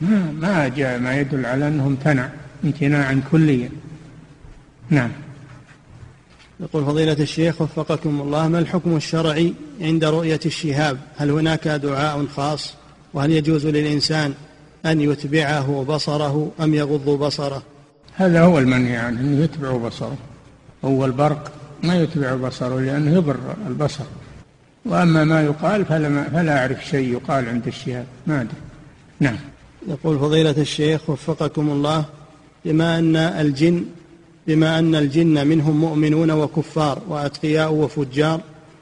ما 0.02 0.32
ما 0.32 0.68
جاء 0.68 1.00
ما 1.00 1.20
يدل 1.20 1.46
على 1.46 1.68
انه 1.68 1.88
امتنع 1.88 2.30
امتناعا 2.64 3.22
كليا. 3.32 3.70
نعم. 4.90 5.12
يقول 6.60 6.86
فضيلة 6.86 7.18
الشيخ 7.20 7.62
وفقكم 7.62 8.22
الله 8.22 8.48
ما 8.48 8.60
الحكم 8.60 8.96
الشرعي 8.96 9.54
عند 9.82 10.06
رؤية 10.06 10.40
الشهاب؟ 10.46 10.98
هل 11.18 11.30
هناك 11.30 11.68
دعاء 11.68 12.26
خاص؟ 12.26 12.74
وهل 13.14 13.32
يجوز 13.32 13.68
للإنسان 13.68 14.34
أن 14.86 15.02
يتبعه 15.02 15.86
بصره 15.88 16.52
أم 16.60 16.74
يغض 16.74 17.10
بصره؟ 17.10 17.64
هذا 18.16 18.42
هو 18.42 18.60
المنهي 18.60 18.98
عنه 18.98 19.20
أنه 19.20 19.44
يتبع 19.44 19.78
بصره. 19.78 20.18
هو 20.86 21.06
البرق 21.06 21.52
ما 21.84 21.96
يتبع 21.96 22.36
بصره 22.36 22.80
لأنه 22.80 23.16
يضر 23.16 23.38
البصر. 23.68 24.04
وأما 24.86 25.24
ما 25.24 25.42
يقال 25.42 25.86
فلا, 25.86 26.24
فلا 26.24 26.58
أعرف 26.58 26.86
شيء 26.86 27.14
يقال 27.14 27.50
عند 27.50 27.68
الشهاب 27.68 28.06
ما 28.28 28.42
أدري. 28.42 28.54
نعم. 29.20 29.38
يقول 29.88 30.20
فضيلة 30.20 30.56
الشيخ 30.58 31.10
وفقكم 31.10 31.70
الله 31.70 32.06
بما 32.66 33.00
أن 33.00 33.16
الجن 33.16 33.86
بما 34.48 34.80
أن 34.80 34.96
الجن 34.96 35.48
منهم 35.48 35.78
مؤمنون 35.78 36.32
وكفار 36.32 37.02
وأتقياء 37.10 37.74
وفجار 37.74 38.42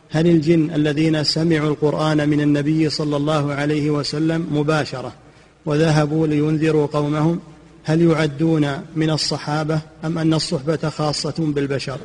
هل 0.10 0.28
الجن 0.28 0.72
الذين 0.76 1.24
سمعوا 1.24 1.70
القرآن 1.70 2.30
من 2.30 2.41
النبي 2.41 2.89
صلى 2.89 3.18
الله 3.18 3.54
عليه 3.54 3.89
وسلم 3.89 4.47
مباشرة 4.52 5.14
وذهبوا 5.66 6.28
لينذروا 6.28 6.86
قومهم؟ 6.86 7.39
هل 7.84 8.02
يعدون 8.02 8.68
من 8.95 9.10
الصحابة 9.10 9.80
أم 10.06 10.18
أن 10.18 10.34
الصحبة 10.34 10.89
خاصة 10.89 11.34
بالبشر؟ 11.39 11.97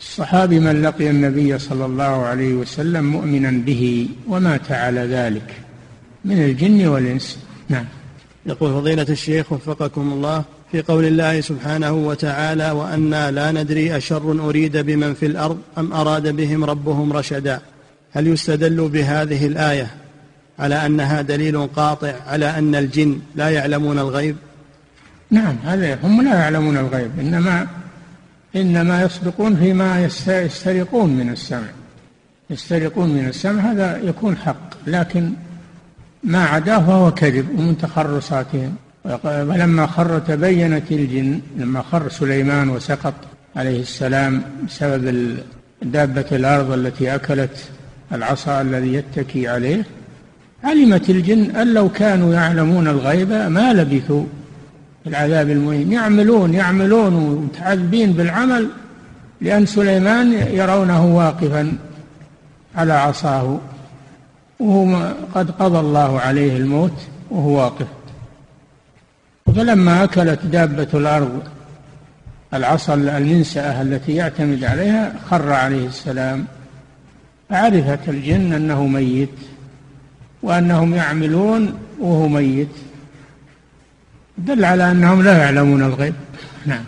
الصحابي 0.00 0.60
من 0.60 0.82
لقي 0.82 1.10
النبي 1.10 1.58
صلى 1.58 1.84
الله 1.84 2.02
عليه 2.02 2.54
وسلم 2.54 3.04
مؤمنا 3.04 3.50
به 3.50 4.08
ومات 4.28 4.72
على 4.72 5.00
ذلك 5.00 5.54
من 6.24 6.44
الجن 6.44 6.86
والإنس. 6.86 7.38
نعم. 7.68 7.84
يقول 8.46 8.72
فضيلة 8.72 9.06
الشيخ 9.08 9.52
وفقكم 9.52 10.12
الله 10.12 10.44
في 10.72 10.82
قول 10.82 11.04
الله 11.04 11.40
سبحانه 11.40 11.92
وتعالى 11.92 12.70
وأنا 12.70 13.30
لا 13.30 13.52
ندري 13.52 13.96
أشر 13.96 14.48
أريد 14.48 14.76
بمن 14.76 15.14
في 15.14 15.26
الأرض 15.26 15.58
أم 15.78 15.92
أراد 15.92 16.28
بهم 16.28 16.64
ربهم 16.64 17.12
رشدا. 17.12 17.60
هل 18.12 18.26
يستدل 18.26 18.88
بهذه 18.88 19.46
الآية 19.46 19.90
على 20.58 20.86
أنها 20.86 21.22
دليل 21.22 21.66
قاطع 21.66 22.14
على 22.26 22.58
أن 22.58 22.74
الجن 22.74 23.20
لا 23.34 23.50
يعلمون 23.50 23.98
الغيب؟ 23.98 24.36
نعم 25.30 25.56
هذا 25.64 25.98
هم 26.02 26.22
لا 26.22 26.34
يعلمون 26.34 26.76
الغيب 26.76 27.10
إنما 27.20 27.66
إنما 28.56 29.02
يصدقون 29.02 29.56
فيما 29.56 30.10
يسترقون 30.28 31.10
من 31.10 31.30
السمع. 31.30 31.68
يسترقون 32.50 33.08
من 33.08 33.28
السمع 33.28 33.72
هذا 33.72 34.00
يكون 34.04 34.36
حق 34.36 34.70
لكن 34.86 35.32
ما 36.24 36.44
عداه 36.44 36.78
فهو 36.78 37.14
كذب 37.14 37.58
ومن 37.58 37.78
تخرصاتهم 37.78 38.74
فلما 39.22 39.86
خر 39.86 40.18
تبينت 40.18 40.92
الجن 40.92 41.40
لما 41.56 41.82
خر 41.82 42.08
سليمان 42.08 42.68
وسقط 42.68 43.14
عليه 43.56 43.80
السلام 43.80 44.42
بسبب 44.66 45.36
دابة 45.82 46.24
الأرض 46.32 46.72
التي 46.72 47.14
أكلت 47.14 47.70
العصا 48.12 48.60
الذي 48.60 48.94
يتكي 48.94 49.48
عليه 49.48 49.84
علمت 50.64 51.10
الجن 51.10 51.56
أن 51.56 51.74
لو 51.74 51.88
كانوا 51.88 52.34
يعلمون 52.34 52.88
الغيب 52.88 53.32
ما 53.32 53.72
لبثوا 53.72 54.24
في 55.04 55.10
العذاب 55.10 55.50
المهين. 55.50 55.92
يعملون 55.92 56.54
يعملون 56.54 57.14
ومتعذبين 57.14 58.12
بالعمل 58.12 58.68
لأن 59.40 59.66
سليمان 59.66 60.32
يرونه 60.32 61.06
واقفا 61.06 61.72
على 62.76 62.92
عصاه. 62.92 63.60
وهو 64.62 65.14
قد 65.34 65.50
قضى 65.50 65.78
الله 65.78 66.20
عليه 66.20 66.56
الموت 66.56 66.98
وهو 67.30 67.58
واقف. 67.58 67.86
فلما 69.46 70.04
أكلت 70.04 70.46
دابة 70.46 70.88
الأرض 70.94 71.42
العصا 72.54 72.94
المنسأة 72.94 73.82
التي 73.82 74.14
يعتمد 74.14 74.64
عليها 74.64 75.14
خر 75.30 75.52
عليه 75.52 75.86
السلام. 75.86 76.44
عرفت 77.50 78.08
الجن 78.08 78.52
أنه 78.52 78.86
ميت 78.86 79.28
وأنهم 80.42 80.94
يعملون 80.94 81.78
وهو 82.00 82.28
ميت. 82.28 82.68
دل 84.38 84.64
على 84.64 84.90
أنهم 84.90 85.22
لا 85.22 85.38
يعلمون 85.38 85.82
الغيب. 85.82 86.14
نعم. 86.66 86.84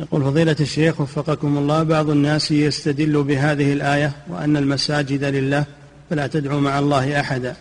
يقول 0.00 0.22
فضيلة 0.22 0.56
الشيخ 0.60 1.00
وفقكم 1.00 1.58
الله 1.58 1.82
بعض 1.82 2.10
الناس 2.10 2.50
يستدل 2.50 3.22
بهذه 3.22 3.72
الآية 3.72 4.12
وأن 4.28 4.56
المساجد 4.56 5.24
لله 5.24 5.64
فلا 6.10 6.26
تدعوا 6.26 6.60
مع 6.60 6.78
الله 6.78 7.20
أحدا. 7.20 7.56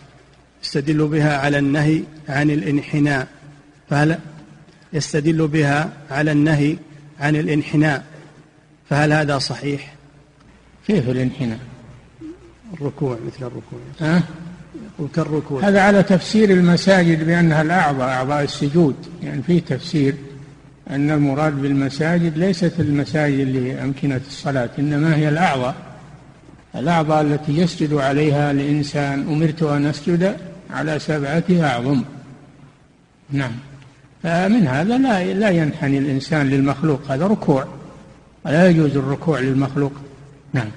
يستدل 0.63 1.07
بها 1.07 1.37
على 1.37 1.59
النهي 1.59 2.03
عن 2.29 2.51
الانحناء. 2.51 3.27
فهل 3.89 4.19
يستدل 4.93 5.47
بها 5.47 5.89
على 6.11 6.31
النهي 6.31 6.77
عن 7.19 7.35
الانحناء؟ 7.35 8.03
فهل 8.89 9.13
هذا 9.13 9.37
صحيح؟ 9.37 9.93
كيف 10.87 11.09
الانحناء؟ 11.09 11.59
الركوع 12.73 13.17
مثل 13.27 13.45
الركوع. 13.45 13.79
أه؟ 14.01 14.21
كالركوع. 15.15 15.67
هذا 15.67 15.81
على 15.81 16.03
تفسير 16.03 16.49
المساجد 16.49 17.25
بأنها 17.25 17.61
الأعضاء 17.61 18.09
أعضاء 18.09 18.43
السجود. 18.43 18.95
يعني 19.23 19.43
في 19.43 19.59
تفسير 19.59 20.15
أن 20.89 21.11
المراد 21.11 21.61
بالمساجد 21.61 22.37
ليست 22.37 22.73
المساجد 22.79 23.47
لأمكنة 23.47 24.21
الصلاة 24.27 24.69
إنما 24.79 25.15
هي 25.15 25.29
الأعضاء 25.29 25.75
الأعضاء 26.75 27.21
التي 27.21 27.57
يسجد 27.57 27.93
عليها 27.93 28.51
الإنسان 28.51 29.19
أمرت 29.19 29.63
أن 29.63 29.85
أسجد 29.85 30.35
على 30.69 30.99
سبعة 30.99 31.43
أعظم. 31.51 32.03
نعم. 33.31 33.51
فمن 34.23 34.67
هذا 34.67 34.97
لا 34.97 35.33
لا 35.33 35.49
ينحني 35.49 35.97
الإنسان 35.97 36.49
للمخلوق 36.49 37.01
هذا 37.11 37.27
ركوع. 37.27 37.67
ولا 38.45 38.67
يجوز 38.69 38.97
الركوع 38.97 39.39
للمخلوق. 39.39 39.91
نعم. 40.53 40.69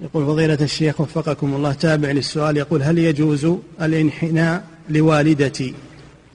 يقول 0.00 0.26
فضيلة 0.26 0.58
الشيخ 0.60 1.00
وفقكم 1.00 1.54
الله 1.54 1.72
تابع 1.72 2.10
للسؤال 2.10 2.56
يقول 2.56 2.82
هل 2.82 2.98
يجوز 2.98 3.46
الانحناء 3.82 4.64
لوالدتي 4.88 5.74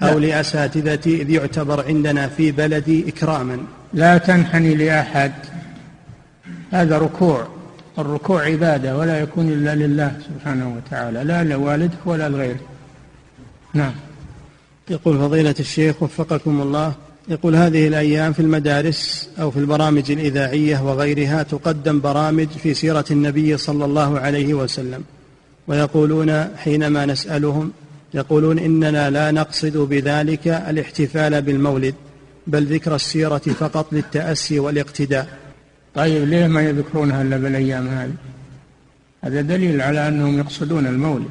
أو 0.04 0.20
لأساتذتي 0.20 1.22
إذ 1.22 1.30
يعتبر 1.30 1.86
عندنا 1.88 2.28
في 2.28 2.52
بلدي 2.52 3.10
إكراما؟ 3.10 3.58
لا 3.94 4.18
تنحني 4.18 4.76
لأحد. 4.76 5.34
هذا 6.72 6.98
ركوع. 6.98 7.55
الركوع 8.00 8.44
عبادة 8.44 8.98
ولا 8.98 9.20
يكون 9.20 9.50
إلا 9.50 9.76
لله 9.76 10.18
سبحانه 10.28 10.76
وتعالى 10.76 11.24
لا 11.24 11.44
لوالدك 11.44 11.98
ولا 12.06 12.30
لغيرك 12.30 12.60
نعم. 13.74 13.94
يقول 14.90 15.18
فضيلة 15.18 15.56
الشيخ 15.60 16.04
وفقكم 16.04 16.62
الله 16.62 16.94
يقول 17.28 17.56
هذه 17.56 17.88
الأيام 17.88 18.34
في 18.34 18.40
المدارس 18.40 19.30
أو 19.40 19.52
في 19.52 19.60
البرامج 19.60 20.12
الإذاعية 20.12 20.84
وغيرها 20.84 21.44
تقدم 21.44 22.02
برامج 22.02 22.48
في 22.48 22.74
سيرة 22.74 23.06
النبي 23.12 23.58
صلى 23.58 23.86
الله 23.86 24.20
عليه 24.20 24.54
وسلم 24.54 25.04
ويقولون 25.68 26.44
حينما 26.58 27.06
نسألهم 27.06 27.72
يقولون 28.14 28.60
إننا 28.60 29.10
لا 29.10 29.32
نقصد 29.32 29.78
بذلك 29.78 30.48
الاحتفال 30.48 31.42
بالمولد 31.42 31.96
بل 32.48 32.66
ذكر 32.66 32.96
السيرة 32.96 33.38
فقط 33.38 33.94
للتأسي 33.94 34.60
والاقتداء. 34.60 35.28
طيب 35.96 36.24
ليه 36.24 36.48
ما 36.48 36.62
يذكرونها 36.62 37.22
إلا 37.22 37.38
بالأيام 37.38 37.88
هذه؟ 37.88 38.14
هذا 39.24 39.42
دليل 39.42 39.82
على 39.82 40.08
أنهم 40.08 40.38
يقصدون 40.38 40.88
المولد. 40.88 41.30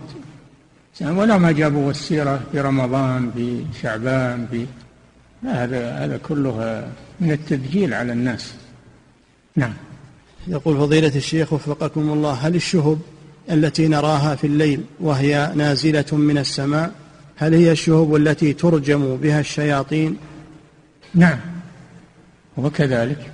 ولا 1.01 1.39
ما 1.39 1.53
جابوا 1.53 1.91
السيرة 1.91 2.41
في 2.53 2.61
رمضان 2.61 3.31
في 3.35 3.65
شعبان 3.83 4.47
في 4.51 4.67
لا 5.43 5.65
هذا 5.65 5.93
هذا 5.93 6.17
كله 6.17 6.89
من 7.21 7.31
التدجيل 7.31 7.95
على 7.95 8.12
الناس. 8.12 8.55
نعم. 9.57 9.73
يقول 10.49 10.77
فضيلة 10.77 11.17
الشيخ 11.17 11.53
وفقكم 11.53 12.12
الله 12.12 12.33
هل 12.33 12.55
الشهب 12.55 12.99
التي 13.51 13.89
نراها 13.89 14.35
في 14.35 14.47
الليل 14.47 14.85
وهي 15.01 15.53
نازلة 15.55 16.05
من 16.12 16.39
السماء 16.39 16.93
هل 17.37 17.55
هي 17.55 17.73
الشهب 17.73 18.17
التي 18.17 18.53
ترجم 18.53 19.17
بها 19.17 19.41
الشياطين؟ 19.41 20.17
نعم. 21.15 21.39
وكذلك 22.57 23.34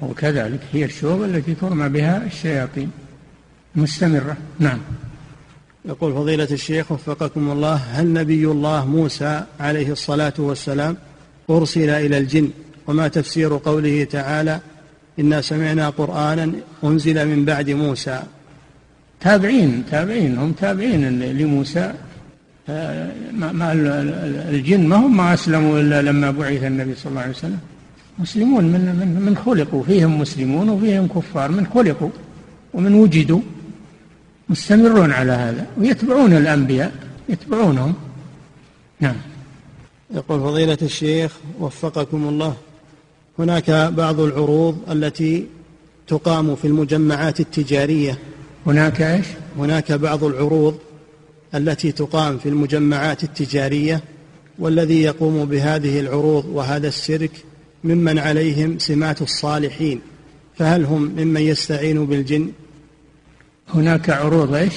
وكذلك 0.00 0.60
هي 0.72 0.84
الشوب 0.84 1.22
التي 1.22 1.54
ترمى 1.54 1.88
بها 1.88 2.26
الشياطين. 2.26 2.90
مستمرة. 3.76 4.36
نعم. 4.58 4.78
يقول 5.84 6.12
فضيلة 6.12 6.48
الشيخ 6.50 6.92
وفقكم 6.92 7.50
الله 7.50 7.74
هل 7.74 8.12
نبي 8.12 8.44
الله 8.46 8.86
موسى 8.86 9.44
عليه 9.60 9.92
الصلاة 9.92 10.32
والسلام 10.38 10.96
أرسل 11.50 11.90
إلى 11.90 12.18
الجن؟ 12.18 12.50
وما 12.86 13.08
تفسير 13.08 13.56
قوله 13.56 14.04
تعالى 14.04 14.60
إنا 15.18 15.40
سمعنا 15.40 15.90
قرآنا 15.90 16.52
أنزل 16.84 17.28
من 17.28 17.44
بعد 17.44 17.70
موسى. 17.70 18.22
تابعين 19.20 19.84
تابعين 19.90 20.38
هم 20.38 20.52
تابعين 20.52 21.20
لموسى. 21.20 21.92
ما 23.32 23.72
الجن 24.50 24.86
ما 24.86 24.96
هم 24.96 25.16
ما 25.16 25.34
أسلموا 25.34 25.80
إلا 25.80 26.02
لما 26.02 26.30
بعث 26.30 26.62
النبي 26.62 26.94
صلى 26.94 27.10
الله 27.10 27.20
عليه 27.20 27.30
وسلم. 27.30 27.58
مسلمون 28.18 28.64
من 28.64 28.80
من 28.80 29.20
من 29.26 29.36
خلقوا. 29.36 29.82
فيهم 29.82 30.20
مسلمون 30.20 30.68
وفيهم 30.68 31.06
كفار. 31.06 31.50
من 31.50 31.66
خلقوا 31.74 32.10
ومن 32.74 32.94
وجدوا 32.94 33.40
مستمرون 34.48 35.12
على 35.12 35.32
هذا 35.32 35.66
ويتبعون 35.78 36.32
الأنبياء 36.32 36.92
يتبعونهم. 37.28 37.94
نعم. 39.00 39.16
يقول 40.14 40.40
فضيلة 40.40 40.78
الشيخ 40.82 41.32
وفقكم 41.60 42.28
الله 42.28 42.56
هناك 43.38 43.70
بعض 43.70 44.20
العروض 44.20 44.78
التي 44.90 45.46
تقام 46.06 46.56
في 46.56 46.66
المجمعات 46.66 47.40
التجارية. 47.40 48.18
هناك 48.66 49.02
إيش؟ 49.02 49.26
هناك 49.58 49.92
بعض 49.92 50.24
العروض 50.24 50.78
التي 51.54 51.92
تقام 51.92 52.38
في 52.38 52.48
المجمعات 52.48 53.24
التجارية 53.24 54.00
والذي 54.58 55.02
يقوم 55.02 55.44
بهذه 55.44 56.00
العروض 56.00 56.44
وهذا 56.44 56.88
السيرك 56.88 57.30
ممن 57.86 58.18
عليهم 58.18 58.78
سمات 58.78 59.22
الصالحين 59.22 60.00
فهل 60.58 60.84
هم 60.84 61.02
ممن 61.02 61.40
يستعين 61.40 62.06
بالجن؟ 62.06 62.52
هناك 63.74 64.10
عروض 64.10 64.54
إيش؟ 64.54 64.74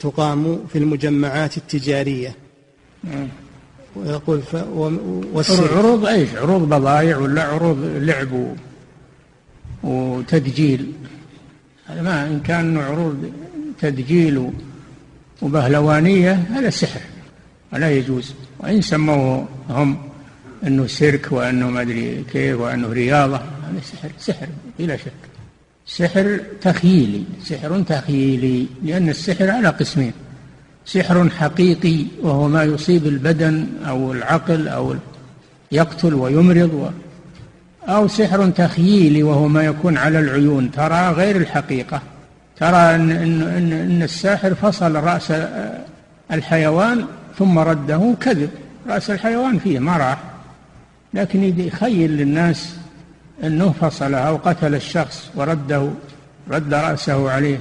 تقام 0.00 0.66
في 0.72 0.78
المجمعات 0.78 1.56
التجارية. 1.56 2.34
نعم. 3.04 3.28
ويقول 3.96 4.42
ف... 4.42 4.54
والسر 5.32 5.78
عروض 5.78 6.06
إيش؟ 6.06 6.34
عروض 6.34 6.68
بضائع 6.68 7.16
ولا 7.16 7.42
عروض 7.42 7.78
لعب 7.84 8.56
وتدجيل؟ 9.82 10.92
هذا 11.86 12.02
ما 12.02 12.26
إن 12.26 12.40
كان 12.40 12.78
عروض 12.78 13.32
تدجيل 13.80 14.50
وبهلوانية 15.42 16.32
هذا 16.32 16.70
سحر. 16.70 17.00
ولا 17.72 17.90
يجوز. 17.90 18.34
وإن 18.58 18.82
سموه 18.82 19.48
هم 19.68 20.13
أنه 20.66 20.86
سيرك 20.86 21.32
وأنه 21.32 21.70
ما 21.70 21.80
أدري 21.80 22.24
كيف 22.32 22.60
وأنه 22.60 22.88
رياضة. 22.88 23.36
هذا 23.36 23.80
سحر 23.82 24.10
سحر 24.18 24.46
بلا 24.78 24.96
شك. 24.96 25.12
سحر 25.86 26.40
تخييلي 26.60 27.24
سحر 27.44 27.82
تخييلي 27.82 28.66
لأن 28.82 29.08
السحر 29.08 29.50
على 29.50 29.68
قسمين. 29.68 30.12
سحر 30.86 31.30
حقيقي 31.30 32.04
وهو 32.22 32.48
ما 32.48 32.64
يصيب 32.64 33.06
البدن 33.06 33.66
أو 33.88 34.12
العقل 34.12 34.68
أو 34.68 34.94
يقتل 35.72 36.14
ويمرض 36.14 36.74
و 36.74 36.88
أو 37.90 38.08
سحر 38.08 38.50
تخييلي 38.50 39.22
وهو 39.22 39.48
ما 39.48 39.62
يكون 39.64 39.96
على 39.96 40.18
العيون. 40.18 40.70
ترى 40.70 41.10
غير 41.10 41.36
الحقيقة. 41.36 42.02
ترى 42.56 42.94
أن, 42.94 43.10
إن, 43.10 43.42
إن, 43.42 43.72
إن 43.72 44.02
الساحر 44.02 44.54
فصل 44.54 44.94
رأس 44.94 45.32
الحيوان 46.32 47.04
ثم 47.38 47.58
رده 47.58 48.14
كذب. 48.20 48.50
رأس 48.88 49.10
الحيوان 49.10 49.58
فيه 49.58 49.78
ما 49.78 49.96
راح. 49.96 50.33
لكن 51.14 51.60
يخيل 51.60 52.10
للناس 52.10 52.76
أنه 53.44 53.74
فصله 53.80 54.18
أو 54.18 54.36
قتل 54.36 54.74
الشخص 54.74 55.30
ورده 55.34 55.90
رد 56.50 56.74
رأسه 56.74 57.30
عليه. 57.30 57.58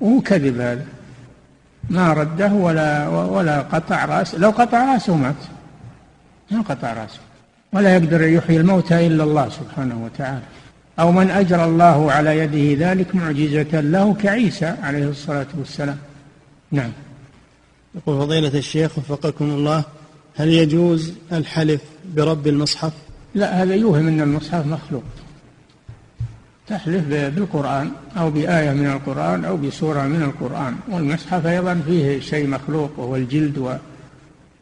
وهو 0.00 0.20
كذب 0.20 0.60
هذا. 0.60 0.84
ما 1.90 2.12
رده 2.12 2.52
ولا 2.52 3.08
ولا 3.08 3.60
قطع 3.60 4.04
رأسه 4.04 4.38
لو 4.38 4.50
قطع 4.50 4.92
رأسه 4.94 5.16
مات. 5.16 5.34
ما 6.50 6.60
قطع 6.60 6.92
رأسه. 6.92 7.20
ولا 7.72 7.96
يقدر 7.96 8.22
يحيي 8.22 8.56
الموتى 8.56 9.06
إلا 9.06 9.24
الله 9.24 9.48
سبحانه 9.48 10.04
وتعالى. 10.04 10.42
أو 10.98 11.12
من 11.12 11.30
أجرى 11.30 11.64
الله 11.64 12.12
على 12.12 12.38
يده 12.38 12.90
ذلك 12.90 13.14
معجزة 13.14 13.80
له 13.80 14.14
كعيسى 14.14 14.74
عليه 14.82 15.04
الصلاة 15.04 15.46
والسلام. 15.58 15.98
نعم. 16.70 16.92
يقول 17.94 18.18
فضيلة 18.18 18.58
الشيخ 18.58 18.98
وفقكم 18.98 19.44
الله. 19.44 19.84
هل 20.34 20.48
يجوز 20.48 21.12
الحلف 21.32 21.80
برب 22.16 22.46
المصحف؟ 22.46 22.92
لا 23.34 23.62
هذا 23.62 23.74
يوهم 23.74 24.08
أن 24.08 24.20
المصحف 24.20 24.66
مخلوق. 24.66 25.02
تحلف 26.66 27.04
بالقرآن 27.08 27.90
أو 28.16 28.30
بآية 28.30 28.70
من 28.70 28.86
القرآن 28.86 29.44
أو 29.44 29.56
بسورة 29.56 30.02
من 30.02 30.22
القرآن. 30.22 30.76
والمصحف 30.88 31.46
أيضا 31.46 31.82
فيه 31.86 32.20
شيء 32.20 32.46
مخلوق 32.46 32.98
وهو 32.98 33.16
الجلد 33.16 33.78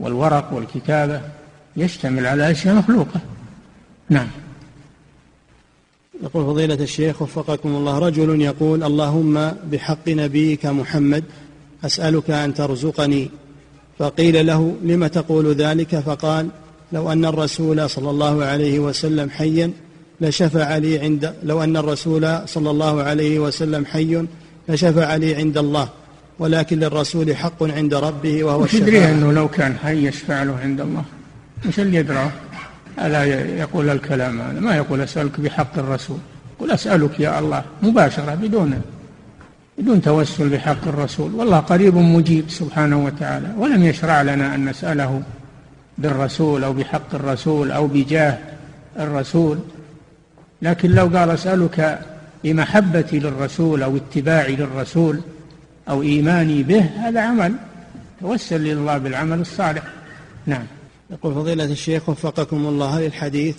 والورق 0.00 0.52
والكتابة. 0.52 1.20
يشتمل 1.76 2.26
على 2.26 2.50
أشياء 2.50 2.74
مخلوقة. 2.74 3.20
نعم. 4.08 4.26
يقول 6.22 6.44
فضيلة 6.44 6.74
الشيخ 6.74 7.22
وفقكم 7.22 7.68
الله 7.68 7.98
رجل 7.98 8.40
يقول 8.40 8.84
اللهم 8.84 9.52
بحق 9.72 10.08
نبيك 10.08 10.66
محمد 10.66 11.24
أسألك 11.84 12.30
أن 12.30 12.54
ترزقني 12.54 13.30
فقيل 14.00 14.46
له 14.46 14.76
لم 14.82 15.06
تقول 15.06 15.54
ذلك؟ 15.54 15.98
فقال 15.98 16.48
لو 16.92 17.12
أن 17.12 17.24
الرسول 17.24 17.90
صلى 17.90 18.10
الله 18.10 18.44
عليه 18.44 18.78
وسلم 18.78 19.30
حيا 19.30 19.70
لشفع 20.20 20.76
لي 20.76 20.98
عند 20.98 21.34
لو 21.42 21.62
أن 21.62 21.76
الرسول 21.76 22.38
صلى 22.46 22.70
الله 22.70 23.02
عليه 23.02 23.38
وسلم 23.38 23.86
حي 23.86 24.26
لشفع 24.68 25.16
لي 25.16 25.34
عند 25.34 25.58
الله 25.58 25.88
ولكن 26.38 26.78
للرسول 26.78 27.36
حق 27.36 27.62
عند 27.62 27.94
ربه 27.94 28.44
وهو 28.44 28.64
الشفاعة. 28.64 28.84
تدري 28.84 29.04
أنه 29.04 29.32
لو 29.32 29.48
كان 29.48 29.76
حي 29.82 30.06
يشفع 30.08 30.42
له 30.42 30.58
عند 30.62 30.80
الله. 30.80 31.04
مش 31.66 31.80
اللي 31.80 31.96
يدراه 31.96 32.30
ألا 33.02 33.24
يقول 33.58 33.90
الكلام 33.90 34.40
هذا؟ 34.40 34.60
ما 34.60 34.76
يقول 34.76 35.00
أسألك 35.00 35.40
بحق 35.40 35.78
الرسول 35.78 36.18
يقول 36.56 36.70
أسألك 36.70 37.20
يا 37.20 37.38
الله 37.38 37.64
مباشرة 37.82 38.34
بدون 38.34 38.80
بدون 39.80 40.02
توسل 40.02 40.48
بحق 40.48 40.88
الرسول. 40.88 41.34
والله 41.34 41.58
قريب 41.58 41.96
مجيب 41.96 42.50
سبحانه 42.50 43.04
وتعالى. 43.04 43.54
ولم 43.58 43.84
يشرع 43.84 44.22
لنا 44.22 44.54
أن 44.54 44.68
نسأله 44.68 45.22
بالرسول 45.98 46.64
أو 46.64 46.72
بحق 46.72 47.14
الرسول 47.14 47.70
أو 47.70 47.86
بجاه 47.86 48.38
الرسول. 48.98 49.58
لكن 50.62 50.90
لو 50.90 51.06
قال 51.06 51.30
أسألك 51.30 52.00
بمحبتي 52.44 53.18
للرسول 53.18 53.82
أو 53.82 53.96
اتباعي 53.96 54.56
للرسول 54.56 55.20
أو 55.88 56.02
إيماني 56.02 56.62
به 56.62 56.80
هذا 56.80 57.20
عمل. 57.20 57.54
توسل 58.20 58.60
لله 58.60 58.98
بالعمل 58.98 59.40
الصالح. 59.40 59.82
نعم. 60.46 60.66
يقول 61.10 61.34
فضيلة 61.34 61.64
الشيخ 61.64 62.08
وفقكم 62.08 62.66
الله 62.66 62.98
هل 62.98 63.06
الحديث 63.06 63.56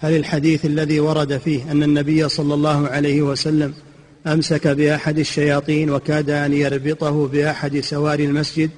هل 0.00 0.16
الحديث 0.16 0.66
الذي 0.66 1.00
ورد 1.00 1.36
فيه 1.36 1.72
أن 1.72 1.82
النبي 1.82 2.28
صلى 2.28 2.54
الله 2.54 2.88
عليه 2.88 3.22
وسلم 3.22 3.74
أمسك 4.26 4.68
بأحد 4.68 5.18
الشياطين 5.18 5.90
وكاد 5.90 6.30
أن 6.30 6.52
يربطه 6.52 7.28
بأحد 7.28 7.80
سواري 7.80 8.24
المسجد 8.24 8.70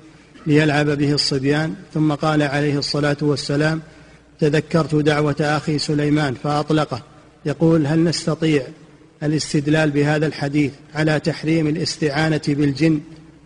ليلعب 0.47 0.90
به 0.90 1.12
الصبيان 1.12 1.74
ثم 1.95 2.12
قال 2.12 2.43
عليه 2.43 2.78
الصلاة 2.78 3.16
والسلام 3.22 3.80
تذكرت 4.40 4.95
دعوة 4.95 5.36
أخي 5.40 5.78
سليمان 5.78 6.34
فأطلقه. 6.34 7.03
يقول 7.47 7.86
هل 7.86 8.05
نستطيع 8.05 8.62
الاستدلال 9.22 9.90
بهذا 9.90 10.26
الحديث 10.26 10.72
على 10.95 11.20
تحريم 11.20 11.66
الاستعانة 11.66 12.40
بالجن 12.49 13.01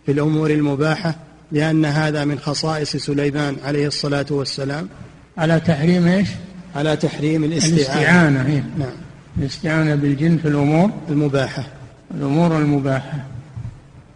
في 0.05 0.11
الأمور 0.11 0.51
المباحة 0.51 1.15
لأن 1.51 1.85
هذا 1.85 2.25
من 2.25 2.39
خصائص 2.39 2.95
سليمان 2.95 3.55
عليه 3.63 3.87
الصلاة 3.87 4.25
والسلام؟ 4.29 4.89
على 5.37 5.59
تحريم 5.59 6.07
إيش؟ 6.07 6.27
على 6.75 6.95
تحريم 6.95 7.43
الاستعانة. 7.43 7.75
الاستعانة 7.75 8.45
إيه؟ 8.45 8.63
نعم. 8.79 8.89
الاستعانة 9.37 9.95
بالجن 9.95 10.37
في 10.37 10.47
الأمور 10.47 10.91
المباحة. 11.09 11.76
الأمور 12.11 12.57
المباحة. 12.57 13.23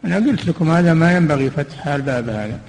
أنا 0.05 0.15
قلت 0.15 0.45
لكم 0.45 0.71
هذا 0.71 0.93
ما 0.93 1.15
ينبغي 1.17 1.49
فتح 1.49 1.87
الباب 1.87 2.29
هذا. 2.29 2.59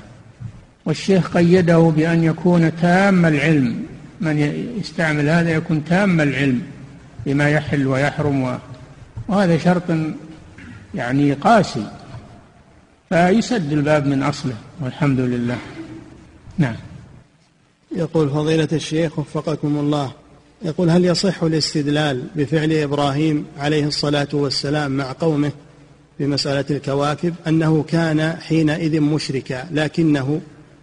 والشيخ 0.85 1.37
قيده 1.37 1.79
بأن 1.79 2.25
يكون 2.25 2.77
تام 2.77 3.27
العلم. 3.27 3.83
من 4.21 4.39
يستعمل 4.81 5.29
هذا 5.29 5.51
يكون 5.51 5.85
تام 5.85 6.21
العلم 6.21 6.63
بما 7.27 7.51
يحل 7.51 7.87
ويحرم 7.87 8.59
وهذا 9.29 9.59
شرط 9.59 9.83
يعني 10.95 11.33
قاسي. 11.33 11.87
فيسد 13.09 13.73
الباب 13.73 14.07
من 14.07 14.23
أصله 14.23 14.55
والحمد 14.81 15.21
لله. 15.21 15.59
نعم. 16.59 16.77
يقول 17.97 18.31
فضيلة 18.31 18.69
الشيخ 18.73 19.19
وفقكم 19.19 19.79
الله. 19.79 20.13
يقول 20.65 20.91
هل 20.91 21.05
يصح 21.05 21.43
الاستدلال 21.43 22.23
بفعل 22.37 22.73
إبراهيم 22.73 23.45
عليه 23.59 23.87
الصلاة 23.87 24.29
والسلام 24.33 24.97
مع 24.97 25.13
قومه 25.13 25.53
في 26.19 26.27
مسألة 26.27 26.65
الكواكب 26.71 27.35
أنه 27.47 27.83
كان 27.83 28.37
حينئذ 28.41 29.01
مشركا 29.01 29.67
لكنه 29.73 30.41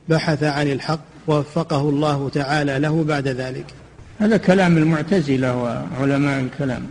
بحث 0.10 0.44
عن 0.44 0.68
الحق 0.72 1.00
ووفقه 1.28 1.90
الله 1.90 2.30
تعالى 2.30 2.80
له 2.80 3.04
بعد 3.04 3.28
ذلك؟ 3.28 3.66
هذا 4.20 4.38
كلام 4.38 4.78
المعتزلة 4.78 5.56
وعلماء 5.56 6.40
الكلام. 6.40 6.88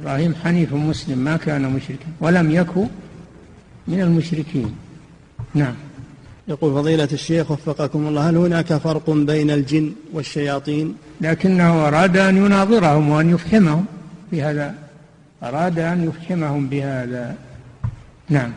إبراهيم 0.00 0.34
حنيف 0.34 0.72
مسلم 0.72 1.18
ما 1.18 1.36
كان 1.36 1.62
مشركا 1.62 2.06
ولم 2.20 2.50
يكن 2.50 2.86
من 3.88 4.00
المشركين. 4.00 4.76
نعم. 5.54 5.74
يقول 6.48 6.74
فضيلة 6.74 7.08
الشيخ 7.12 7.50
وفقكم 7.50 8.06
الله 8.06 8.30
هل 8.30 8.36
هناك 8.36 8.74
فرق 8.74 9.10
بين 9.10 9.50
الجن 9.50 9.92
والشياطين؟ 10.12 10.94
لكنه 11.20 11.88
أراد 11.88 12.16
أن 12.16 12.36
يناظرهم 12.36 13.08
وأن 13.08 13.30
يفهمهم 13.30 13.84
بهذا 14.32 14.74
أراد 15.42 15.78
أن 15.78 16.08
يفهمهم 16.08 16.68
بهذا. 16.68 17.36
نعم. 18.28 18.52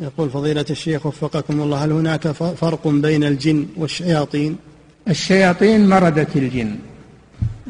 يقول 0.00 0.30
فضيلة 0.30 0.64
الشيخ 0.70 1.06
وفقكم 1.06 1.60
الله 1.60 1.84
هل 1.84 1.92
هناك 1.92 2.28
فرق 2.30 2.88
بين 2.88 3.24
الجن 3.24 3.66
والشياطين؟ 3.76 4.56
الشياطين 5.08 5.88
مردة 5.88 6.28
الجن. 6.36 6.76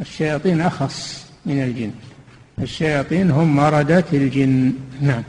الشياطين 0.01 0.61
أخص 0.61 1.25
من 1.47 1.63
الجن. 1.63 1.91
الشياطين 2.59 3.31
هم 3.31 3.57
مردة 3.57 4.05
الجن. 4.13 4.73
نعم. 5.01 5.23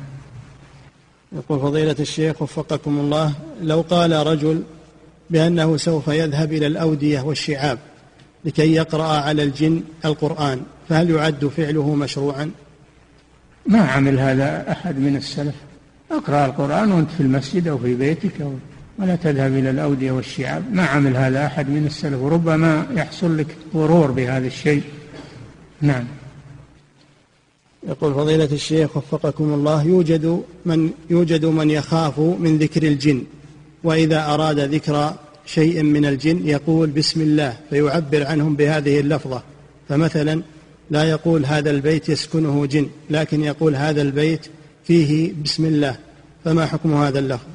يقول 1.32 1.60
فضيلة 1.60 1.96
الشيخ 2.00 2.42
وفقكم 2.42 3.00
الله 3.00 3.34
لو 3.62 3.82
قال 3.82 4.28
رجل 4.28 4.64
بأنه 5.30 5.78
سوف 5.78 6.08
يذهب 6.08 6.54
إلى 6.54 6.68
الأودية 6.68 7.22
والشعاب 7.22 7.80
لكي 8.46 8.74
يقرأ 8.74 9.08
على 9.08 9.44
الجن 9.44 9.84
القرآن 10.06 10.62
فهل 10.90 11.10
يعد 11.10 11.46
فعله 11.46 11.96
مشروعا؟ 11.96 12.52
ما 13.66 13.80
عمل 13.80 14.20
هذا 14.20 14.72
أحد 14.72 15.00
من 15.00 15.16
السلف. 15.16 15.56
اقرأ 16.12 16.46
القرآن 16.46 16.92
وأنت 16.92 17.12
في 17.12 17.24
المسجد 17.24 17.68
أو 17.68 17.78
في 17.78 17.96
بيتك 17.96 18.42
أو 18.42 18.54
ولا 19.00 19.16
تذهب 19.16 19.54
إلى 19.54 19.70
الأودية 19.70 20.12
والشعاب. 20.12 20.64
ما 20.74 20.86
عمل 20.86 21.18
هذا 21.18 21.46
أحد 21.46 21.70
من 21.70 21.86
السلف 21.86 22.20
وربما 22.22 22.88
يحصل 22.96 23.38
لك 23.38 23.56
غرور 23.76 24.12
بهذا 24.12 24.48
الشيء. 24.48 24.84
نعم. 25.82 26.04
يقول 27.88 28.14
فضيلة 28.14 28.50
الشيخ 28.52 28.98
وفقكم 28.98 29.54
الله 29.54 29.84
يوجد 29.84 30.44
من 30.66 30.92
يوجد 31.10 31.46
من 31.46 31.70
يخاف 31.70 32.20
من 32.20 32.58
ذكر 32.58 32.84
الجن 32.84 33.24
وإذا 33.84 34.26
أراد 34.26 34.60
ذكر 34.60 35.14
شيء 35.46 35.84
من 35.84 36.06
الجن 36.06 36.48
يقول 36.48 36.90
بسم 36.90 37.22
الله 37.22 37.58
فيعبر 37.70 38.28
عنهم 38.28 38.56
بهذه 38.56 39.00
اللفظة. 39.00 39.44
فمثلا 39.90 40.42
لا 40.90 41.04
يقول 41.04 41.46
هذا 41.46 41.72
البيت 41.72 42.10
يسكنه 42.10 42.66
جن 42.66 42.88
لكن 43.10 43.44
يقول 43.44 43.76
هذا 43.76 44.02
البيت 44.02 44.48
فيه 44.84 45.34
بسم 45.44 45.66
الله. 45.66 45.96
فما 46.46 46.66
حكم 46.66 46.94
هذا 46.94 47.20
اللفظ؟ 47.20 47.48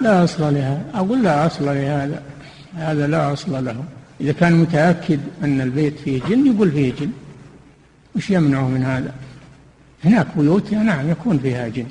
لا 0.00 0.24
أصل 0.24 0.54
لها. 0.54 0.84
أقول 0.94 1.22
لا 1.22 1.46
أصل 1.46 1.64
لهذا 1.64 2.22
هذا 2.74 3.06
لا 3.06 3.32
أصل 3.32 3.64
له. 3.64 3.84
إذا 4.20 4.32
كان 4.32 4.52
متأكد 4.52 5.20
أن 5.42 5.60
البيت 5.60 5.94
فيه 6.04 6.20
جن 6.28 6.46
يقول 6.46 6.70
فيه 6.70 6.92
جن. 7.00 7.10
وش 8.16 8.30
يمنعه 8.30 8.68
من 8.68 8.82
هذا؟ 8.82 9.14
هناك 10.04 10.26
بيوت 10.36 10.72
نعم 10.72 11.10
يكون 11.10 11.38
فيها 11.38 11.68
جن. 11.68 11.86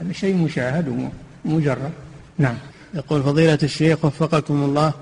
هذا 0.00 0.12
شيء 0.12 0.36
مشاهد 0.36 1.10
ومجرد 1.44 1.90
نعم. 2.38 2.54
يقول 2.94 3.22
فضيلة 3.22 3.58
الشيخ 3.62 4.04
وفقكم 4.04 4.62
الله 4.62 4.92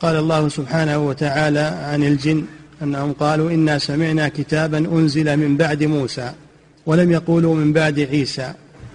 قال 0.00 0.16
الله 0.16 0.48
سبحانه 0.48 0.98
وتعالى 0.98 1.60
عن 1.60 2.02
الجن 2.02 2.44
أنهم 2.82 3.12
قالوا 3.12 3.50
إنا 3.50 3.78
سمعنا 3.78 4.28
كتابا 4.28 4.78
أنزل 4.78 5.36
من 5.36 5.56
بعد 5.56 5.82
موسى 5.82 6.32
ولم 6.86 7.12
يقولوا 7.12 7.54
من 7.54 7.72
بعد 7.72 8.00
عيسى. 8.00 8.52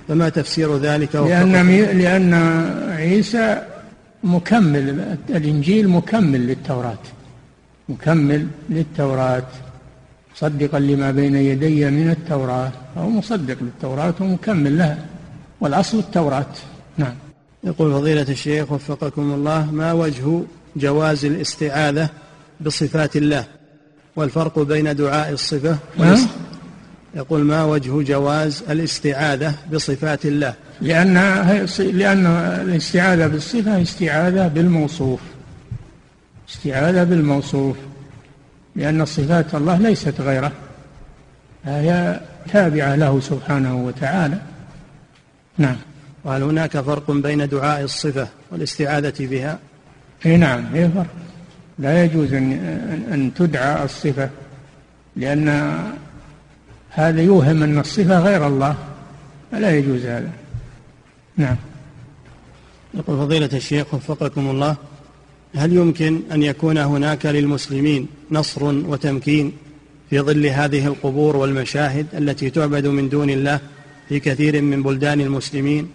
فما 0.07 0.29
تفسير 0.29 0.77
ذلك 0.77 1.15
لأن, 1.15 1.51
لأن 1.97 2.33
عيسى 2.89 3.61
مكمل 4.23 5.15
الإنجيل 5.29 5.87
مكمل 5.89 6.47
للتوراة. 6.47 7.03
مكمل 7.89 8.47
للتوراة. 8.69 9.47
مصدقا 10.35 10.79
لما 10.79 11.11
بين 11.11 11.35
يدي 11.35 11.89
من 11.89 12.09
التوراة. 12.09 12.71
أو 12.97 13.09
مصدق 13.09 13.57
للتوراة 13.61 14.13
ومكمل 14.19 14.77
لها. 14.77 15.05
والأصل 15.61 15.99
التوراة. 15.99 16.45
نعم. 16.97 17.13
يقول 17.63 17.93
فضيلة 17.93 18.25
الشيخ 18.29 18.71
وفقكم 18.71 19.33
الله 19.33 19.71
ما 19.71 19.93
وجه 19.93 20.41
جواز 20.75 21.25
الاستعاذة 21.25 22.09
بصفات 22.61 23.15
الله؟ 23.15 23.45
والفرق 24.15 24.59
بين 24.59 24.95
دعاء 24.95 25.31
الصفة 25.31 25.77
يقول 27.15 27.41
ما 27.41 27.63
وجه 27.63 28.01
جواز 28.01 28.63
الاستعاذة 28.69 29.55
بصفات 29.73 30.25
الله؟ 30.25 30.53
لأن 30.81 31.13
لأن 31.79 32.25
الاستعاذة 32.65 33.27
بالصفة 33.27 33.81
استعاذة 33.81 34.47
بالموصوف. 34.47 35.19
استعاذة 36.49 37.03
بالموصوف. 37.03 37.75
لأن 38.75 39.05
صفات 39.05 39.55
الله 39.55 39.77
ليست 39.77 40.21
غيره 40.21 40.51
هي 41.65 42.19
تابعة 42.51 42.95
له 42.95 43.19
سبحانه 43.19 43.75
وتعالى. 43.75 44.37
نعم. 45.57 45.75
وهل 46.23 46.43
هناك 46.43 46.77
فرق 46.79 47.11
بين 47.11 47.47
دعاء 47.47 47.83
الصفة 47.83 48.27
والاستعاذة 48.51 49.13
بها؟ 49.19 49.59
إي 50.25 50.37
نعم 50.37 50.65
هي 50.73 50.89
فرق. 50.89 51.07
لا 51.79 52.03
يجوز 52.03 52.33
أن 52.33 52.51
أن 53.13 53.31
تدعى 53.33 53.85
الصفة 53.85 54.29
لأن 55.15 55.77
هذا 56.89 57.21
يوهم 57.21 57.63
أن 57.63 57.79
الصفة 57.79 58.19
غير 58.19 58.47
الله 58.47 58.75
فلا 59.51 59.77
يجوز 59.77 60.05
هذا. 60.05 60.29
نعم. 61.37 61.55
يقول 62.93 63.17
فضيلة 63.17 63.49
الشيخ 63.53 63.93
وفقكم 63.93 64.49
الله 64.49 64.75
هل 65.55 65.73
يمكن 65.73 66.21
أن 66.31 66.43
يكون 66.43 66.77
هناك 66.77 67.25
للمسلمين 67.25 68.07
نصر 68.31 68.63
وتمكين 68.63 69.51
في 70.09 70.19
ظل 70.19 70.45
هذه 70.45 70.87
القبور 70.87 71.37
والمشاهد 71.37 72.07
التي 72.13 72.49
تعبد 72.49 72.87
من 72.87 73.09
دون 73.09 73.29
الله 73.29 73.59
في 74.09 74.19
كثير 74.19 74.61
من 74.61 74.83
بلدان 74.83 75.21
المسلمين؟ 75.21 75.89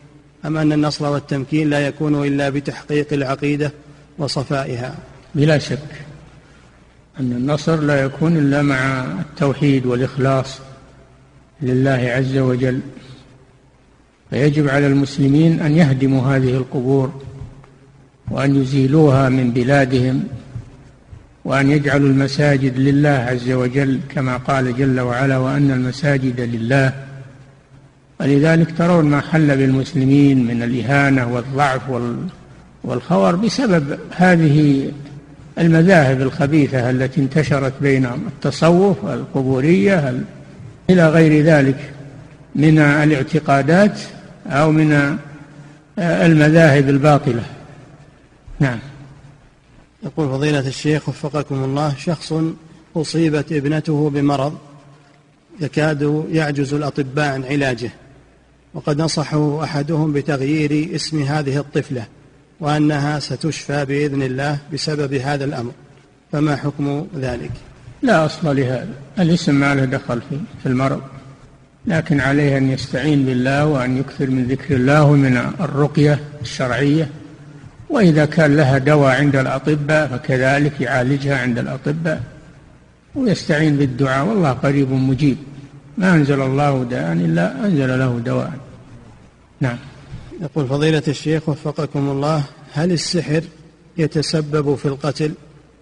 أم 0.46 0.56
أن 0.56 0.72
النصر 0.72 1.06
والتمكين 1.12 1.70
لا 1.70 1.86
يكون 1.86 2.26
إلا 2.26 2.48
بتحقيق 2.48 3.12
العقيدة 3.12 3.72
وصفائها؟ 4.18 4.94
بلا 5.34 5.58
شك 5.58 5.78
أن 7.20 7.32
النصر 7.32 7.80
لا 7.80 8.04
يكون 8.04 8.36
إلا 8.36 8.62
مع 8.62 9.04
التوحيد 9.20 9.86
والإخلاص 9.86 10.60
لله 11.62 12.12
عز 12.16 12.36
وجل. 12.36 12.80
فيجب 14.30 14.68
على 14.68 14.86
المسلمين 14.86 15.60
أن 15.60 15.76
يهدموا 15.76 16.22
هذه 16.22 16.56
القبور 16.56 17.25
وأن 18.30 18.62
يزيلوها 18.62 19.28
من 19.28 19.50
بلادهم 19.50 20.24
وأن 21.44 21.70
يجعلوا 21.70 22.08
المساجد 22.08 22.78
لله 22.78 23.08
عز 23.08 23.50
وجل 23.50 24.00
كما 24.14 24.36
قال 24.36 24.76
جل 24.76 25.00
وعلا 25.00 25.38
وأن 25.38 25.70
المساجد 25.70 26.40
لله. 26.40 26.92
ولذلك 28.20 28.78
ترون 28.78 29.04
ما 29.04 29.20
حل 29.20 29.56
بالمسلمين 29.56 30.46
من 30.46 30.62
الإهانة 30.62 31.32
والضعف 31.32 31.82
والخور 32.84 33.36
بسبب 33.36 33.98
هذه 34.16 34.90
المذاهب 35.58 36.20
الخبيثة 36.20 36.90
التي 36.90 37.20
انتشرت 37.20 37.72
بينهم 37.80 38.26
التصوف 38.26 39.04
القبورية 39.04 40.14
إلى 40.90 41.08
غير 41.08 41.44
ذلك 41.44 41.76
من 42.54 42.78
الاعتقادات 42.78 44.00
أو 44.46 44.72
من 44.72 45.18
المذاهب 45.98 46.88
الباطلة. 46.88 47.42
نعم. 48.60 48.78
يقول 50.02 50.28
فضيلة 50.28 50.68
الشيخ 50.68 51.08
وفقكم 51.08 51.64
الله 51.64 51.94
شخص 51.98 52.34
أصيبت 52.96 53.52
ابنته 53.52 54.10
بمرض 54.10 54.58
يكاد 55.60 56.24
يعجز 56.30 56.74
الأطباء 56.74 57.28
عن 57.28 57.44
علاجه 57.44 57.90
وقد 58.74 59.00
نصحه 59.00 59.64
أحدهم 59.64 60.12
بتغيير 60.12 60.94
اسم 60.94 61.22
هذه 61.22 61.58
الطفلة 61.58 62.06
وأنها 62.60 63.18
ستشفى 63.18 63.84
بإذن 63.84 64.22
الله 64.22 64.58
بسبب 64.72 65.14
هذا 65.14 65.44
الأمر. 65.44 65.72
فما 66.32 66.56
حكم 66.56 67.06
ذلك؟ 67.16 67.50
لا 68.02 68.26
أصل 68.26 68.56
لهذا. 68.56 68.94
الاسم 69.18 69.54
ما 69.54 69.74
له 69.74 69.84
دخل 69.84 70.20
في, 70.30 70.38
في 70.62 70.68
المرض 70.68 71.00
لكن 71.86 72.20
عليه 72.20 72.58
أن 72.58 72.70
يستعين 72.70 73.24
بالله 73.24 73.66
وأن 73.66 73.98
يكثر 73.98 74.30
من 74.30 74.44
ذكر 74.44 74.74
الله 74.74 75.04
ومن 75.04 75.36
الرقية 75.36 76.20
الشرعية. 76.42 77.10
وإذا 77.90 78.24
كان 78.24 78.56
لها 78.56 78.78
دواء 78.78 79.20
عند 79.20 79.36
الأطباء 79.36 80.08
فكذلك 80.08 80.80
يعالجها 80.80 81.38
عند 81.38 81.58
الأطباء 81.58 82.22
ويستعين 83.14 83.76
بالدعاء 83.76 84.26
والله 84.26 84.52
قريب 84.52 84.92
مجيب. 84.92 85.36
ما 85.98 86.14
أنزل 86.14 86.42
الله 86.42 86.84
داء 86.84 87.12
إلا 87.12 87.64
أنزل 87.64 87.98
له 87.98 88.20
دواء. 88.24 88.52
نعم. 89.60 89.76
يقول 90.40 90.66
فضيلة 90.68 91.02
الشيخ 91.08 91.48
وفقكم 91.48 92.08
الله 92.08 92.44
هل 92.72 92.92
السحر 92.92 93.42
يتسبب 93.98 94.74
في 94.74 94.86
القتل؟ 94.86 95.32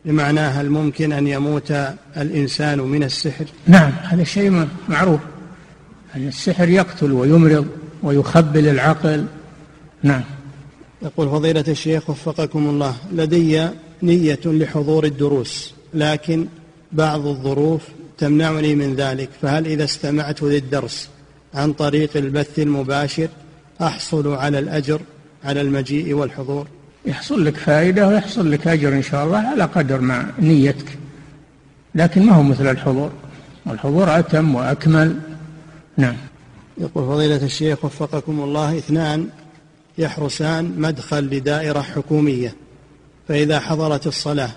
بمعنى 0.05 0.40
هل 0.40 0.70
ممكن 0.70 1.12
أن 1.12 1.26
يموت 1.26 1.74
الإنسان 2.16 2.80
من 2.80 3.02
السحر؟ 3.02 3.44
نعم 3.66 3.92
هذا 4.02 4.24
شيء 4.24 4.68
معروف. 4.88 5.20
أن 6.16 6.28
السحر 6.28 6.68
يقتل 6.68 7.12
ويمرض 7.12 7.66
ويخبل 8.02 8.68
العقل؟ 8.68 9.26
نعم. 10.02 10.22
يقول 11.05 11.28
فضيلة 11.28 11.64
الشيخ 11.68 12.11
وفقكم 12.11 12.68
الله 12.68 12.94
لدي 13.12 13.68
نية 14.02 14.40
لحضور 14.44 15.05
الدروس 15.05 15.74
لكن 15.94 16.46
بعض 16.92 17.26
الظروف 17.26 17.82
تمنعني 18.18 18.74
من 18.74 18.94
ذلك 18.94 19.28
فهل 19.42 19.66
إذا 19.66 19.84
استمعت 19.84 20.42
للدرس 20.42 21.09
عن 21.55 21.72
طريق 21.72 22.16
البث 22.16 22.59
المباشر 22.59 23.28
أحصل 23.82 24.34
على 24.34 24.59
الأجر 24.59 25.00
على 25.44 25.61
المجيء 25.61 26.14
والحضور؟ 26.14 26.66
يحصل 27.07 27.44
لك 27.44 27.57
فائدة 27.57 28.09
ويحصل 28.09 28.50
لك 28.52 28.66
أجر 28.66 28.92
إن 28.92 29.02
شاء 29.02 29.24
الله 29.24 29.38
على 29.38 29.64
قدر 29.64 30.00
ما 30.00 30.32
نيتك 30.38 30.98
لكن 31.94 32.26
ما 32.26 32.32
هو 32.32 32.42
مثل 32.42 32.70
الحضور 32.70 33.11
الحضور 33.66 34.18
أتم 34.18 34.55
وأكمل. 34.55 35.18
نعم. 35.96 36.16
يقول 36.78 37.05
فضيلة 37.05 37.44
الشيخ 37.44 37.84
وفقكم 37.84 38.40
الله 38.40 38.78
اثنان 38.78 39.28
يحرسان 39.99 40.74
مدخل 40.78 41.24
لدائرة 41.24 41.80
حكومية. 41.80 42.55
فإذا 43.28 43.61
حضرت 43.61 44.07
الصلاة 44.07 44.51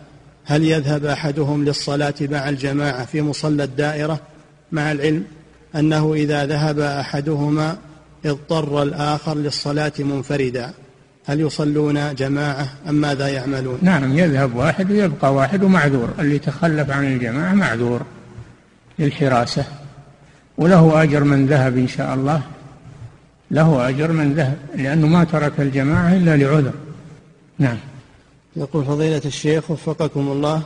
هل 0.45 0.63
يذهب 0.63 1.05
أحدهم 1.05 1.65
للصلاة 1.65 2.13
مع 2.21 2.49
الجماعة 2.49 3.05
في 3.05 3.21
مصلى 3.21 3.63
الدائرة 3.63 4.19
مع 4.71 4.91
العلم 4.91 5.23
أنه 5.75 6.13
إذا 6.13 6.45
ذهب 6.45 6.79
أحدهما 6.79 7.77
اضطر 8.25 8.83
الآخر 8.83 9.37
للصلاة 9.37 9.91
منفردا؟ 9.99 10.73
هل 11.25 11.39
يصلون 11.39 12.15
جماعة 12.15 12.67
أم 12.89 12.95
ماذا 12.95 13.27
يعملون؟ 13.27 13.79
نعم 13.81 14.17
يذهب 14.17 14.55
واحد 14.55 14.91
ويبقى 14.91 15.33
واحد 15.33 15.63
ومعذور. 15.63 16.09
اللي 16.19 16.39
تخلف 16.39 16.89
عن 16.89 17.05
الجماعة 17.05 17.53
معذور 17.53 18.01
للحراسة 18.99 19.65
وله 20.57 21.03
أجر 21.03 21.23
من 21.23 21.45
ذهب 21.45 21.77
إن 21.77 21.87
شاء 21.87 22.13
الله. 22.13 22.41
له 23.51 23.89
أجر 23.89 24.11
من 24.11 24.33
ذهب 24.33 24.57
لأنه 24.75 25.07
ما 25.07 25.23
ترك 25.23 25.59
الجماعة 25.59 26.15
إلا 26.15 26.37
لعذر. 26.37 26.73
نعم. 27.59 27.77
يقول 28.55 28.85
فضيلة 28.85 29.21
الشيخ 29.25 29.71
وفقكم 29.71 30.31
الله 30.31 30.61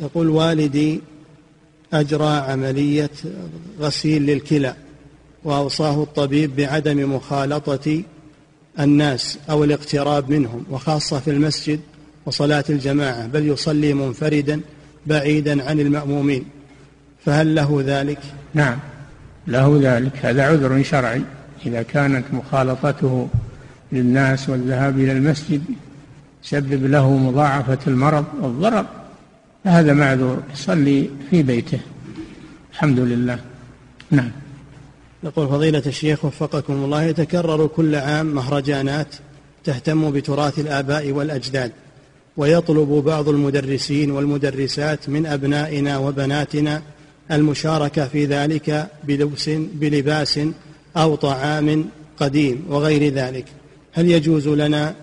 يقول 0.00 0.28
والدي 0.28 1.00
أجرى 1.92 2.28
عملية 2.28 3.10
غسيل 3.80 4.26
للكلى 4.26 4.74
وأوصاه 5.44 6.02
الطبيب 6.02 6.56
بعدم 6.56 7.14
مخالطة 7.14 8.02
الناس 8.80 9.38
أو 9.50 9.64
الاقتراب 9.64 10.30
منهم 10.30 10.64
وخاصة 10.70 11.20
في 11.20 11.30
المسجد 11.30 11.80
وصلاة 12.26 12.64
الجماعة 12.70 13.26
بل 13.26 13.48
يصلي 13.48 13.94
منفردا 13.94 14.60
بعيدا 15.06 15.68
عن 15.68 15.80
المأمومين. 15.80 16.44
فهل 17.24 17.54
له 17.54 17.82
ذلك؟ 17.86 18.18
نعم. 18.54 18.78
له 19.46 19.80
ذلك. 19.82 20.16
هذا 20.22 20.42
عذر 20.42 20.82
شرعي. 20.82 21.22
إذا 21.66 21.82
كانت 21.82 22.24
مخالطته 22.32 23.28
للناس 23.92 24.48
والذهاب 24.48 24.98
إلى 24.98 25.12
المسجد 25.12 25.62
سبب 26.42 26.86
له 26.86 27.16
مضاعفة 27.16 27.78
المرض 27.86 28.24
والضرر 28.40 28.86
فهذا 29.64 29.92
معذور 29.92 30.42
يصلي 30.52 31.10
في 31.30 31.42
بيته. 31.42 31.80
الحمد 32.72 32.98
لله. 32.98 33.38
نعم. 34.10 34.30
يقول 35.24 35.48
فضيلة 35.48 35.82
الشيخ 35.86 36.24
وفقكم 36.24 36.72
الله 36.72 37.02
يتكرر 37.02 37.66
كل 37.66 37.94
عام 37.94 38.26
مهرجانات 38.26 39.14
تهتم 39.64 40.10
بتراث 40.10 40.58
الآباء 40.58 41.10
والأجداد 41.10 41.72
ويطلب 42.36 42.88
بعض 42.88 43.28
المدرسين 43.28 44.10
والمدرسات 44.10 45.08
من 45.08 45.26
أبنائنا 45.26 45.98
وبناتنا 45.98 46.82
المشاركة 47.30 48.08
في 48.08 48.24
ذلك 48.26 48.90
بلبس 49.04 49.50
بلباس 49.74 50.40
أو 50.96 51.14
طعام 51.14 51.84
قديم 52.20 52.64
وغير 52.68 53.14
ذلك. 53.14 53.44
هل 53.92 54.10
يجوز 54.10 54.48
لنا 54.48 54.94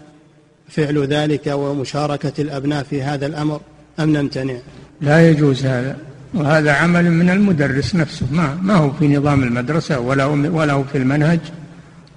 فعل 0.69 1.07
ذلك 1.07 1.47
ومشاركة 1.47 2.41
الأبناء 2.41 2.83
في 2.83 3.01
هذا 3.01 3.25
الأمر 3.25 3.61
أم 3.99 4.17
نمتنع؟ 4.17 4.53
لا 5.01 5.29
يجوز 5.29 5.65
هذا. 5.65 5.97
وهذا 6.33 6.71
عمل 6.71 7.11
من 7.11 7.29
المدرس 7.29 7.95
نفسه. 7.95 8.25
ما 8.31 8.57
ما 8.61 8.75
هو 8.75 8.91
في 8.91 9.07
نظام 9.07 9.43
المدرسة 9.43 9.99
ولا 9.99 10.25
ولا 10.25 10.73
هو 10.73 10.83
في 10.83 10.97
المنهج 10.97 11.39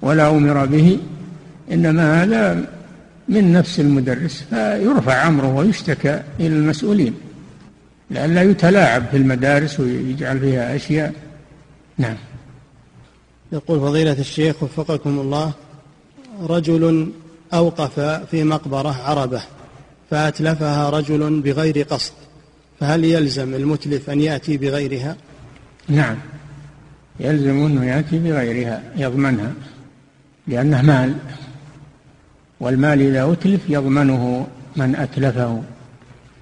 ولا 0.01 0.29
أمر 0.29 0.65
به. 0.65 0.99
إنما 1.71 2.23
هذا 2.23 2.65
من 3.29 3.51
نفس 3.51 3.79
المدرس. 3.79 4.43
فيرفع 4.49 5.27
أمره 5.27 5.55
ويشتكى 5.55 6.21
إلى 6.39 6.47
المسؤولين. 6.47 7.13
لئلا 8.11 8.43
يتلاعب 8.43 9.03
في 9.11 9.17
المدارس 9.17 9.79
ويجعل 9.79 10.39
فيها 10.39 10.75
أشياء. 10.75 11.13
نعم. 11.97 12.15
يقول 13.53 13.79
فضيلة 13.79 14.19
الشيخ 14.19 14.63
وفقكم 14.63 15.19
الله 15.19 15.51
رجل 16.41 17.11
أوقف 17.53 17.99
في 17.99 18.43
مقبرة 18.43 18.95
عربة 19.03 19.41
فأتلفها 20.09 20.89
رجل 20.89 21.41
بغير 21.41 21.81
قصد 21.81 22.13
فهل 22.79 23.05
يلزم 23.05 23.55
المتلف 23.55 24.09
أن 24.09 24.21
يأتي 24.21 24.57
بغيرها؟ 24.57 25.15
نعم. 25.87 26.17
يلزم 27.19 27.65
أنه 27.65 27.85
يأتي 27.85 28.19
بغيرها 28.19 28.83
يضمنها 28.95 29.53
لأنه 30.47 30.81
مال 30.81 31.15
والمال 32.59 33.01
إذا 33.01 33.31
أتلف 33.31 33.61
يضمنه 33.69 34.47
من 34.75 34.95
أتلفه. 34.95 35.63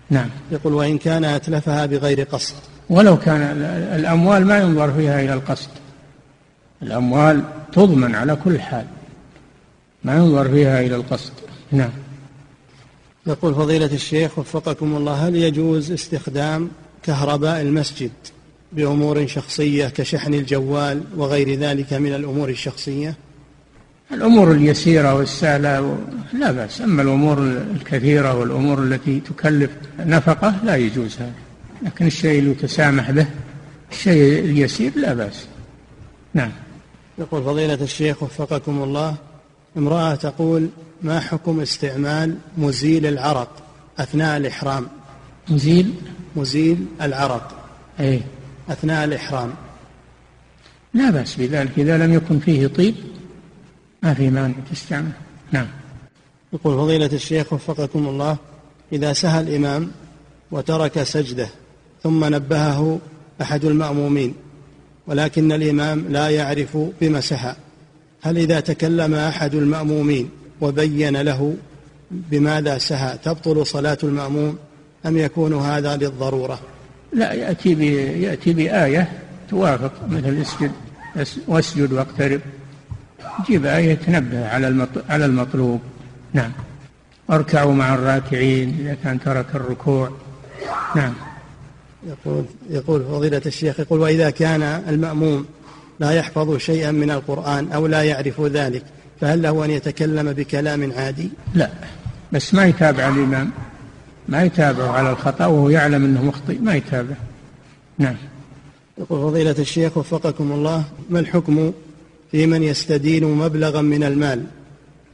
نعم. 0.10 0.30
يقول 0.52 0.74
وإن 0.74 0.98
كان 0.98 1.26
أتلفها 1.26 1.86
بغير 1.86 2.24
قصد. 2.24 2.54
ولو 2.90 3.18
كان 3.18 3.42
الأموال 3.96 4.46
ما 4.46 4.58
ينظر 4.58 4.94
فيها 4.94 5.22
إلى 5.22 5.34
القصد. 5.34 5.81
الأموال 6.84 7.44
تضمن 7.74 8.16
على 8.16 8.36
كل 8.36 8.60
حال. 8.60 8.86
ما 10.04 10.16
ينظر 10.16 10.50
فيها 10.50 10.82
إلى 10.82 10.96
القصد. 10.96 11.34
نعم. 11.72 11.90
يقول 13.28 13.56
فضيلة 13.56 13.94
الشيخ 13.94 14.40
وفقكم 14.40 14.96
الله 14.96 15.14
هل 15.14 15.36
يجوز 15.36 15.92
استخدام 15.92 16.70
كهرباء 17.04 17.62
المسجد 17.62 18.12
بأمور 18.72 19.28
شخصية 19.28 19.88
كشحن 19.88 20.34
الجوال 20.34 21.02
وغير 21.18 21.60
ذلك 21.60 21.94
من 21.94 22.14
الأمور 22.16 22.50
الشخصية؟ 22.50 23.16
الأمور 24.12 24.52
اليسيرة 24.52 25.14
والسهلة 25.14 25.98
لا 26.34 26.52
بأس. 26.52 26.82
أما 26.82 27.02
الأمور 27.02 27.38
الكثيرة 27.76 28.38
والأمور 28.38 28.84
التي 28.84 29.20
تكلف 29.20 29.72
نفقة 30.00 30.56
لا 30.64 30.76
يجوز 30.76 31.16
هذا. 31.16 31.34
لكن 31.82 32.08
الشيء 32.08 32.40
اللي 32.40 32.54
تسامح 32.54 33.12
به 33.12 33.28
الشيء 33.92 34.40
اليسير 34.40 34.92
لا 34.96 35.14
بأس. 35.14 35.46
نعم. 36.34 36.52
يقول 37.18 37.44
فضيلة 37.44 37.74
الشيخ 37.82 38.24
وفقكم 38.24 38.84
الله 38.84 39.16
امرأة 39.78 40.16
تقول 40.16 40.70
ما 41.02 41.20
حكم 41.20 41.62
استعمال 41.62 42.38
مزيل 42.58 43.06
العرق 43.06 43.50
أثناء 44.00 44.38
الإحرام؟ 44.38 44.88
مزيل؟ 45.50 45.94
مزيل 46.36 46.86
العرق. 47.02 47.66
أي 48.00 48.22
أثناء 48.70 49.06
الإحرام. 49.06 49.54
لا 50.94 51.10
بأس 51.10 51.36
بذلك 51.36 51.72
إذا 51.78 51.98
لم 51.98 52.14
يكن 52.14 52.40
فيه 52.40 52.68
طيب 52.68 52.96
ما 54.04 54.14
في 54.14 54.30
مانع 54.30 54.56
تستعمل 54.72 55.12
نعم. 55.52 55.68
يقول 56.54 56.78
فضيلة 56.78 57.10
الشيخ 57.14 57.54
وفقكم 57.54 58.08
الله 58.08 58.38
إذا 58.94 59.14
سهى 59.14 59.40
الإمام 59.40 59.92
وترك 60.52 61.04
سجده 61.04 61.50
ثم 62.04 62.36
نبهه 62.36 63.00
أحد 63.42 63.66
المأمومين 63.66 64.36
ولكن 65.08 65.52
الإمام 65.52 66.06
لا 66.10 66.30
يعرف 66.30 66.78
بما 67.02 67.22
سهى 67.22 67.56
هل 68.22 68.38
إذا 68.38 68.60
تكلم 68.60 69.14
أحد 69.14 69.56
المأمومين 69.56 70.30
وبين 70.62 71.22
له 71.22 71.56
بماذا 72.12 72.78
سهى 72.78 73.18
تبطل 73.24 73.66
صلاة 73.66 73.98
المأموم 74.04 74.58
أم 75.06 75.18
يكون 75.18 75.54
هذا 75.54 75.98
للضرورة؟ 75.98 76.60
لا 77.14 77.34
يأتي 77.34 77.74
يأتي 78.22 78.54
بآية 78.54 79.12
توافق 79.50 79.92
مثل 80.10 80.42
اسجد 80.42 80.72
واسجد 81.48 81.94
واقترب. 81.94 82.42
جيب 83.48 83.66
آية 83.66 83.94
تنبه 83.94 84.48
على 84.48 84.88
على 85.10 85.26
المطلوب. 85.26 85.82
نعم. 86.34 86.52
اركعوا 87.32 87.74
مع 87.74 87.96
الراكعين 87.96 88.78
إذا 88.80 88.98
كان 89.04 89.20
ترك 89.20 89.46
الركوع. 89.56 90.12
نعم. 90.96 91.14
يقول 92.08 92.46
يقول 92.70 93.04
فضيلة 93.04 93.42
الشيخ 93.46 93.80
يقول 93.80 94.00
وإذا 94.00 94.30
كان 94.30 94.64
المأموم 94.64 95.46
لا 96.00 96.12
يحفظ 96.12 96.58
شيئا 96.58 96.92
من 96.92 97.12
القرآن 97.12 97.72
أو 97.72 97.88
لا 97.88 98.04
يعرف 98.04 98.42
ذلك 98.42 98.84
فهل 99.22 99.42
له 99.42 99.66
أن 99.66 99.72
يتكلم 99.72 100.34
بكلام 100.34 100.92
عادي؟ 100.98 101.30
لا 101.56 101.70
بس 102.32 102.54
ما 102.54 102.66
يتابع 102.66 103.08
الإمام 103.08 103.52
ما 104.30 104.44
يتابعه 104.44 104.92
على 104.92 105.10
الخطأ 105.10 105.46
وهو 105.46 105.70
يعلم 105.70 106.06
أنه 106.06 106.24
مخطئ 106.24 106.60
ما 106.60 106.76
يتابع. 106.76 107.16
نعم. 107.98 108.16
يقول 108.98 109.32
فضيلة 109.32 109.56
الشيخ 109.60 109.98
وفقكم 109.98 110.52
الله 110.52 110.84
ما 111.10 111.20
الحكم 111.20 111.72
في 112.32 112.46
من 112.46 112.64
يستدين 112.64 113.24
مبلغا 113.26 113.82
من 113.82 114.04
المال 114.04 114.44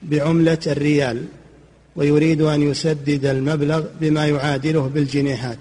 بعملة 0.04 0.60
الريال 0.68 1.26
ويريد 1.96 2.42
أن 2.42 2.62
يسدد 2.62 3.26
المبلغ 3.26 3.84
بما 4.02 4.28
يعادله 4.28 4.92
بالجنيهات؟ 4.94 5.58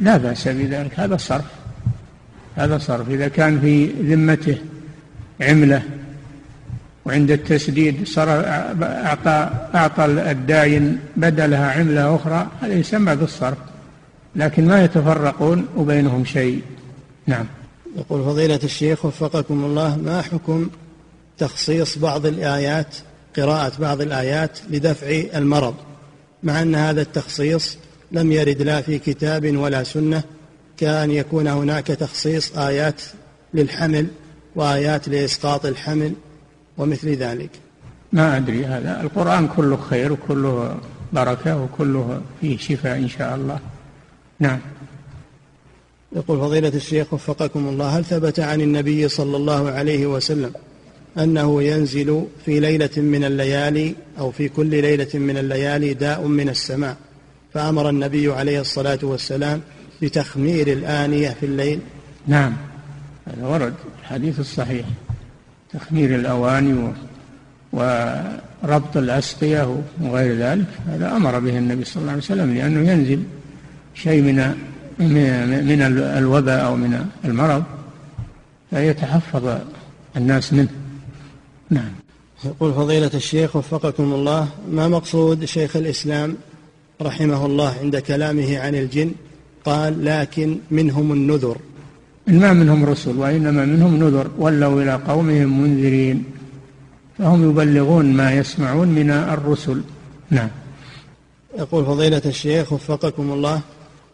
لا 0.00 0.16
بأس 0.16 0.48
بذلك 0.48 1.00
هذا 1.00 1.16
صرف 1.16 1.44
هذا 2.56 2.78
صرف. 2.78 3.08
إذا 3.10 3.28
كان 3.28 3.60
في 3.60 3.86
ذمته 3.86 4.58
عملة 5.40 5.82
وعند 7.04 7.30
التسديد 7.30 8.06
صار 8.06 8.28
أعطى 8.82 9.50
أعطى 9.74 10.04
الداين 10.04 10.98
بدلها 11.16 11.72
عملة 11.72 12.16
أخرى 12.16 12.48
هذا 12.60 12.74
يسمى 12.74 13.16
بالصرف 13.16 13.58
لكن 14.36 14.66
ما 14.66 14.84
يتفرقون 14.84 15.66
وبينهم 15.76 16.24
شيء. 16.24 16.62
نعم. 17.26 17.46
يقول 17.96 18.24
فضيلة 18.24 18.60
الشيخ 18.64 19.04
وفقكم 19.04 19.64
الله 19.64 19.96
ما 19.96 20.22
حكم 20.22 20.70
تخصيص 21.38 21.98
بعض 21.98 22.26
الآيات 22.26 22.96
قراءة 23.36 23.72
بعض 23.80 24.00
الآيات 24.00 24.58
لدفع 24.70 25.22
المرض؟ 25.34 25.74
مع 26.42 26.62
أن 26.62 26.74
هذا 26.74 27.02
التخصيص 27.02 27.78
لم 28.12 28.32
يرد 28.32 28.62
لا 28.62 28.80
في 28.80 28.98
كتاب 28.98 29.56
ولا 29.56 29.84
سنة 29.84 30.22
كأن 30.76 31.10
يكون 31.10 31.46
هناك 31.46 31.86
تخصيص 31.86 32.58
آيات 32.58 33.02
للحمل 33.54 34.06
وآيات 34.56 35.08
لإسقاط 35.08 35.66
الحمل 35.66 36.12
ومثل 36.78 37.08
ذلك. 37.08 37.50
ما 38.12 38.36
أدري 38.36 38.66
هذا 38.66 39.00
القرآن 39.00 39.48
كله 39.48 39.76
خير 39.76 40.12
وكله 40.12 40.76
بركة 41.12 41.62
وكله 41.62 42.20
فيه 42.40 42.58
شفاء 42.58 42.98
إن 42.98 43.08
شاء 43.08 43.34
الله. 43.34 43.58
نعم. 44.38 44.58
يقول 46.16 46.38
فضيلة 46.38 46.68
الشيخ 46.68 47.14
وفقكم 47.14 47.68
الله 47.68 47.98
هل 47.98 48.04
ثبت 48.04 48.40
عن 48.40 48.60
النبي 48.60 49.08
صلى 49.08 49.36
الله 49.36 49.70
عليه 49.70 50.06
وسلم 50.06 50.52
أنه 51.18 51.62
ينزل 51.62 52.24
في 52.44 52.60
ليلة 52.60 52.90
من 52.96 53.24
الليالي 53.24 53.94
أو 54.18 54.30
في 54.30 54.48
كل 54.48 54.66
ليلة 54.66 55.08
من 55.14 55.36
الليالي 55.36 55.94
داء 55.94 56.26
من 56.26 56.48
السماء؟ 56.48 56.96
فأمر 57.54 57.88
النبي 57.88 58.32
عليه 58.32 58.60
الصلاة 58.60 58.98
والسلام 59.02 59.60
بتخمير 60.02 60.72
الآنية 60.72 61.28
في 61.28 61.46
الليل. 61.46 61.80
نعم. 62.26 62.56
هذا 63.26 63.46
ورد 63.46 63.74
الحديث 64.02 64.40
الصحيح. 64.40 64.86
تخمير 65.72 66.14
الأواني 66.14 66.92
وربط 67.72 68.96
الأسقية 68.96 69.82
وغير 70.00 70.36
ذلك. 70.36 70.66
هذا 70.86 71.16
أمر 71.16 71.38
به 71.38 71.58
النبي 71.58 71.84
صلى 71.84 72.00
الله 72.00 72.12
عليه 72.12 72.22
وسلم 72.22 72.54
لأنه 72.54 72.90
ينزل 72.90 73.22
شيء 73.94 74.22
من 74.22 74.54
من 75.68 75.82
الوباء 76.18 76.64
أو 76.64 76.76
من 76.76 77.06
المرض 77.24 77.64
فيتحفظ 78.70 79.58
الناس 80.16 80.52
منه. 80.52 80.68
نعم. 81.70 81.90
يقول 82.44 82.74
فضيلة 82.74 83.10
الشيخ 83.14 83.56
وفقكم 83.56 84.12
الله 84.12 84.48
ما 84.70 84.88
مقصود 84.88 85.44
شيخ 85.44 85.76
الإسلام 85.76 86.36
رحمه 87.02 87.46
الله 87.46 87.74
عند 87.80 87.96
كلامه 87.98 88.58
عن 88.58 88.74
الجن 88.74 89.12
قال 89.64 90.04
لكن 90.04 90.58
منهم 90.70 91.12
النذر. 91.12 91.56
ما 92.26 92.52
منهم 92.52 92.84
رسل 92.84 93.16
وإنما 93.16 93.64
منهم 93.64 93.96
نذر 93.96 94.30
ولوا 94.38 94.82
إلى 94.82 94.94
قومهم 94.94 95.62
منذرين 95.62 96.24
فهم 97.18 97.50
يبلغون 97.50 98.04
ما 98.04 98.32
يسمعون 98.32 98.88
من 98.88 99.10
الرسل. 99.10 99.82
نعم. 100.30 100.48
يقول 101.58 101.84
فضيلة 101.84 102.22
الشيخ 102.26 102.72
وفقكم 102.72 103.32
الله. 103.32 103.60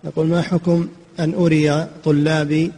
يقول 0.04 0.26
ما 0.26 0.42
حكم 0.42 0.88
أن 1.20 1.34
أري 1.34 1.88
طلابي 2.04 2.72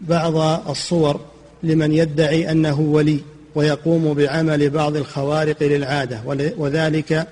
بعض 0.00 0.36
الصور 0.68 1.20
لمن 1.62 1.92
يدعي 1.92 2.50
أنه 2.50 2.80
ولي 2.80 3.18
ويقوم 3.54 4.14
بعمل 4.14 4.70
بعض 4.70 4.96
الخوارق 4.96 5.62
للعادة 5.62 6.20
وذلك 6.56 7.26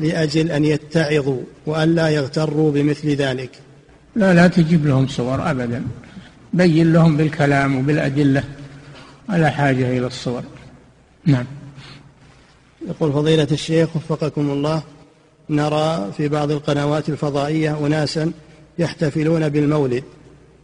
لأجل 0.00 0.50
أن 0.50 0.64
يتعظوا 0.64 1.40
وأن 1.66 1.94
لا 1.94 2.08
يغتروا 2.08 2.72
بمثل 2.72 3.08
ذلك. 3.08 3.50
لا 4.16 4.34
لا 4.34 4.46
تجيب 4.48 4.86
لهم 4.86 5.06
صور 5.06 5.50
أبدا. 5.50 5.82
بين 6.54 6.92
لهم 6.92 7.16
بالكلام 7.16 7.76
وبالأدلة. 7.76 8.44
ولا 9.28 9.50
حاجة 9.50 9.98
إلى 9.98 10.06
الصور. 10.06 10.42
نعم. 11.26 11.44
يقول 12.88 13.12
فضيلة 13.12 13.48
الشيخ 13.52 13.96
وفقكم 13.96 14.50
الله 14.50 14.82
نرى 15.50 16.12
في 16.16 16.28
بعض 16.28 16.50
القنوات 16.50 17.08
الفضائية 17.08 17.86
أناسا 17.86 18.32
يحتفلون 18.78 19.48
بالمولد 19.48 20.04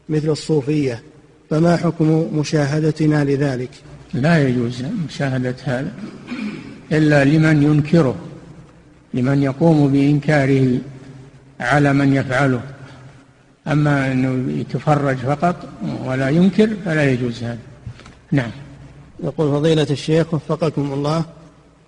مثل 0.09 0.29
الصوفية. 0.29 1.03
فما 1.51 1.77
حكم 1.77 2.29
مشاهدتنا 2.39 3.25
لذلك؟ 3.25 3.71
لا 4.15 4.49
يجوز 4.49 4.83
مشاهدة 5.09 5.57
هذا 5.65 5.93
إلا 6.93 7.25
لمن 7.25 7.63
ينكره. 7.63 8.17
لمن 9.15 9.43
يقوم 9.43 9.93
بإنكاره 9.93 10.79
على 11.61 11.93
من 11.93 12.15
يفعله. 12.15 12.61
أما 13.67 14.13
أنه 14.13 14.61
يتفرج 14.61 15.17
فقط 15.17 15.57
ولا 16.05 16.29
ينكر 16.29 16.71
فلا 16.85 17.11
يجوز 17.11 17.43
هذا. 17.43 17.59
نعم. 18.33 18.51
يقول 19.25 19.51
فضيلة 19.51 19.87
الشيخ 19.91 20.35
وفقكم 20.35 20.93
الله 20.93 21.25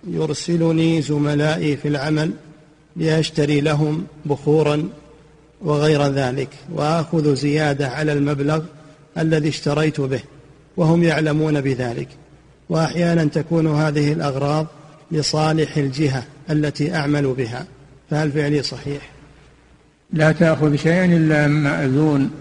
يرسلني 0.07 1.01
زملائي 1.01 1.77
في 1.77 1.87
العمل 1.87 2.31
لأشتري 2.95 3.61
لهم 3.61 4.05
بخورا 4.25 4.89
وغير 5.61 6.07
ذلك 6.07 6.49
وآخذ 6.73 7.35
زيادة 7.35 7.89
على 7.89 8.13
المبلغ 8.13 8.61
الذي 9.17 9.49
اشتريت 9.49 10.01
به 10.01 10.21
وهم 10.77 11.03
يعلمون 11.03 11.61
بذلك. 11.61 12.07
وأحيانا 12.69 13.25
تكون 13.25 13.67
هذه 13.67 14.13
الأغراض 14.13 14.67
لصالح 15.11 15.77
الجهة 15.77 16.23
التي 16.49 16.95
أعمل 16.95 17.33
بها 17.33 17.65
فهل 18.09 18.31
فعلي 18.31 18.63
صحيح؟ 18.63 19.01
لا 20.13 20.31
تأخذ 20.31 20.75
شيئا 20.75 21.05
إلا 21.05 21.47
مأذون 21.47 22.31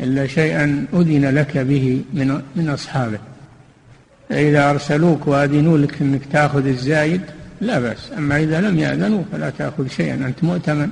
إلا 0.00 0.26
شيئا 0.26 0.86
أذن 0.94 1.34
لك 1.34 1.58
به 1.58 2.02
من 2.12 2.42
من 2.56 2.68
أصحابه. 2.68 3.18
فإذا 4.28 4.70
أرسلوك 4.70 5.26
وأذنوا 5.26 5.78
لك 5.78 6.02
أنك 6.02 6.20
تأخذ 6.32 6.66
الزايد 6.66 7.20
لا 7.60 7.80
بأس. 7.80 8.10
أما 8.18 8.36
إذا 8.36 8.60
لم 8.60 8.78
يأذنوا 8.78 9.22
فلا 9.32 9.50
تأخذ 9.50 9.88
شيئا 9.88 10.14
أنت 10.14 10.44
مؤتمن. 10.44 10.88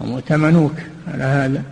هم 0.00 0.14
ائتمنوك 0.14 0.74
على 1.08 1.24
هذا. 1.24 1.62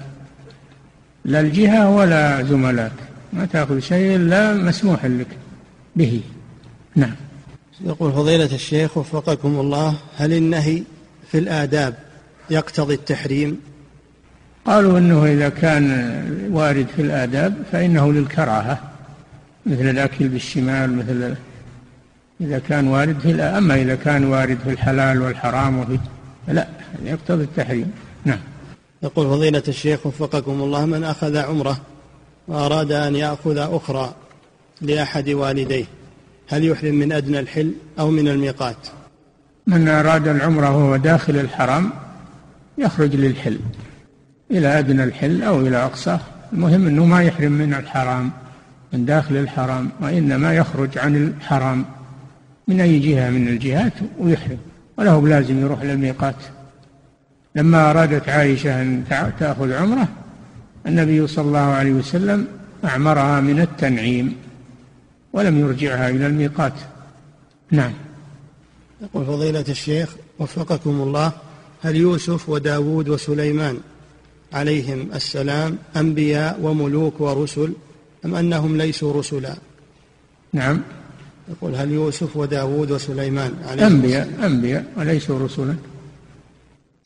لا 1.25 1.41
الجهة 1.41 1.91
ولا 1.91 2.43
زملاك. 2.43 2.93
ما 3.33 3.45
تأخذ 3.45 3.79
شيء 3.79 4.17
إلا 4.17 4.55
مسموح 4.55 5.05
لك 5.05 5.27
به. 5.97 6.21
نعم. 6.97 7.26
يقول 7.81 8.13
فضيلة 8.13 8.55
الشيخ 8.55 8.97
وفقكم 8.97 9.61
الله 9.61 9.95
هل 10.17 10.33
النهي 10.33 10.83
في 11.31 11.39
الآداب 11.39 11.95
يقتضي 12.51 12.95
التحريم؟ 12.95 13.61
قالوا 14.67 14.99
إنه 14.99 15.25
إذا 15.25 15.49
كان 15.49 16.51
وارد 16.53 16.87
في 16.97 17.03
الآداب 17.03 17.63
فإنه 17.73 18.13
للكراهة 18.13 18.79
مثل 19.67 19.91
الأكل 19.91 20.29
بالشمال 20.29 20.97
مثل 20.97 21.35
إذا 22.41 22.59
كان 22.59 22.89
وارد 22.89 23.19
في 23.19 23.43
أما 23.43 23.75
إذا 23.75 23.95
كان 23.95 24.25
وارد 24.25 24.59
في 24.65 24.71
الحلال 24.71 25.23
والحرام 25.23 25.79
وفي 25.79 25.99
لا 26.49 26.69
يقتضي 27.05 27.45
التحريم. 27.45 27.93
نعم. 28.25 28.39
يقول 29.03 29.27
فضيلة 29.27 29.63
الشيخ 29.69 30.07
وفقكم 30.07 30.63
الله 30.63 30.87
من 30.87 31.05
أخذ 31.05 31.37
عمرة 31.37 31.81
وأراد 32.49 32.93
أن 32.93 33.17
يأخذ 33.17 33.59
أخرى 33.59 34.15
لأحد 34.81 35.31
والديه. 35.31 35.85
هل 36.49 36.65
يحرم 36.65 36.95
من 36.95 37.13
أدنى 37.13 37.41
الحل 37.41 37.73
أو 37.99 38.11
من 38.11 38.29
الميقات؟ 38.29 38.77
من 39.67 39.89
أراد 39.89 40.29
العمرة 40.29 40.77
وهو 40.77 40.97
داخل 40.97 41.37
الحرم 41.37 41.91
يخرج 42.79 43.17
للحل 43.17 43.59
إلى 44.51 44.79
أدنى 44.79 45.05
الحل 45.05 45.43
أو 45.43 45.61
إلى 45.61 45.77
أقصاه 45.77 46.21
المهم 46.53 46.87
أنه 46.87 47.05
ما 47.05 47.23
يحرم 47.23 47.53
من 47.53 47.75
الحرام 47.75 48.31
من 48.93 49.05
داخل 49.05 49.37
الحرام 49.37 49.91
وإنما 50.01 50.55
يخرج 50.55 50.99
عن 50.99 51.17
الحرام. 51.17 51.85
من 52.69 52.81
أي 52.81 52.99
جهة؟ 52.99 53.31
من 53.31 53.49
الجهات 53.49 53.93
ويحرم 54.19 54.59
وله 54.99 55.21
بلازم 55.21 55.61
يروح 55.61 55.83
للميقات. 55.83 56.35
لما 57.57 57.91
أرادت 57.91 58.29
عائشة 58.29 58.83
أن 58.83 59.05
تأخذ 59.39 59.73
عمرة 59.73 60.09
النبي 60.87 61.27
صلى 61.27 61.45
الله 61.45 61.59
عليه 61.59 61.93
وسلم 61.93 62.47
أعمرها 62.85 63.41
من 63.41 63.61
التنعيم. 63.61 64.35
ولم 65.37 65.59
يرجعها 65.59 66.11
إلى 66.11 66.27
الميقات. 66.27 66.73
نعم. 67.71 67.93
يقول 69.03 69.27
فضيلة 69.27 69.65
الشيخ 69.69 70.17
وفقكم 70.39 70.91
الله 70.91 71.33
هل 71.83 71.97
يوسف 71.97 72.49
وداود 72.49 73.09
وسليمان 73.09 73.79
عليهم 74.53 75.09
السلام 75.15 75.79
أنبياء 75.97 76.61
وملوك 76.63 77.21
ورسل 77.21 77.73
أم 78.25 78.35
أنهم 78.35 78.77
ليسوا 78.77 79.13
رسلا؟ 79.13 79.57
نعم. 80.53 80.83
يقول 81.49 81.75
هل 81.75 81.91
يوسف 81.91 82.37
وداود 82.37 82.91
وسليمان 82.91 83.55
عليهم 83.65 83.87
أنبياء 83.87 84.47
أنبياء 84.47 84.85
وليسوا 84.97 85.39
رسلا. 85.39 85.77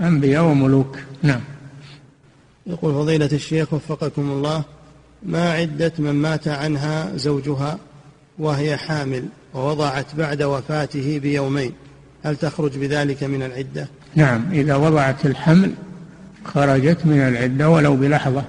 أنبياء 0.00 0.44
وملوك. 0.44 0.98
نعم. 1.22 1.40
يقول 2.66 2.94
فضيلة 2.94 3.30
الشيخ 3.32 3.74
وفقكم 3.74 4.30
الله 4.30 4.64
ما 5.22 5.52
عدة 5.52 5.92
من 5.98 6.12
مات 6.12 6.48
عنها 6.48 7.16
زوجها؟ 7.16 7.78
وهي 8.40 8.76
حامل 8.76 9.24
ووضعت 9.54 10.06
بعد 10.18 10.42
وفاته 10.42 11.18
بيومين. 11.22 11.72
هل 12.24 12.36
تخرج 12.36 12.78
بذلك 12.78 13.24
من 13.24 13.42
العدة؟ 13.42 13.88
نعم 14.14 14.44
إذا 14.52 14.74
وضعت 14.74 15.26
الحمل 15.26 15.72
خرجت 16.44 17.06
من 17.06 17.18
العدة 17.18 17.70
ولو 17.70 17.96
بلحظة 17.96 18.44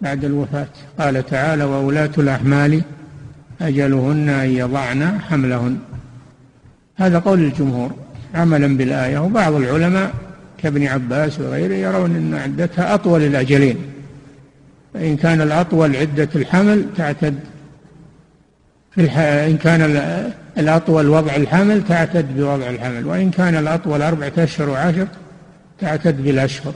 بعد 0.00 0.24
الوفاة. 0.24 0.68
قال 0.98 1.26
تعالى 1.26 1.64
وولاة 1.64 2.10
الأحمال 2.18 2.82
أجلهن 3.60 4.28
أن 4.28 4.50
يضعن 4.50 5.20
حملهن. 5.20 5.78
هذا 6.96 7.18
قول 7.18 7.38
الجمهور 7.40 7.90
عملا 8.34 8.76
بالآية. 8.76 9.18
وبعض 9.18 9.52
العلماء 9.52 10.14
كابن 10.58 10.86
عباس 10.86 11.40
وغيره 11.40 11.74
يرون 11.74 12.16
أن 12.16 12.34
عدتها 12.34 12.94
أطول 12.94 13.22
الأجلين. 13.22 13.76
فإن 14.94 15.16
كان 15.16 15.40
الأطول 15.40 15.96
عدة 15.96 16.28
الحمل 16.34 16.86
تعتد 16.96 17.38
في 18.94 19.00
الح... 19.00 19.18
إن 19.18 19.56
كان 19.56 19.80
الأطول 20.58 21.08
وضع 21.08 21.36
الحمل 21.36 21.84
تعتد 21.88 22.36
بوضع 22.36 22.70
الحمل 22.70 23.06
وإن 23.06 23.30
كان 23.30 23.54
الأطول 23.54 24.02
أربعة 24.02 24.32
أشهر 24.38 24.68
وعشر 24.68 25.08
تعتد 25.80 26.22
بالأشهر. 26.24 26.74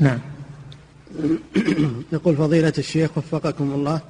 نعم. 0.00 0.18
يقول 2.12 2.36
فضيلة 2.36 2.72
الشيخ 2.78 3.18
وفقكم 3.18 3.72
الله 3.72 4.00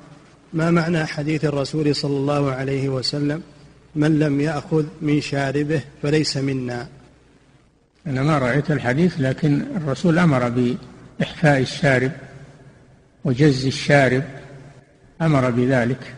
ما 0.53 0.71
معنى 0.71 1.07
حديث 1.07 1.45
الرسول 1.45 1.97
صلى 1.97 2.17
الله 2.17 2.53
عليه 2.53 2.89
وسلم 2.89 3.43
من 3.95 4.19
لم 4.19 4.41
يأخذ 4.41 4.85
من 5.03 5.21
شاربه 5.21 5.81
فليس 6.03 6.37
منا 6.37 6.89
أنا 8.07 8.23
ما 8.23 8.39
رأيت 8.39 8.71
الحديث 8.71 9.15
لكن 9.19 9.63
الرسول 9.77 10.19
أمر 10.19 10.49
بإحفاء 10.49 11.61
الشارب 11.61 12.13
وجز 13.25 13.67
الشارب 13.67 14.23
أمر 15.23 15.51
بذلك. 15.51 16.15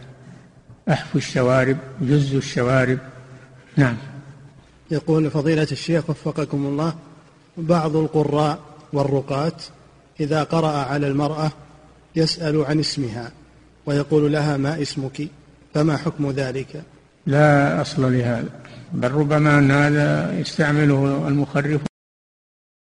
أحفوا 0.89 1.21
الشوارب 1.21 1.77
جز 2.01 2.35
الشوارب. 2.35 2.99
نعم. 3.77 3.97
يقول 4.91 5.31
فضيلة 5.31 5.69
الشيخ 5.73 6.11
وفقكم 6.11 6.67
الله 6.67 6.95
بعض 7.57 7.97
القراء 7.97 8.59
والرقاة 8.93 9.57
إذا 10.21 10.43
قرأ 10.43 10.77
على 10.77 11.07
المرأة 11.07 11.53
يسأل 12.17 12.65
عن 12.65 12.81
اسمها 12.81 13.33
ويقول 13.87 14.33
لها 14.33 14.57
ما 14.57 14.83
اسمك؟ 14.83 15.29
فما 15.75 15.97
حكم 15.97 16.31
ذلك؟ 16.31 16.83
لا 17.27 17.81
أصل 17.81 18.13
لهذا 18.13 18.49
بل 18.93 19.11
ربما 19.11 19.59
أن 19.59 19.71
هذا 19.71 20.39
يستعمله 20.41 21.29
المخرف. 21.29 21.81